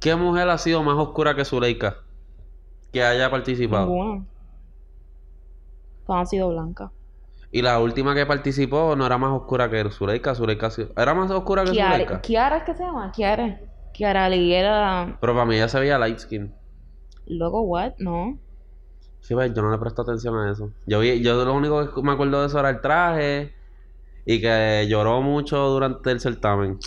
¿qué 0.00 0.16
mujer 0.16 0.48
ha 0.48 0.58
sido 0.58 0.82
más 0.82 0.96
oscura 0.96 1.36
que 1.36 1.44
Zuleika? 1.44 1.98
Que 2.92 3.04
haya 3.04 3.30
participado. 3.30 3.86
Ninguna. 3.86 4.24
Todas 6.04 6.20
han 6.20 6.26
sido 6.26 6.48
blancas. 6.48 6.90
Y 7.52 7.62
la 7.62 7.78
última 7.78 8.12
que 8.12 8.26
participó 8.26 8.96
no 8.96 9.06
era 9.06 9.18
más 9.18 9.30
oscura 9.30 9.70
que 9.70 9.88
Zuleika. 9.88 10.34
Zuleika 10.34 10.68
era 10.96 11.14
más 11.14 11.30
oscura 11.30 11.62
que 11.62 11.70
Kiara, 11.70 11.92
Zuleika. 11.92 12.20
Kiara 12.22 12.56
es 12.56 12.64
que 12.64 12.74
se 12.74 12.82
llama, 12.82 13.12
Kiara. 13.12 13.60
Kiara 13.92 14.28
Lee 14.28 14.52
era... 14.52 15.16
Pero 15.20 15.32
para 15.32 15.46
mí 15.46 15.54
ella 15.54 15.68
se 15.68 15.78
veía 15.78 15.96
light 15.96 16.18
skin. 16.18 16.52
Loco, 17.26 17.60
what? 17.60 17.92
No. 17.98 18.36
Sí, 19.20 19.34
pues, 19.34 19.54
yo 19.54 19.62
no 19.62 19.70
le 19.70 19.78
presto 19.78 20.02
atención 20.02 20.36
a 20.36 20.50
eso. 20.50 20.72
Yo 20.86 20.98
vi, 20.98 21.22
yo 21.22 21.44
lo 21.44 21.54
único 21.54 21.94
que 21.94 22.02
me 22.02 22.12
acuerdo 22.12 22.40
de 22.40 22.48
eso 22.48 22.58
era 22.58 22.70
el 22.70 22.80
traje 22.80 23.55
y 24.26 24.40
que 24.40 24.86
lloró 24.88 25.22
mucho 25.22 25.56
durante 25.68 26.10
el 26.10 26.20
certamen. 26.20 26.78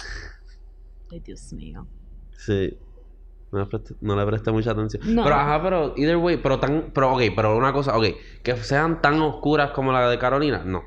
Ay, 1.12 1.22
Dios 1.22 1.52
mío. 1.54 1.88
Sí. 2.38 2.78
No 3.52 3.60
le 3.60 3.66
presté, 3.66 3.96
no 4.02 4.16
le 4.16 4.26
presté 4.28 4.52
mucha 4.52 4.72
atención. 4.72 5.02
No. 5.16 5.24
Pero 5.24 5.36
ajá, 5.36 5.64
pero 5.64 5.94
either 5.98 6.18
way, 6.18 6.38
pero 6.38 6.60
tan, 6.60 6.92
pero 6.94 7.14
ok, 7.14 7.22
pero 7.36 7.58
una 7.58 7.74
cosa, 7.74 7.98
ok, 7.98 8.06
que 8.44 8.56
sean 8.58 9.02
tan 9.02 9.20
oscuras 9.22 9.72
como 9.72 9.92
la 9.92 10.08
de 10.08 10.20
Carolina, 10.20 10.64
no. 10.64 10.84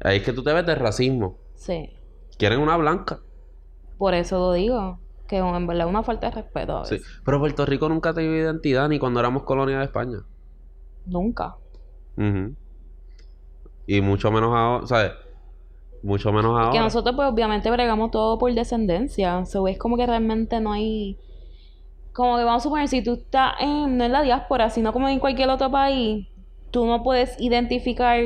Ahí 0.00 0.16
es 0.16 0.22
que 0.24 0.32
tú 0.32 0.42
te 0.42 0.52
ves 0.52 0.66
de 0.66 0.74
racismo. 0.74 1.38
Sí. 1.54 1.90
Quieren 2.38 2.58
una 2.58 2.76
blanca. 2.76 3.20
Por 3.98 4.14
eso 4.14 4.38
lo 4.38 4.52
digo. 4.52 4.98
Que 5.28 5.38
en 5.38 5.66
verdad 5.66 5.86
es 5.86 5.90
una 5.90 6.04
falta 6.04 6.30
de 6.30 6.36
respeto 6.36 6.78
a 6.78 6.84
Sí. 6.84 7.00
Pero 7.24 7.40
Puerto 7.40 7.66
Rico 7.66 7.88
nunca 7.88 8.12
tuvo 8.12 8.22
identidad 8.22 8.88
ni 8.88 8.98
cuando 8.98 9.18
éramos 9.18 9.42
colonia 9.42 9.78
de 9.78 9.84
España. 9.84 10.18
Nunca. 11.06 11.56
Ujú. 12.16 12.54
Y 13.86 14.00
mucho 14.00 14.30
menos 14.30 14.54
ahora, 14.54 14.86
¿sabes? 14.86 15.12
Mucho 16.02 16.32
menos 16.32 16.58
ahora. 16.58 16.72
Que 16.72 16.80
nosotros 16.80 17.14
pues 17.14 17.28
obviamente 17.28 17.70
bregamos 17.70 18.10
todo 18.10 18.38
por 18.38 18.52
descendencia. 18.52 19.44
So, 19.46 19.66
es 19.68 19.78
como 19.78 19.96
que 19.96 20.06
realmente 20.06 20.60
no 20.60 20.72
hay... 20.72 21.16
Como 22.12 22.38
que 22.38 22.44
vamos 22.44 22.62
a 22.62 22.64
suponer, 22.64 22.88
si 22.88 23.02
tú 23.02 23.14
estás 23.14 23.54
en, 23.60 23.98
no 23.98 24.04
en 24.04 24.12
la 24.12 24.22
diáspora, 24.22 24.70
sino 24.70 24.92
como 24.92 25.08
en 25.08 25.18
cualquier 25.18 25.50
otro 25.50 25.70
país, 25.70 26.26
tú 26.70 26.86
no 26.86 27.02
puedes 27.02 27.38
identificar 27.40 28.18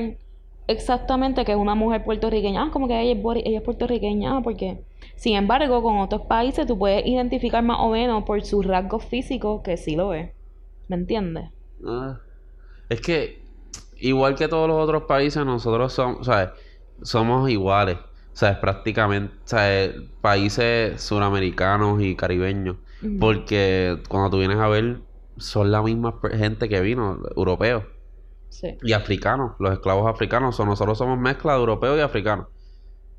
exactamente 0.68 1.44
que 1.44 1.52
es 1.52 1.58
una 1.58 1.74
mujer 1.74 2.04
puertorriqueña. 2.04 2.62
Ah, 2.62 2.70
como 2.72 2.86
que 2.86 3.00
ella 3.00 3.18
es, 3.18 3.44
ella 3.44 3.58
es 3.58 3.64
puertorriqueña, 3.64 4.36
ah, 4.36 4.40
porque... 4.42 4.84
Sin 5.16 5.36
embargo, 5.36 5.82
con 5.82 5.98
otros 5.98 6.22
países 6.22 6.66
tú 6.66 6.78
puedes 6.78 7.06
identificar 7.06 7.62
más 7.62 7.76
o 7.80 7.90
menos 7.90 8.24
por 8.24 8.42
sus 8.42 8.64
rasgos 8.64 9.04
físicos 9.04 9.60
que 9.60 9.76
sí 9.76 9.94
lo 9.94 10.14
es. 10.14 10.30
¿Me 10.88 10.96
entiendes? 10.96 11.50
Ah, 11.86 12.18
es 12.88 13.02
que, 13.02 13.39
igual 14.00 14.34
que 14.34 14.48
todos 14.48 14.68
los 14.68 14.82
otros 14.82 15.04
países, 15.04 15.44
nosotros 15.44 15.92
somos, 15.92 16.26
¿sabes? 16.26 16.50
Somos 17.02 17.48
iguales. 17.50 17.98
¿Sabes? 18.32 18.58
Prácticamente, 18.58 19.34
¿sabes? 19.44 19.94
Países 20.20 21.00
suramericanos 21.02 22.00
y 22.02 22.14
caribeños. 22.16 22.76
Porque 23.18 23.98
cuando 24.08 24.30
tú 24.30 24.38
vienes 24.38 24.58
a 24.58 24.68
ver, 24.68 25.00
son 25.36 25.70
la 25.72 25.82
misma 25.82 26.18
gente 26.32 26.68
que 26.68 26.80
vino, 26.80 27.20
europeos. 27.36 27.84
Sí. 28.50 28.76
y 28.82 28.92
africanos, 28.92 29.52
los 29.60 29.72
esclavos 29.72 30.10
africanos. 30.12 30.56
So, 30.56 30.66
nosotros 30.66 30.98
somos 30.98 31.18
mezcla 31.18 31.52
de 31.52 31.60
europeos 31.60 31.96
y 31.98 32.00
africanos. 32.00 32.48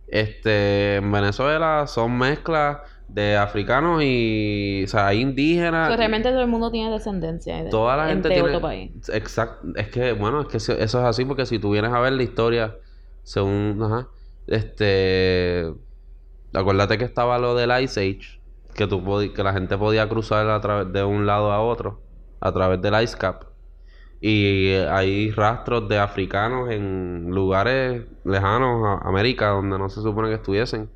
Este, 0.07 0.97
en 0.97 1.11
Venezuela 1.11 1.87
son 1.87 2.17
mezclas 2.17 2.79
de 3.13 3.35
africanos 3.37 4.01
y, 4.03 4.83
o 4.85 4.87
sea, 4.87 5.13
indígenas. 5.13 5.89
So, 5.89 5.97
realmente 5.97 6.29
todo 6.29 6.41
el 6.41 6.47
mundo 6.47 6.71
tiene 6.71 6.91
descendencia 6.91 7.63
de, 7.63 7.69
Toda 7.69 7.97
la 7.97 8.03
en- 8.03 8.09
gente 8.09 8.29
de 8.29 8.33
tiene... 8.35 8.49
otro 8.49 8.61
país. 8.61 8.91
Exacto. 9.09 9.67
Es 9.75 9.89
que, 9.89 10.13
bueno, 10.13 10.41
es 10.41 10.47
que 10.47 10.57
eso 10.57 10.73
es 10.77 10.95
así 10.95 11.25
porque 11.25 11.45
si 11.45 11.59
tú 11.59 11.71
vienes 11.71 11.91
a 11.93 11.99
ver 11.99 12.13
la 12.13 12.23
historia 12.23 12.75
según... 13.23 13.79
Ajá. 13.83 14.07
Este... 14.47 15.71
Acuérdate 16.53 16.97
que 16.97 17.05
estaba 17.05 17.37
lo 17.39 17.55
del 17.55 17.71
Ice 17.83 17.99
Age. 17.99 18.39
Que, 18.75 18.87
tú 18.87 19.03
que 19.35 19.43
la 19.43 19.53
gente 19.53 19.77
podía 19.77 20.07
cruzar 20.07 20.49
a 20.49 20.59
través 20.61 20.91
de 20.93 21.03
un 21.03 21.25
lado 21.25 21.51
a 21.51 21.61
otro. 21.61 22.01
A 22.39 22.51
través 22.51 22.81
del 22.81 23.01
Ice 23.03 23.17
Cap. 23.17 23.45
Y 24.19 24.73
hay 24.73 25.31
rastros 25.31 25.87
de 25.89 25.97
africanos 25.97 26.69
en 26.69 27.31
lugares 27.31 28.03
lejanos 28.23 28.85
a 28.85 29.07
América 29.07 29.47
donde 29.49 29.77
no 29.79 29.89
se 29.89 30.01
supone 30.01 30.29
que 30.29 30.35
estuviesen. 30.35 30.89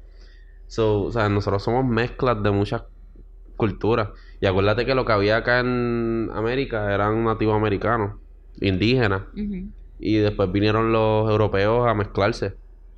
So, 0.67 1.03
o 1.03 1.11
sea, 1.11 1.29
nosotros 1.29 1.63
somos 1.63 1.85
mezclas 1.85 2.41
de 2.41 2.51
muchas 2.51 2.83
culturas. 3.55 4.09
Y 4.41 4.45
acuérdate 4.45 4.85
que 4.85 4.95
lo 4.95 5.05
que 5.05 5.13
había 5.13 5.37
acá 5.37 5.59
en 5.59 6.29
América 6.33 6.93
eran 6.93 7.23
nativos 7.23 7.55
americanos, 7.55 8.17
indígenas. 8.59 9.23
Y 9.99 10.17
después 10.17 10.51
vinieron 10.51 10.91
los 10.91 11.29
europeos 11.29 11.87
a 11.87 11.93
mezclarse. 11.93 12.55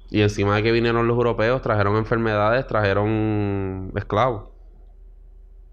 Y 0.10 0.22
encima 0.22 0.56
de 0.56 0.64
que 0.64 0.72
vinieron 0.72 1.08
los 1.08 1.16
europeos, 1.16 1.62
trajeron 1.62 1.98
enfermedades, 1.98 2.66
trajeron 2.66 3.92
esclavos. 3.96 4.50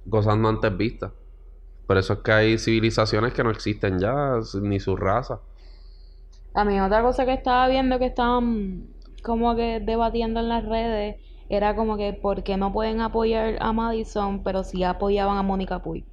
Cosas 0.09 0.37
no 0.37 0.49
antes 0.49 0.77
vistas. 0.77 1.13
Por 1.87 1.99
eso 1.99 2.15
es 2.15 2.19
que 2.21 2.33
hay 2.33 2.59
civilizaciones 2.59 3.33
que 3.33 3.45
no 3.45 3.51
existen 3.51 3.99
ya, 3.99 4.39
ni 4.61 4.81
su 4.81 4.97
raza. 4.97 5.41
A 6.55 6.65
mí 6.65 6.81
otra 6.81 7.03
cosa 7.03 7.25
que 7.27 7.35
estaba 7.35 7.69
viendo 7.69 7.99
que 7.99 8.07
estaban 8.07 8.87
como 9.23 9.57
que 9.57 9.81
debatiendo 9.81 10.41
en 10.41 10.49
las 10.49 10.65
redes 10.65 11.17
era 11.49 11.75
como 11.77 11.97
que 11.97 12.13
por 12.15 12.43
qué 12.43 12.57
no 12.57 12.73
pueden 12.73 13.01
apoyar 13.01 13.57
a 13.61 13.73
Madison, 13.73 14.43
pero 14.43 14.65
sí 14.65 14.83
apoyaban 14.85 15.37
a 15.39 15.43
Mónica 15.43 15.83
Puig. 15.83 16.05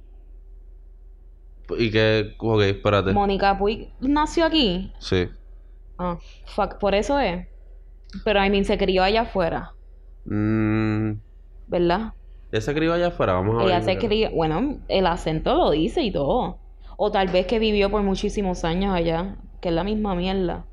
Y 1.78 1.90
que, 1.90 2.34
ok, 2.38 2.60
espérate. 2.62 3.12
Mónica 3.12 3.56
Puig 3.58 3.94
nació 4.00 4.44
aquí. 4.46 4.92
Sí. 4.98 5.28
Ah, 5.98 6.18
fuck, 6.46 6.78
por 6.78 6.94
eso 6.94 7.18
es. 7.18 7.46
Pero 8.24 8.44
I 8.44 8.50
mean, 8.50 8.64
se 8.64 8.76
crió 8.78 9.02
allá 9.02 9.22
afuera, 9.22 9.72
Mm, 10.24 11.14
¿verdad? 11.66 12.12
ese 12.52 12.74
crió 12.74 12.92
allá 12.94 13.08
afuera, 13.08 13.32
vamos 13.34 13.60
a 13.60 13.64
Ella 13.64 13.80
ver. 13.80 13.84
se 13.84 13.98
crió, 13.98 14.30
bueno, 14.30 14.78
el 14.88 15.06
acento 15.06 15.54
lo 15.56 15.70
dice 15.70 16.02
y 16.02 16.12
todo. 16.12 16.58
O 16.96 17.10
tal 17.10 17.28
vez 17.28 17.46
que 17.46 17.58
vivió 17.58 17.90
por 17.90 18.02
muchísimos 18.02 18.64
años 18.64 18.94
allá, 18.94 19.36
que 19.60 19.70
es 19.70 19.74
la 19.74 19.84
misma 19.84 20.14
mierda. 20.14 20.66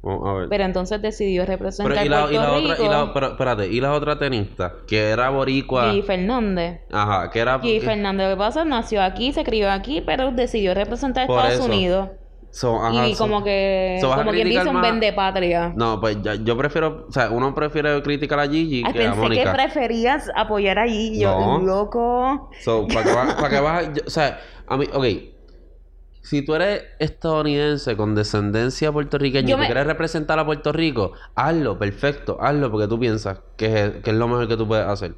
Vamos 0.00 0.28
a 0.28 0.32
ver. 0.34 0.48
Pero 0.48 0.64
entonces 0.64 1.02
decidió 1.02 1.42
Pero, 1.42 1.52
representar 1.56 2.06
y 2.06 2.08
la, 2.08 2.16
y 2.16 2.22
Puerto 2.22 2.40
la 2.40 2.54
Rico. 2.56 2.72
otra, 2.72 2.84
y 2.84 2.88
la, 2.88 3.12
pero, 3.12 3.26
espérate, 3.28 3.66
y 3.68 3.80
la 3.80 3.92
otra 3.92 4.18
tenista, 4.18 4.74
que 4.86 5.08
era 5.10 5.28
boricua. 5.30 5.90
Gigi 5.90 6.02
Fernández. 6.02 6.80
Ajá, 6.92 7.30
que 7.30 7.40
era. 7.40 7.58
Gigi 7.58 7.80
que- 7.80 7.86
Fernández, 7.86 8.28
lo 8.28 8.34
que 8.34 8.38
pasa, 8.38 8.64
nació 8.64 9.02
aquí, 9.02 9.32
se 9.32 9.42
crió 9.42 9.70
aquí, 9.70 10.00
pero 10.00 10.30
decidió 10.30 10.72
representar 10.74 11.24
a 11.24 11.26
Por 11.26 11.38
Estados 11.38 11.58
eso. 11.60 11.64
Unidos. 11.66 12.08
so, 12.50 12.82
ajá, 12.82 13.06
y 13.08 13.14
so- 13.14 13.24
como 13.24 13.42
que, 13.44 13.98
so 14.00 14.12
a 14.12 14.16
como 14.18 14.30
quien 14.30 14.48
dice, 14.48 14.68
un 14.68 14.80
vende 14.80 15.12
patria. 15.12 15.72
No, 15.76 16.00
pues 16.00 16.16
ya- 16.22 16.36
yo 16.36 16.56
prefiero, 16.56 17.06
o 17.08 17.12
sea, 17.12 17.30
uno 17.30 17.54
prefiere 17.54 18.00
criticar 18.02 18.38
a 18.40 18.48
Gigi 18.48 18.82
Ay, 18.86 18.92
que 18.92 18.98
a 19.00 19.02
pensé 19.10 19.14
que 19.16 19.20
Mónica. 19.20 19.52
preferías 19.52 20.30
apoyar 20.34 20.78
allí. 20.78 21.18
Yo, 21.20 21.38
No. 21.38 21.58
loco. 21.58 22.50
So, 22.60 22.86
¿para 22.86 23.04
qué 23.50 23.60
vas? 23.60 23.92
Yo- 23.94 24.02
o 24.06 24.10
sea, 24.10 24.38
a 24.66 24.76
mí, 24.76 24.86
ok. 24.92 25.04
Si 26.22 26.42
tú 26.44 26.54
eres 26.54 26.84
estadounidense 26.98 27.96
con 27.96 28.14
descendencia 28.14 28.92
puertorriqueña 28.92 29.54
y 29.54 29.56
me- 29.56 29.66
quieres 29.66 29.86
representar 29.86 30.38
a 30.38 30.44
Puerto 30.44 30.72
Rico, 30.72 31.12
hazlo, 31.34 31.78
perfecto, 31.78 32.36
hazlo 32.40 32.70
porque 32.70 32.86
tú 32.88 32.98
piensas 32.98 33.40
que 33.56 33.66
es, 33.84 33.90
que 34.02 34.10
es 34.10 34.16
lo 34.16 34.28
mejor 34.28 34.48
que 34.48 34.56
tú 34.56 34.66
puedes 34.68 34.86
hacer. 34.86 35.14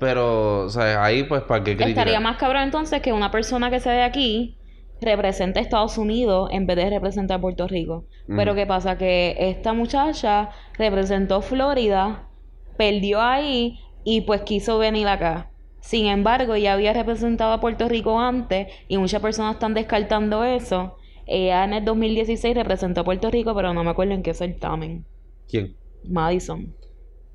Pero, 0.00 0.62
o 0.64 0.68
sea, 0.68 1.04
ahí 1.04 1.24
pues, 1.24 1.42
¿para 1.42 1.62
qué 1.62 1.76
criticar? 1.76 1.98
Estaría 2.08 2.20
más 2.20 2.36
cabrón 2.36 2.62
entonces 2.62 3.00
que 3.02 3.12
una 3.12 3.30
persona 3.30 3.70
que 3.70 3.80
se 3.80 3.90
ve 3.90 4.02
aquí 4.02 4.56
represente 5.00 5.58
a 5.58 5.62
Estados 5.62 5.98
Unidos 5.98 6.48
en 6.52 6.66
vez 6.66 6.76
de 6.76 6.90
representar 6.90 7.38
a 7.38 7.40
Puerto 7.40 7.66
Rico. 7.68 8.06
Pero. 8.26 8.54
¿qué 8.54 8.66
pasa? 8.66 8.96
Que 8.98 9.36
esta 9.38 9.72
muchacha 9.72 10.50
representó 10.78 11.42
Florida, 11.42 12.28
perdió 12.76 13.20
ahí 13.20 13.78
y 14.04 14.22
pues 14.22 14.42
quiso 14.42 14.78
venir 14.78 15.08
acá. 15.08 15.49
Sin 15.80 16.06
embargo, 16.06 16.56
ya 16.56 16.74
había 16.74 16.92
representado 16.92 17.52
a 17.52 17.60
Puerto 17.60 17.88
Rico 17.88 18.20
antes 18.20 18.68
y 18.88 18.98
muchas 18.98 19.20
personas 19.20 19.54
están 19.54 19.74
descartando 19.74 20.44
eso. 20.44 20.96
Ella 21.26 21.64
en 21.64 21.72
el 21.72 21.84
2016 21.84 22.54
representó 22.54 23.02
a 23.02 23.04
Puerto 23.04 23.30
Rico, 23.30 23.54
pero 23.54 23.72
no 23.72 23.84
me 23.84 23.90
acuerdo 23.90 24.14
en 24.14 24.22
qué 24.22 24.34
certamen. 24.34 25.04
¿Quién? 25.48 25.76
Madison. 26.04 26.74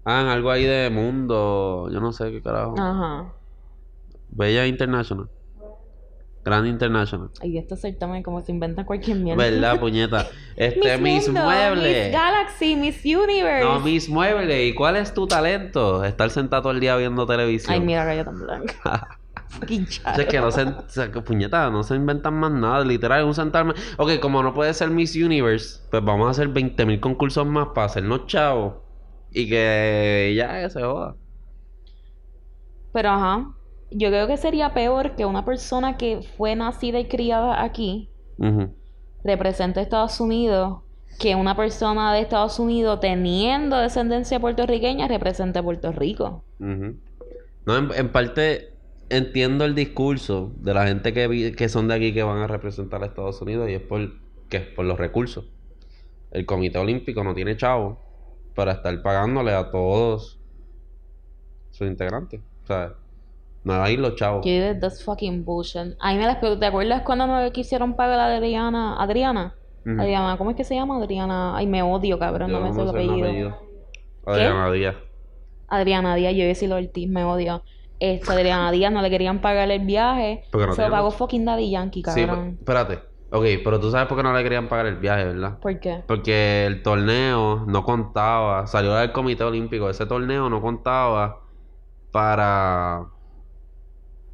Ah, 0.04 0.22
en 0.22 0.28
algo 0.28 0.52
ahí 0.52 0.64
de 0.64 0.90
mundo, 0.90 1.90
yo 1.92 2.00
no 2.00 2.12
sé 2.12 2.32
qué 2.32 2.42
carajo. 2.42 2.76
Ajá. 2.78 3.34
Bella 4.30 4.68
International. 4.68 5.30
Grand 6.46 6.68
International. 6.68 7.32
Y 7.42 7.58
estos 7.58 7.82
certámenes 7.82 8.24
como 8.24 8.40
se 8.42 8.52
inventan 8.52 8.86
cualquier 8.86 9.18
mierda. 9.18 9.44
¿Verdad, 9.44 9.80
puñeta? 9.80 10.28
Este, 10.56 10.98
Miss, 11.00 11.26
Mundo, 11.26 11.44
Mueble. 11.44 12.04
Miss 12.04 12.14
Galaxy, 12.14 12.76
Miss 12.76 13.04
Universe. 13.04 13.64
No, 13.64 13.80
Miss 13.80 14.08
Mueble. 14.08 14.68
¿Y 14.68 14.76
cuál 14.76 14.96
es 14.96 15.12
tu 15.12 15.26
talento? 15.26 16.04
Estar 16.04 16.30
sentado 16.30 16.62
todo 16.62 16.72
el 16.74 16.80
día 16.80 16.96
viendo 16.98 17.26
televisión. 17.26 17.74
Ay, 17.74 17.80
mira, 17.80 18.08
que 18.08 18.18
yo 18.18 18.26
tan 18.26 18.40
blanca. 18.40 19.20
Es 20.18 20.26
que 20.28 20.40
no 20.40 20.52
se, 20.52 20.64
o 20.64 20.84
sea, 20.88 21.12
que 21.12 21.22
puñeta, 21.22 21.70
no 21.70 21.82
se 21.82 21.96
inventan 21.96 22.36
más 22.36 22.52
nada. 22.52 22.84
Literal, 22.84 23.22
es 23.22 23.26
un 23.26 23.34
sentarme. 23.34 23.74
Ok, 23.98 24.20
como 24.22 24.44
no 24.44 24.54
puede 24.54 24.74
ser 24.74 24.92
Miss 24.92 25.16
Universe, 25.16 25.82
pues 25.90 26.04
vamos 26.04 26.28
a 26.28 26.32
hacer 26.32 26.50
20.000 26.50 27.00
concursos 27.00 27.48
más 27.48 27.70
para 27.74 27.86
hacernos 27.86 28.28
chavos. 28.28 28.76
Y 29.32 29.50
que 29.50 30.34
ya 30.38 30.62
que 30.62 30.70
se 30.70 30.82
joda. 30.82 31.16
Pero 32.94 33.10
ajá. 33.10 33.55
Yo 33.92 34.10
creo 34.10 34.28
que 34.28 34.38
sería 34.38 34.74
peor 34.74 35.16
que 35.16 35.26
una 35.26 35.46
persona 35.46 35.98
que 35.98 36.22
fue 36.38 36.56
nacida 36.56 37.00
y 37.00 37.06
criada 37.06 37.64
aquí 37.64 38.10
represente 39.24 39.80
a 39.80 39.84
Estados 39.84 40.20
Unidos 40.20 40.80
que 41.20 41.34
una 41.36 41.56
persona 41.56 42.14
de 42.14 42.20
Estados 42.22 42.60
Unidos 42.60 43.00
teniendo 43.00 43.78
descendencia 43.78 44.40
puertorriqueña 44.40 45.08
represente 45.08 45.60
a 45.60 45.64
Puerto 45.64 45.92
Rico. 45.94 46.44
No, 46.60 47.78
en, 47.78 47.90
en 47.96 48.12
parte 48.12 48.74
entiendo 49.10 49.64
el 49.66 49.76
discurso 49.76 50.52
de 50.58 50.74
la 50.74 50.88
gente 50.88 51.14
que, 51.14 51.28
vi- 51.28 51.52
que 51.54 51.70
son 51.70 51.88
de 51.88 51.94
aquí 51.96 52.14
que 52.14 52.24
van 52.24 52.40
a 52.40 52.48
representar 52.48 53.02
a 53.04 53.06
Estados 53.06 53.42
Unidos 53.42 53.70
y 53.70 53.74
es 53.74 53.82
por, 53.82 54.12
¿qué? 54.50 54.60
por 54.60 54.86
los 54.86 54.98
recursos. 54.98 55.46
El 56.32 56.46
Comité 56.46 56.80
Olímpico 56.80 57.24
no 57.24 57.34
tiene 57.34 57.56
chavo 57.56 57.98
para 58.56 58.74
estar 58.74 59.02
pagándole 59.02 59.54
a 59.54 59.72
todos 59.72 60.40
sus 61.72 61.88
integrantes. 61.88 62.42
O 63.66 63.70
sea, 63.70 63.78
no 63.78 63.84
hay 63.84 63.98
los 63.98 64.16
chavos. 64.16 64.46
Digo, 64.46 64.80
that's 64.80 65.04
fucking 65.04 65.44
bullshit. 65.44 65.96
A 66.00 66.12
mí 66.12 66.20
me 66.20 66.26
las 66.26 66.40
¿te 66.40 66.66
acuerdas 66.66 67.02
cuando 67.04 67.28
me 67.28 67.52
quisieron 67.52 67.96
pagar 67.96 68.20
a 68.20 68.36
Adriana? 68.38 69.02
Adriana. 69.02 69.56
Adriana, 69.86 70.38
¿cómo 70.38 70.50
es 70.52 70.56
que 70.56 70.64
se 70.64 70.76
llama 70.76 70.98
Adriana? 70.98 71.56
Ay, 71.56 71.68
me 71.68 71.84
odio, 71.84 72.18
cabrón, 72.18 72.50
Yo 72.50 72.60
no 72.60 72.66
me 72.66 72.74
sé 72.74 72.82
el 72.82 72.90
apellido. 72.90 73.58
Adriana 74.26 74.72
Díaz. 74.72 74.96
Adriana 75.68 76.16
Díaz, 76.16 76.34
yo 76.34 76.38
iba 76.40 76.46
a 76.46 76.48
decir 76.50 76.72
Ortiz, 76.72 77.10
me 77.10 77.24
odio. 77.24 77.64
Este, 78.00 78.32
Adriana 78.32 78.72
Díaz 78.72 78.92
no 78.92 79.02
le 79.02 79.10
querían 79.10 79.42
pagar 79.42 79.70
el 79.70 79.86
viaje. 79.86 80.44
No 80.54 80.74
se 80.74 80.82
lo 80.84 80.92
pagó 80.92 81.12
fucking 81.12 81.46
Daddy 81.46 81.72
Yankee, 81.72 82.04
Sí, 82.08 82.26
cabrón. 82.26 82.58
espérate. 82.60 83.00
Ok, 83.32 83.46
pero 83.64 83.80
tú 83.80 83.92
sabes 83.92 84.08
por 84.08 84.18
qué 84.18 84.24
no 84.24 84.34
le 84.34 84.44
querían 84.44 84.68
pagar 84.70 84.86
el 84.86 84.96
viaje, 84.98 85.26
¿verdad? 85.26 85.60
¿Por 85.60 85.80
qué? 85.80 86.04
Porque 86.08 86.66
el 86.66 86.84
torneo 86.84 87.66
no 87.68 87.84
contaba, 87.84 88.66
salió 88.68 88.94
del 88.96 89.12
Comité 89.12 89.44
Olímpico, 89.44 89.90
ese 89.90 90.06
torneo 90.06 90.50
no 90.50 90.62
contaba 90.62 91.42
para 92.12 93.08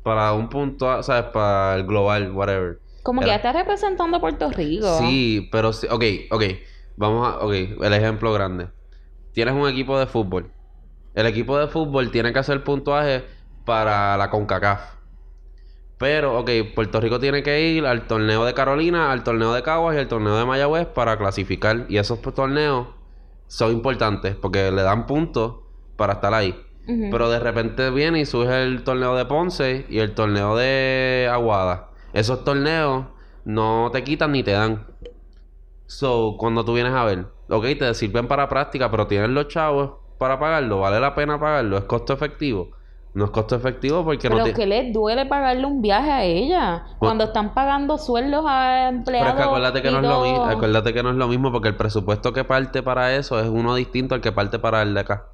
para 0.04 0.34
un 0.34 0.50
punto, 0.50 1.02
¿sabes? 1.04 1.32
Para 1.32 1.76
el 1.76 1.86
global, 1.86 2.32
whatever. 2.32 2.80
Como 3.04 3.22
que 3.22 3.28
ya 3.28 3.36
está 3.36 3.52
representando 3.52 4.18
a 4.18 4.20
Puerto 4.20 4.50
Rico. 4.52 4.98
Sí, 5.00 5.50
pero 5.52 5.74
sí, 5.74 5.88
ok, 5.90 6.04
ok, 6.32 6.44
vamos 6.98 7.28
a, 7.28 7.40
ok, 7.40 7.54
el 7.82 7.94
ejemplo 7.94 8.32
grande. 8.34 8.70
Tienes 9.34 9.54
un 9.54 9.68
equipo 9.68 9.98
de 9.98 10.06
fútbol. 10.06 10.52
El 11.14 11.26
equipo 11.26 11.58
de 11.58 11.68
fútbol 11.68 12.12
tiene 12.12 12.32
que 12.32 12.40
hacer 12.40 12.64
puntuaje 12.64 13.26
para 13.66 14.18
la 14.18 14.30
CONCACAF. 14.30 15.02
Pero, 15.98 16.40
ok, 16.40 16.50
Puerto 16.74 17.00
Rico 17.00 17.20
tiene 17.20 17.44
que 17.44 17.62
ir 17.62 17.86
al 17.86 18.08
torneo 18.08 18.44
de 18.44 18.54
Carolina, 18.54 19.12
al 19.12 19.24
torneo 19.24 19.54
de 19.54 19.62
Caguas 19.62 19.96
y 19.96 20.00
al 20.00 20.08
torneo 20.08 20.36
de 20.36 20.46
Mayagüez 20.46 20.88
para 20.88 21.18
clasificar. 21.18 21.86
Y 21.90 21.98
esos 21.98 22.20
torneos 22.22 22.88
son 23.48 23.72
importantes 23.72 24.36
porque 24.36 24.72
le 24.72 24.82
dan 24.82 25.06
puntos 25.06 25.58
para 25.98 26.14
estar 26.14 26.34
ahí. 26.34 26.60
Pero 26.86 27.30
de 27.30 27.40
repente 27.40 27.90
viene 27.90 28.20
y 28.20 28.26
surge 28.26 28.64
el 28.64 28.84
torneo 28.84 29.16
de 29.16 29.26
Ponce 29.26 29.86
y 29.90 30.00
el 30.00 30.14
torneo 30.14 30.56
de 30.56 31.30
Aguada. 31.32 31.90
Esos 32.14 32.44
torneos 32.44 33.06
no 33.46 33.90
te 33.94 34.04
quitan 34.04 34.32
ni 34.34 34.44
te 34.44 34.52
dan. 34.52 34.86
So, 35.86 36.36
cuando 36.38 36.66
tú 36.66 36.74
vienes 36.74 36.94
a 36.94 37.04
ver, 37.06 37.28
ok, 37.50 37.66
te 37.78 37.94
sirven 37.94 38.28
para 38.28 38.50
práctica, 38.50 38.90
pero 38.92 39.08
tienes 39.08 39.30
los 39.30 39.48
chavos 39.48 39.92
para 40.18 40.40
pagarlo, 40.40 40.80
vale 40.80 41.00
la 41.00 41.16
pena 41.16 41.40
pagarlo, 41.40 41.78
es 41.78 41.84
costo 41.86 42.14
efectivo. 42.14 42.72
No 43.14 43.26
es 43.26 43.32
costo 43.32 43.56
efectivo 43.58 44.06
porque 44.06 44.30
Pero 44.30 44.38
no 44.38 44.44
te... 44.44 44.54
que 44.54 44.66
les 44.66 44.94
duele 44.94 45.26
pagarle 45.26 45.66
un 45.66 45.82
viaje 45.82 46.12
a 46.12 46.24
ella 46.24 46.86
cuando 46.98 47.26
están 47.26 47.54
pagando 47.54 47.98
sueldos 47.98 48.46
a 48.48 48.90
Pero 48.94 48.98
empleados. 48.98 49.30
es 49.32 49.36
que 49.36 49.44
acuérdate 49.44 49.82
que 49.82 49.92
no 49.92 50.00
es 50.00 50.06
lo 50.06 50.46
acuérdate 50.46 50.94
que 50.94 51.04
no 51.04 51.10
es 51.10 51.18
lo 51.18 51.28
mismo 51.28 51.52
porque 51.52 51.68
el 51.68 51.76
presupuesto 51.76 52.32
que 52.32 52.46
parte 52.46 52.84
para 52.84 53.14
eso 53.16 53.40
es 53.42 53.50
uno 53.50 53.76
distinto 53.76 54.16
al 54.16 54.22
que 54.22 54.32
parte 54.32 54.60
para 54.60 54.82
el 54.82 54.94
de 54.94 55.02
acá. 55.02 55.31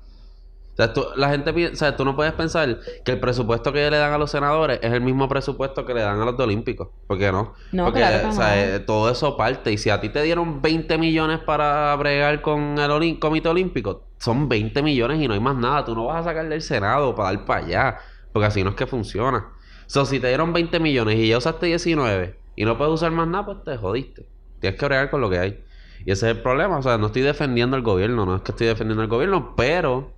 O 0.78 0.84
sea, 0.84 0.94
tú, 0.94 1.04
la 1.16 1.30
gente 1.30 1.54
piensa, 1.54 1.74
o 1.74 1.76
sea, 1.78 1.96
tú 1.98 2.06
no 2.06 2.16
puedes 2.16 2.34
pensar 2.34 2.80
que 3.04 3.12
el 3.14 3.20
presupuesto 3.20 3.74
que 3.74 3.90
le 3.90 3.98
dan 3.98 4.14
a 4.14 4.18
los 4.20 4.30
senadores 4.30 4.78
es 4.84 4.94
el 4.94 5.02
mismo 5.02 5.28
presupuesto 5.28 5.86
que 5.88 5.94
le 5.96 6.02
dan 6.02 6.22
a 6.22 6.26
los 6.26 6.38
de 6.38 6.44
Olímpicos. 6.44 6.90
¿Por 7.08 7.18
qué 7.18 7.32
no? 7.32 7.54
No, 7.72 7.86
porque, 7.86 8.00
claro 8.02 8.30
o 8.30 8.32
sea, 8.32 8.50
no. 8.50 8.62
eh, 8.76 8.80
todo 8.82 9.10
eso 9.10 9.36
parte. 9.36 9.72
Y 9.72 9.78
si 9.80 9.90
a 9.90 10.00
ti 10.00 10.10
te 10.10 10.22
dieron 10.22 10.62
20 10.62 10.98
millones 11.00 11.40
para 11.40 11.96
bregar 11.96 12.42
con 12.42 12.78
el 12.78 12.92
Olí- 12.92 13.18
Comité 13.18 13.50
Olímpico, 13.50 14.04
son 14.20 14.48
20 14.48 14.84
millones 14.84 15.20
y 15.20 15.28
no 15.28 15.34
hay 15.34 15.40
más 15.40 15.56
nada. 15.56 15.84
Tú 15.84 15.96
no 15.96 16.06
vas 16.06 16.22
a 16.22 16.30
sacar 16.30 16.48
del 16.48 16.62
Senado 16.62 17.16
para 17.16 17.32
dar 17.34 17.46
para 17.46 17.66
allá. 17.66 17.98
Porque 18.32 18.46
así 18.46 18.64
no 18.64 18.70
es 18.72 18.76
que 18.76 18.86
funciona. 18.86 19.48
So, 19.88 20.06
si 20.06 20.20
te 20.20 20.28
dieron 20.28 20.54
20 20.54 20.80
millones 20.80 21.16
y 21.18 21.30
ya 21.30 21.40
usaste 21.40 21.66
19 21.66 22.36
y 22.56 22.66
no 22.66 22.78
puedes 22.78 22.94
usar 22.94 23.10
más 23.12 23.28
nada, 23.28 23.46
pues 23.46 23.64
te 23.64 23.78
jodiste. 23.78 24.28
Tienes 24.60 24.80
que 24.80 24.86
bregar 24.86 25.10
con 25.10 25.22
lo 25.22 25.30
que 25.30 25.40
hay. 25.40 25.64
Y 26.06 26.12
ese 26.12 26.30
es 26.30 26.36
el 26.36 26.42
problema. 26.44 26.78
O 26.78 26.84
sea, 26.84 26.98
no 27.00 27.08
estoy 27.08 27.24
defendiendo 27.24 27.76
al 27.76 27.82
gobierno, 27.82 28.26
no 28.28 28.36
es 28.36 28.42
que 28.44 28.52
estoy 28.52 28.68
defendiendo 28.68 29.02
al 29.02 29.08
gobierno, 29.08 29.56
pero 29.56 30.17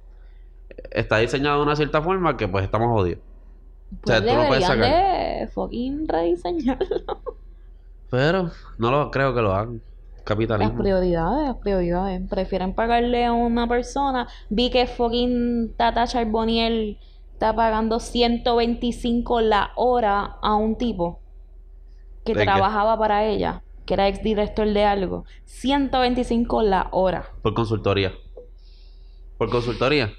está 0.92 1.18
diseñado 1.18 1.58
de 1.58 1.64
una 1.64 1.76
cierta 1.76 2.02
forma 2.02 2.38
que 2.38 2.48
pues 2.48 2.64
estamos 2.66 2.88
jodidos. 2.90 3.20
O 4.04 4.08
sea, 4.08 4.22
Pues 4.22 4.32
tú 4.32 4.38
no 4.40 4.48
puedes 4.48 4.66
sacar. 4.66 5.40
de 5.40 5.48
fucking 5.48 6.08
rediseñarlo. 6.08 7.20
Pero 8.10 8.52
no 8.78 8.92
lo 8.92 9.12
creo 9.12 9.34
que 9.34 9.42
lo 9.42 9.54
hagan. 9.54 9.82
Las 10.16 10.24
Capitalismo. 10.24 10.78
prioridades, 10.80 11.48
las 11.48 11.58
prioridades. 11.58 12.22
Prefieren 12.30 12.74
pagarle 12.74 13.26
a 13.26 13.34
una 13.34 13.68
persona. 13.68 14.28
Vi 14.50 14.70
que 14.70 14.86
fucking 14.86 15.74
Tata 15.76 16.06
Charbonnier 16.06 16.98
está 17.34 17.56
pagando 17.56 18.00
125 18.00 19.42
la 19.42 19.72
hora 19.76 20.38
a 20.42 20.56
un 20.56 20.76
tipo 20.78 21.20
que 22.26 22.34
¿De 22.34 22.40
qué? 22.42 22.46
trabajaba 22.46 22.98
para 23.00 23.26
ella, 23.26 23.64
que 23.86 23.96
era 23.96 24.08
exdirector 24.08 24.68
de 24.72 24.84
algo. 24.86 25.26
125 25.46 26.62
la 26.62 26.90
hora. 26.92 27.26
Por 27.42 27.56
consultoría. 27.56 28.12
Por 29.40 29.50
consultoría. 29.50 30.12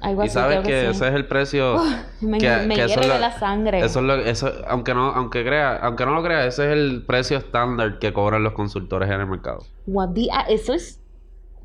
Algo 0.00 0.24
Y 0.24 0.28
sabes 0.28 0.60
que 0.60 0.80
sí. 0.82 0.86
ese 0.86 1.08
es 1.08 1.14
el 1.14 1.26
precio. 1.26 1.76
Me, 2.20 2.38
que- 2.38 2.56
me 2.66 2.74
que 2.76 2.84
eso 2.84 3.00
lo- 3.00 3.18
la 3.18 3.32
sangre. 3.38 3.80
Eso 3.80 3.98
es 3.98 4.04
lo 4.04 4.14
eso, 4.14 4.52
aunque 4.68 4.94
no, 4.94 5.08
aunque 5.10 5.44
crea, 5.44 5.76
aunque 5.76 6.06
no 6.06 6.14
lo 6.14 6.22
crea, 6.22 6.46
ese 6.46 6.66
es 6.66 6.72
el 6.72 7.04
precio 7.06 7.36
estándar 7.36 7.98
que 7.98 8.12
cobran 8.12 8.42
los 8.44 8.52
consultores 8.52 9.10
en 9.10 9.20
el 9.20 9.26
mercado. 9.26 9.64
What 9.86 10.10
the- 10.14 10.28
ah, 10.32 10.44
eso 10.48 10.72
es. 10.72 11.00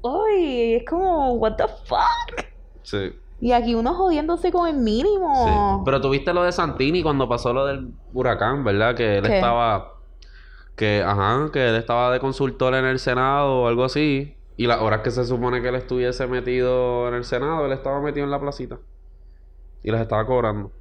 Uy, 0.01 0.73
es 0.75 0.85
como, 0.89 1.33
what 1.33 1.53
the 1.57 1.65
fuck. 1.85 2.45
Sí. 2.81 3.13
Y 3.39 3.51
aquí 3.51 3.75
uno 3.75 3.93
jodiéndose 3.93 4.51
con 4.51 4.67
el 4.67 4.77
mínimo. 4.77 5.45
Sí. 5.45 5.81
Pero 5.85 6.01
tuviste 6.01 6.33
lo 6.33 6.43
de 6.43 6.51
Santini 6.51 7.03
cuando 7.03 7.27
pasó 7.29 7.53
lo 7.53 7.65
del 7.65 7.89
huracán, 8.13 8.63
¿verdad? 8.63 8.95
Que 8.95 9.17
él 9.17 9.23
¿Qué? 9.27 9.35
estaba. 9.35 9.93
Que, 10.75 11.03
ajá, 11.05 11.49
que 11.53 11.69
él 11.69 11.75
estaba 11.75 12.11
de 12.11 12.19
consultor 12.19 12.73
en 12.73 12.85
el 12.85 12.97
Senado 12.99 13.61
o 13.61 13.67
algo 13.67 13.83
así. 13.83 14.35
Y 14.55 14.67
las 14.67 14.81
horas 14.81 15.01
que 15.01 15.11
se 15.11 15.25
supone 15.25 15.61
que 15.61 15.69
él 15.69 15.75
estuviese 15.75 16.27
metido 16.27 17.07
en 17.07 17.15
el 17.15 17.23
Senado, 17.23 17.65
él 17.65 17.71
estaba 17.71 17.99
metido 18.01 18.25
en 18.25 18.31
la 18.31 18.39
placita. 18.39 18.79
Y 19.83 19.91
las 19.91 20.01
estaba 20.01 20.25
cobrando. 20.25 20.71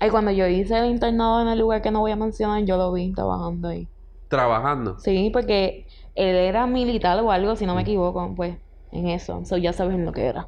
Ay, 0.00 0.10
cuando 0.10 0.30
yo 0.30 0.46
hice 0.46 0.78
el 0.78 0.86
internado 0.90 1.40
en 1.42 1.48
el 1.48 1.58
lugar 1.58 1.80
que 1.80 1.90
no 1.90 2.00
voy 2.00 2.10
a 2.10 2.16
mencionar, 2.16 2.64
yo 2.64 2.76
lo 2.76 2.92
vi 2.92 3.12
trabajando 3.12 3.68
ahí. 3.68 3.88
Trabajando. 4.28 4.98
Sí, 4.98 5.30
porque 5.32 5.86
él 6.14 6.36
era 6.36 6.66
militar 6.66 7.18
o 7.22 7.30
algo, 7.30 7.56
si 7.56 7.66
no 7.66 7.74
me 7.74 7.82
equivoco, 7.82 8.34
pues, 8.34 8.56
en 8.90 9.08
eso. 9.08 9.44
So, 9.44 9.56
ya 9.56 9.72
saben 9.72 10.04
lo 10.04 10.12
que 10.12 10.24
era. 10.26 10.46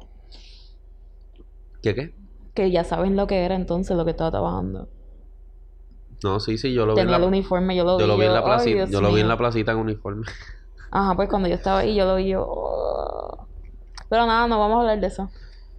¿Qué 1.81 1.95
qué? 1.95 2.13
Que 2.53 2.71
ya 2.71 2.83
saben 2.83 3.15
lo 3.15 3.27
que 3.27 3.43
era 3.45 3.55
entonces 3.55 3.95
lo 3.95 4.05
que 4.05 4.11
estaba 4.11 4.31
trabajando. 4.31 4.87
No, 6.23 6.39
sí, 6.39 6.57
sí, 6.57 6.73
yo 6.73 6.85
lo 6.85 6.95
vi 6.95 7.01
en 7.01 7.07
Tenía 7.07 7.17
el 7.17 7.21
la, 7.21 7.27
uniforme, 7.27 7.75
yo 7.75 7.83
lo 7.83 7.97
vi. 7.97 8.01
yo 8.01 8.07
lo 8.07 8.17
vi 8.17 8.25
en 8.25 8.33
la 8.33 8.43
placita. 8.43 8.85
Yo 8.85 9.01
lo 9.01 9.13
vi 9.13 9.21
en 9.21 9.27
la 9.27 9.37
placita 9.37 9.71
en 9.71 9.77
uniforme. 9.77 10.25
Ajá, 10.95 11.13
pues 11.13 11.27
cuando 11.27 11.49
yo 11.49 11.55
estaba 11.55 11.79
ahí, 11.79 11.93
yo 11.93 12.05
lo 12.05 12.15
vi 12.15 12.29
yo. 12.29 12.45
oh. 12.47 13.47
Pero 14.07 14.25
nada, 14.25 14.47
no 14.47 14.57
vamos 14.57 14.77
a 14.77 14.79
hablar 14.79 15.01
de 15.01 15.07
eso. 15.07 15.29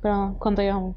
Pero, 0.03 0.37
¿cuánto 0.39 0.61
llevamos? 0.61 0.95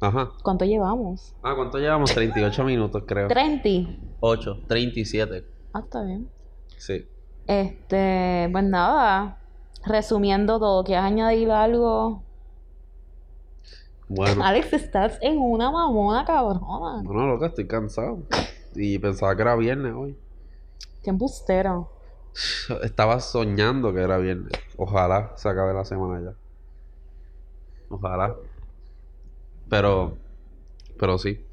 Ajá. 0.00 0.30
¿Cuánto 0.42 0.64
llevamos? 0.64 1.34
Ah, 1.42 1.52
¿cuánto 1.54 1.76
llevamos? 1.76 2.14
38 2.14 2.64
minutos, 2.64 3.02
creo. 3.06 3.28
30. 3.28 3.98
8, 4.18 4.60
37. 4.66 5.44
Ah, 5.74 5.80
está 5.80 6.04
bien. 6.04 6.30
Sí. 6.78 7.06
Este, 7.46 8.48
pues 8.50 8.64
nada. 8.64 9.36
Resumiendo 9.84 10.58
todo, 10.58 10.84
¿quieres 10.84 11.04
añadir 11.04 11.50
algo? 11.50 12.22
Bueno. 14.08 14.42
Alex, 14.42 14.72
estás 14.72 15.18
en 15.20 15.38
una 15.38 15.70
mamona 15.70 16.24
cabrona. 16.24 17.02
Bueno, 17.04 17.26
loca, 17.26 17.48
estoy 17.48 17.66
cansado. 17.66 18.22
Y 18.74 18.98
pensaba 18.98 19.36
que 19.36 19.42
era 19.42 19.54
viernes 19.54 19.92
hoy. 19.94 20.16
Qué 21.02 21.10
embustero. 21.10 21.93
Estaba 22.82 23.20
soñando 23.20 23.92
que 23.94 24.00
era 24.00 24.18
viernes. 24.18 24.52
Ojalá 24.76 25.32
se 25.36 25.48
acabe 25.48 25.72
la 25.72 25.84
semana 25.84 26.20
ya. 26.20 26.34
Ojalá. 27.88 28.34
Pero, 29.68 30.16
pero 30.98 31.18
sí. 31.18 31.44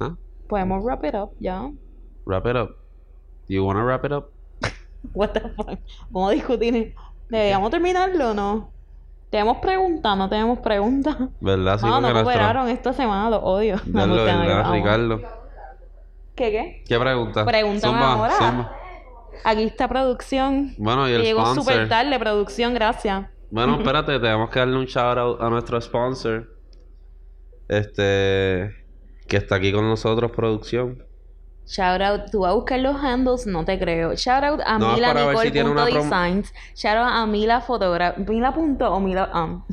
¿Ah? 0.00 0.14
Podemos 0.48 0.82
wrap 0.84 1.04
it 1.04 1.14
up 1.14 1.30
ya. 1.38 1.70
Wrap 2.24 2.46
it 2.46 2.56
up. 2.56 2.76
You 3.48 3.64
wanna 3.64 3.84
wrap 3.84 4.04
it 4.04 4.12
up? 4.12 4.26
What 5.14 5.30
the 5.32 5.40
fuck. 5.50 5.78
Vamos 6.10 6.30
a 6.30 6.34
discutir. 6.34 6.94
¿Deberíamos 7.28 7.70
terminarlo 7.70 8.30
o 8.30 8.34
no? 8.34 8.70
Tenemos 9.30 9.58
preguntas, 9.58 10.16
no 10.16 10.28
tenemos 10.28 10.58
preguntas. 10.60 11.16
¿Verdad? 11.40 11.78
Sí, 11.78 11.86
no, 11.86 11.92
no 12.00 12.00
nuestro- 12.00 12.24
cooperaron 12.24 12.68
esta 12.68 12.92
semana, 12.92 13.30
los 13.30 13.40
odio. 13.42 13.76
Gustan, 13.84 14.10
¿verdad. 14.10 14.72
Ricardo? 14.72 15.20
¿Qué 16.36 16.50
qué? 16.50 16.84
¿Qué 16.86 16.98
pregunta? 16.98 17.44
Pregúntame 17.44 17.80
Zumba, 17.98 18.12
ahora. 18.12 18.34
zumba. 18.36 18.72
Aquí 19.44 19.64
está 19.64 19.88
producción. 19.88 20.74
Bueno, 20.78 21.08
y 21.08 21.12
el 21.12 21.22
Llegó 21.22 21.54
súper 21.54 21.88
tarde, 21.88 22.18
producción, 22.18 22.74
gracias. 22.74 23.26
Bueno, 23.50 23.76
espérate, 23.78 24.18
tenemos 24.18 24.50
que 24.50 24.58
darle 24.58 24.76
un 24.76 24.86
shout 24.86 25.18
out 25.18 25.40
a 25.40 25.50
nuestro 25.50 25.80
sponsor. 25.80 26.48
Este. 27.68 28.84
Que 29.26 29.36
está 29.36 29.56
aquí 29.56 29.72
con 29.72 29.88
nosotros, 29.88 30.30
producción. 30.30 31.04
Shout 31.66 32.00
out, 32.00 32.30
tú 32.30 32.40
vas 32.40 32.52
a 32.52 32.54
buscar 32.54 32.78
los 32.78 32.94
handles, 32.96 33.44
no 33.46 33.64
te 33.64 33.76
creo. 33.76 34.14
Shout 34.14 34.44
out 34.44 34.60
a 34.64 34.78
No, 34.78 34.94
Mila 34.94 35.34
si 35.42 35.50
Nicole 35.50 35.92
Designs. 35.92 36.52
Shout 36.76 36.96
out 36.96 37.12
a 37.12 37.26
Mila 37.26 37.60
Fotogra 37.60 38.14
Mila 38.16 38.54
punto 38.54 38.92
o 38.92 39.00
Mila 39.00 39.30
um. 39.34 39.64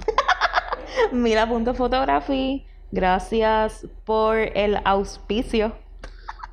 Mila 1.11 1.47
punto 1.47 1.75
Photography. 1.75 2.65
Gracias 2.91 3.87
por 4.05 4.37
el 4.37 4.79
auspicio. 4.85 5.75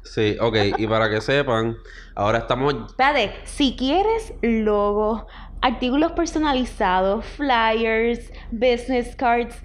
Sí, 0.02 0.36
ok, 0.40 0.56
y 0.78 0.86
para 0.86 1.08
que 1.10 1.20
sepan, 1.20 1.76
ahora 2.20 2.38
estamos. 2.38 2.74
Espérate, 2.86 3.32
si 3.44 3.74
quieres 3.76 4.34
logos, 4.42 5.24
artículos 5.62 6.12
personalizados, 6.12 7.24
flyers, 7.24 8.30
business 8.50 9.16
cards, 9.16 9.56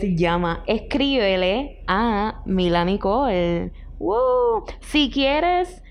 si 0.00 0.16
llama, 0.16 0.62
escríbele 0.66 1.82
a 1.86 2.42
Mila 2.44 2.84
Nicole. 2.84 3.72
Woo. 3.98 4.64
Si 4.80 5.10
quieres 5.10 5.82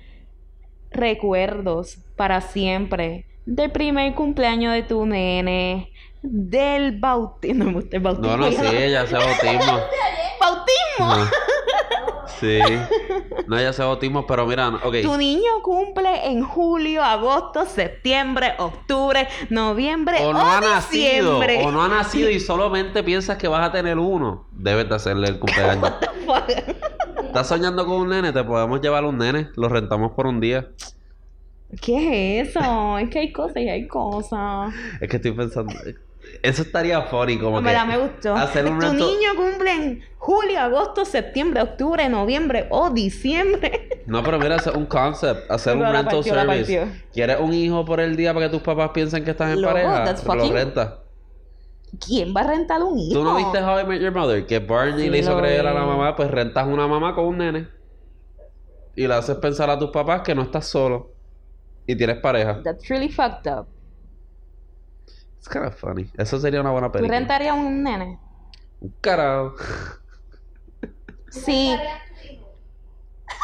recuerdos 0.92 1.98
para 2.16 2.42
siempre 2.42 3.26
del 3.46 3.72
primer 3.72 4.14
cumpleaños 4.16 4.74
de 4.74 4.84
tu 4.84 5.06
nene, 5.06 5.92
del 6.22 7.00
bautismo, 7.00 7.64
no 7.64 7.72
me 7.72 7.74
gusta 7.74 7.98
el 7.98 8.04
bautismo. 8.04 8.38
No, 8.38 8.38
no, 8.38 8.50
ya 8.50 8.70
sí, 8.70 8.76
ella 8.76 9.02
hace 9.04 9.16
bautismo. 9.16 9.80
¡Bautismo! 10.40 11.32
Sí. 12.40 12.60
No, 13.48 13.58
ella 13.58 13.70
hace 13.70 13.84
bautismo, 13.84 14.26
pero 14.28 14.46
mira, 14.46 14.70
ok. 14.70 14.96
Tu 15.02 15.18
niño 15.18 15.62
cumple 15.64 16.28
en 16.28 16.44
julio, 16.44 17.04
agosto, 17.04 17.66
septiembre, 17.66 18.54
octubre, 18.60 19.28
noviembre 19.50 20.18
O 20.22 20.34
no 20.34 20.40
ha 20.40 20.62
nacido, 20.62 21.40
o 21.40 21.72
no 21.72 21.84
ha 21.84 21.90
nacido 21.90 22.30
y 22.30 22.40
solamente 22.40 23.04
piensas 23.04 23.38
que 23.38 23.48
vas 23.48 23.68
a 23.68 23.72
tener 23.72 23.98
uno. 23.98 24.48
Debes 24.52 24.88
de 24.88 24.96
hacerle 24.96 25.28
el 25.28 25.40
cumpleaños. 25.40 25.94
¿Estás 27.26 27.48
soñando 27.48 27.86
con 27.86 28.02
un 28.02 28.10
nene? 28.10 28.32
Te 28.32 28.44
podemos 28.44 28.82
llevar 28.82 29.04
un 29.04 29.18
nene. 29.18 29.50
Lo 29.56 29.70
rentamos 29.70 30.12
por 30.12 30.28
un 30.28 30.40
día. 30.40 30.70
¿Qué 31.82 32.40
es 32.40 32.50
eso? 32.50 32.98
Es 32.98 33.10
que 33.10 33.20
hay 33.20 33.32
cosas 33.32 33.58
y 33.58 33.70
hay 33.70 33.88
cosas. 33.88 34.74
Es 35.00 35.10
que 35.10 35.18
estoy 35.18 35.32
pensando. 35.34 35.74
Eso 36.44 36.62
estaría 36.62 37.02
funny, 37.04 37.38
como 37.38 37.62
que. 37.62 37.86
me 37.86 37.98
gustó. 37.98 38.36
hacer 38.36 38.66
un 38.66 38.80
tu 38.80 38.94
niño 38.94 39.30
cumple 39.36 39.72
en 39.74 40.04
julio, 40.18 40.60
agosto, 40.60 41.06
septiembre, 41.06 41.62
octubre, 41.62 42.08
noviembre 42.10 42.68
o 42.70 42.90
diciembre. 42.90 44.02
No, 44.06 44.24
pero 44.24 44.40
mira, 44.40 44.56
hacer 44.56 44.76
un 44.78 44.86
concept, 44.86 45.50
hacer 45.52 45.74
un 45.76 45.82
Pero 45.82 45.92
rental 45.94 46.16
partió, 46.16 46.34
service. 46.34 47.04
¿Quieres 47.14 47.40
un 47.40 47.54
hijo 47.54 47.86
por 47.86 48.00
el 48.00 48.16
día 48.16 48.34
para 48.34 48.48
que 48.48 48.52
tus 48.54 48.62
papás 48.62 48.90
piensen 48.94 49.24
que 49.24 49.32
estás 49.32 49.52
en 49.54 49.62
Loco, 49.62 49.74
pareja? 49.74 50.04
that's 50.04 50.24
Lo 50.26 50.34
fucking- 50.34 50.54
rentas. 50.54 50.94
¿Quién 52.06 52.34
va 52.36 52.42
a 52.42 52.48
rentar 52.48 52.84
un 52.84 52.98
hijo? 53.00 53.14
¿Tú 53.20 53.24
no 53.24 53.36
viste 53.36 53.60
How 53.62 53.80
I 53.80 53.84
Met 53.86 54.02
Your 54.02 54.12
Mother? 54.14 54.46
Que 54.46 54.60
Barney 54.60 55.04
Sí, 55.06 55.10
le 55.10 55.18
hizo 55.20 55.32
lo 55.34 55.40
creer 55.40 55.66
a 55.66 55.74
la 55.74 55.84
mamá, 55.84 56.16
pues 56.16 56.30
rentas 56.30 56.68
una 56.68 56.88
mamá 56.88 57.16
con 57.16 57.26
un 57.26 57.38
nene. 57.40 57.68
Y 58.96 59.08
le 59.08 59.14
haces 59.16 59.36
pensar 59.38 59.70
a 59.70 59.80
tus 59.80 59.90
papás 59.90 60.22
que 60.22 60.36
no 60.36 60.44
estás 60.44 60.68
solo. 60.68 61.12
Y 61.88 61.96
tienes 61.96 62.18
pareja. 62.18 62.62
That's 62.64 62.88
really 62.90 63.10
fucked 63.10 63.52
up. 63.52 63.66
It's 65.40 65.48
kind 65.48 65.66
of 65.66 65.76
funny. 65.76 66.12
Eso 66.18 66.38
sería 66.40 66.60
una 66.62 66.72
buena 66.72 66.88
¿Tú 66.88 66.94
película. 66.94 67.18
rentarías 67.18 67.56
un 67.56 67.82
nene? 67.84 68.20
Un 68.82 68.94
carajo. 69.02 69.56
Sí. 71.30 71.76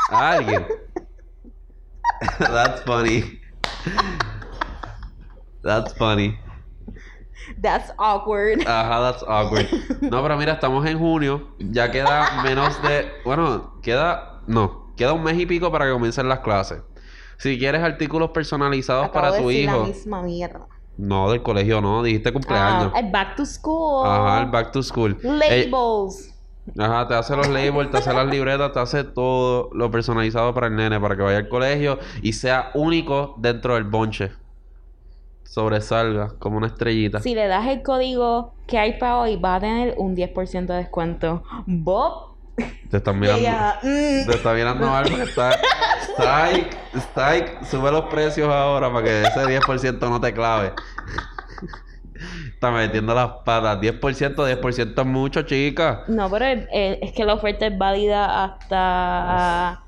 A 0.10 0.32
alguien. 0.32 0.66
That's 2.40 2.82
funny. 2.84 3.40
That's 5.64 5.94
funny. 5.98 6.38
That's 7.62 7.92
awkward. 7.98 8.62
Ajá, 8.68 9.00
that's 9.02 9.24
awkward. 9.28 9.68
No, 10.02 10.22
pero 10.24 10.38
mira, 10.38 10.54
estamos 10.54 10.86
en 10.86 10.98
junio. 10.98 11.56
Ya 11.60 11.92
queda 11.92 12.42
menos 12.44 12.82
de. 12.82 13.12
Bueno, 13.24 13.80
queda. 13.82 14.42
No, 14.48 14.94
queda 14.98 15.14
un 15.14 15.24
mes 15.24 15.38
y 15.40 15.46
pico 15.46 15.72
para 15.72 15.86
que 15.86 15.92
comiencen 15.92 16.28
las 16.30 16.40
clases. 16.40 16.82
Si 17.38 17.58
quieres 17.60 17.84
artículos 17.84 18.32
personalizados 18.32 19.06
Acabo 19.08 19.14
para 19.14 19.32
de 19.34 19.42
tu 19.42 19.48
decir 19.50 19.64
hijo. 19.66 19.80
la 19.82 19.88
misma 19.88 20.22
mierda. 20.24 20.68
No, 20.98 21.30
del 21.30 21.42
colegio 21.42 21.82
no, 21.82 22.04
dijiste 22.04 22.32
cumpleaños. 22.32 22.92
Ah, 22.96 23.00
el 23.00 23.12
back 23.12 23.36
to 23.36 23.46
school. 23.46 24.08
Ajá, 24.08 24.42
el 24.42 24.50
back 24.50 24.72
to 24.72 24.82
school. 24.82 25.18
Eh, 25.24 25.68
Labels. 25.70 26.36
Ajá, 26.80 27.08
te 27.08 27.14
hace 27.14 27.36
los 27.36 27.48
labels, 27.48 27.92
te 27.92 27.98
hace 27.98 28.12
las 28.12 28.26
libretas, 28.26 28.72
te 28.72 28.80
hace 28.80 29.04
todo 29.04 29.70
lo 29.74 29.92
personalizado 29.92 30.54
para 30.54 30.68
el 30.68 30.76
nene, 30.76 31.00
para 31.00 31.16
que 31.16 31.22
vaya 31.22 31.38
al 31.38 31.48
colegio 31.48 32.00
y 32.24 32.34
sea 32.34 32.72
único 32.74 33.36
dentro 33.38 33.76
del 33.76 33.84
bonche. 33.84 34.32
Sobresalga 35.44 36.34
como 36.40 36.58
una 36.58 36.68
estrellita. 36.68 37.22
Si 37.22 37.36
le 37.36 37.48
das 37.48 37.68
el 37.68 37.84
código 37.84 38.56
que 38.68 38.80
hay 38.80 38.98
para 38.98 39.20
hoy, 39.20 39.36
va 39.36 39.56
a 39.56 39.60
tener 39.60 39.94
un 39.98 40.16
10% 40.16 40.66
de 40.66 40.74
descuento. 40.74 41.44
Bob. 41.68 42.35
Te 42.90 42.98
están 42.98 43.20
mirando. 43.20 43.40
Ella, 43.42 43.80
mm. 43.82 44.26
Te 44.30 44.36
está 44.36 44.54
mirando 44.54 44.88
mal 44.88 45.04
porque 45.10 45.24
está. 45.24 45.52
Strike, 46.14 46.78
Strike, 46.96 47.66
sube 47.66 47.92
los 47.92 48.06
precios 48.06 48.48
ahora 48.50 48.92
para 48.92 49.04
que 49.06 49.22
ese 49.24 49.40
10% 49.60 50.00
no 50.10 50.22
te 50.22 50.34
clave. 50.34 50.72
Está 52.54 52.72
metiendo 52.72 53.14
las 53.14 53.28
patas. 53.44 53.80
10%, 53.80 54.36
10% 54.36 55.02
es 55.02 55.06
mucho, 55.06 55.42
chica. 55.42 56.04
No, 56.08 56.30
pero 56.30 56.46
el- 56.46 56.68
el- 56.72 57.00
es 57.02 57.12
que 57.12 57.26
la 57.26 57.34
oferta 57.34 57.68
es 57.68 57.78
válida 57.78 58.44
hasta... 58.46 59.82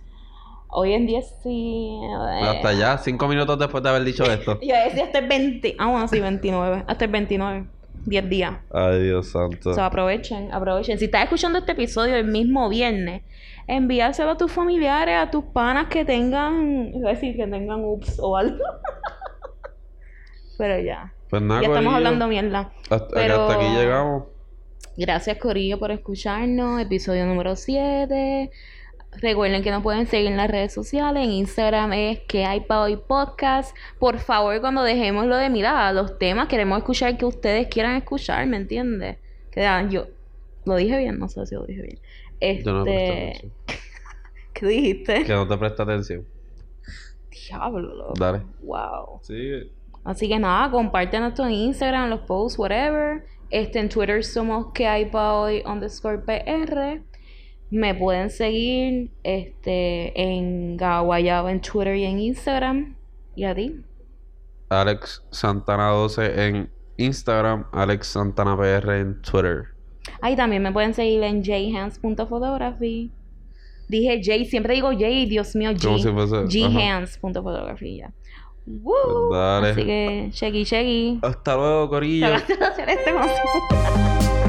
Hoy 0.69 0.93
en 0.93 1.07
día 1.07 1.21
sí... 1.41 1.97
eh, 2.03 2.41
Hasta 2.45 2.73
ya, 2.73 2.97
5 2.97 3.27
minutos 3.29 3.57
después 3.57 3.81
de 3.81 3.89
haber 3.89 4.03
dicho 4.03 4.25
esto. 4.25 4.59
Yo 4.61 4.75
decía 4.75 5.05
hasta 5.05 5.19
el 5.19 5.27
20... 5.27 5.75
Ah, 5.79 5.87
bueno, 5.87 6.07
sí, 6.09 6.19
29. 6.19 6.83
Hasta 6.87 7.05
el 7.05 7.11
29. 7.11 7.65
10 8.07 8.29
días. 8.29 8.53
Ay, 8.71 9.03
Dios 9.03 9.27
santo. 9.27 9.71
O 9.71 9.73
sea, 9.73 9.87
aprovechen, 9.87 10.51
aprovechen. 10.53 10.97
Si 10.97 11.05
estás 11.05 11.23
escuchando 11.23 11.59
este 11.59 11.73
episodio 11.73 12.15
el 12.15 12.25
mismo 12.25 12.69
viernes, 12.69 13.21
envíaselo 13.67 14.31
a 14.31 14.37
tus 14.37 14.51
familiares, 14.51 15.15
a 15.17 15.29
tus 15.29 15.43
panas 15.43 15.87
que 15.87 16.05
tengan, 16.05 16.93
a 17.05 17.09
decir 17.09 17.35
que 17.35 17.45
tengan 17.45 17.83
ups 17.83 18.17
o 18.19 18.37
algo. 18.37 18.57
Pero 20.57 20.79
ya. 20.79 21.13
Pues 21.29 21.41
nada, 21.41 21.61
ya 21.61 21.67
estamos 21.67 21.93
hablando 21.93 22.27
mierda. 22.27 22.71
Hasta, 22.89 23.07
Pero- 23.13 23.47
hasta 23.47 23.55
aquí 23.55 23.75
llegamos. 23.75 24.23
Gracias 24.95 25.37
Corillo 25.37 25.77
por 25.77 25.91
escucharnos. 25.91 26.81
Episodio 26.81 27.25
número 27.25 27.55
7. 27.55 28.49
Recuerden 29.21 29.63
que 29.63 29.71
nos 29.71 29.81
pueden 29.81 30.05
seguir 30.05 30.27
en 30.27 30.37
las 30.37 30.49
redes 30.49 30.73
sociales. 30.73 31.23
En 31.23 31.31
Instagram 31.31 31.93
es 31.93 32.19
que 32.21 32.45
hay 32.45 32.61
para 32.61 32.81
hoy 32.81 32.97
podcast. 32.97 33.75
Por 33.99 34.19
favor, 34.19 34.59
cuando 34.61 34.83
dejemos 34.83 35.25
lo 35.25 35.35
de 35.37 35.49
mirar 35.49 35.93
los 35.93 36.19
temas, 36.19 36.47
queremos 36.47 36.77
escuchar 36.77 37.17
que 37.17 37.25
ustedes 37.25 37.67
quieran 37.67 37.95
escuchar, 37.95 38.45
¿me 38.47 38.57
entiendes? 38.57 39.17
Que 39.51 39.65
ah, 39.65 39.87
yo 39.89 40.07
lo 40.65 40.75
dije 40.75 40.97
bien, 40.97 41.17
no 41.17 41.27
sé 41.27 41.45
si 41.45 41.55
lo 41.55 41.65
dije 41.65 41.81
bien. 41.81 42.63
Yo 42.63 42.73
no 42.73 42.83
presté 42.83 43.29
Este. 43.31 43.51
¿qué 44.53 44.65
dijiste? 44.65 45.23
Que 45.23 45.33
no 45.33 45.47
te 45.47 45.57
presta 45.57 45.83
atención. 45.83 46.25
Diablo, 47.31 47.95
loco. 47.95 48.13
Dale. 48.19 48.41
Wow. 48.61 49.19
Sí. 49.21 49.71
Así 50.03 50.27
que 50.27 50.39
nada, 50.39 50.69
comparten 50.69 51.23
esto 51.23 51.45
en 51.45 51.51
Instagram, 51.51 52.09
los 52.09 52.21
posts, 52.21 52.59
whatever. 52.59 53.25
Este, 53.49 53.79
en 53.79 53.89
Twitter 53.89 54.23
somos 54.23 54.73
que 54.73 54.87
hay 54.87 55.05
pa 55.05 55.33
hoy 55.33 55.63
underscore 55.65 56.19
PR. 56.19 57.01
Me 57.69 57.93
pueden 57.93 58.29
seguir 58.29 59.11
este, 59.23 60.13
en 60.21 60.77
Guayabo 60.77 61.49
en 61.49 61.61
Twitter 61.61 61.95
y 61.95 62.05
en 62.05 62.19
Instagram. 62.19 62.95
¿Y 63.35 63.43
a 63.43 63.53
ti? 63.53 63.83
Alex 64.69 65.23
Santana 65.31 65.89
12 65.89 66.47
en 66.47 66.69
Instagram. 66.97 67.65
Alex 67.71 68.07
Santana 68.07 68.55
PR 68.57 68.99
en 68.99 69.21
Twitter. 69.21 69.65
Ahí 70.21 70.35
también 70.35 70.63
me 70.63 70.71
pueden 70.71 70.93
seguir 70.93 71.23
en 71.23 71.43
jhands.photography. 71.43 73.11
Dije 73.89 74.21
J, 74.23 74.49
siempre 74.49 74.73
digo 74.73 74.89
J, 74.91 75.05
Dios 75.27 75.55
mío, 75.55 75.71
G. 75.71 76.73
Ghands.photography, 76.73 77.97
ya. 77.97 78.13
Woo. 78.65 79.29
Dale. 79.31 79.69
Así 79.69 79.85
que, 79.85 80.29
chequi, 80.31 80.65
chequi. 80.65 81.19
Hasta 81.21 81.55
luego, 81.55 81.89
Corillo. 81.89 82.27
De 82.27 82.35
hacer 82.35 82.89
este 82.89 83.13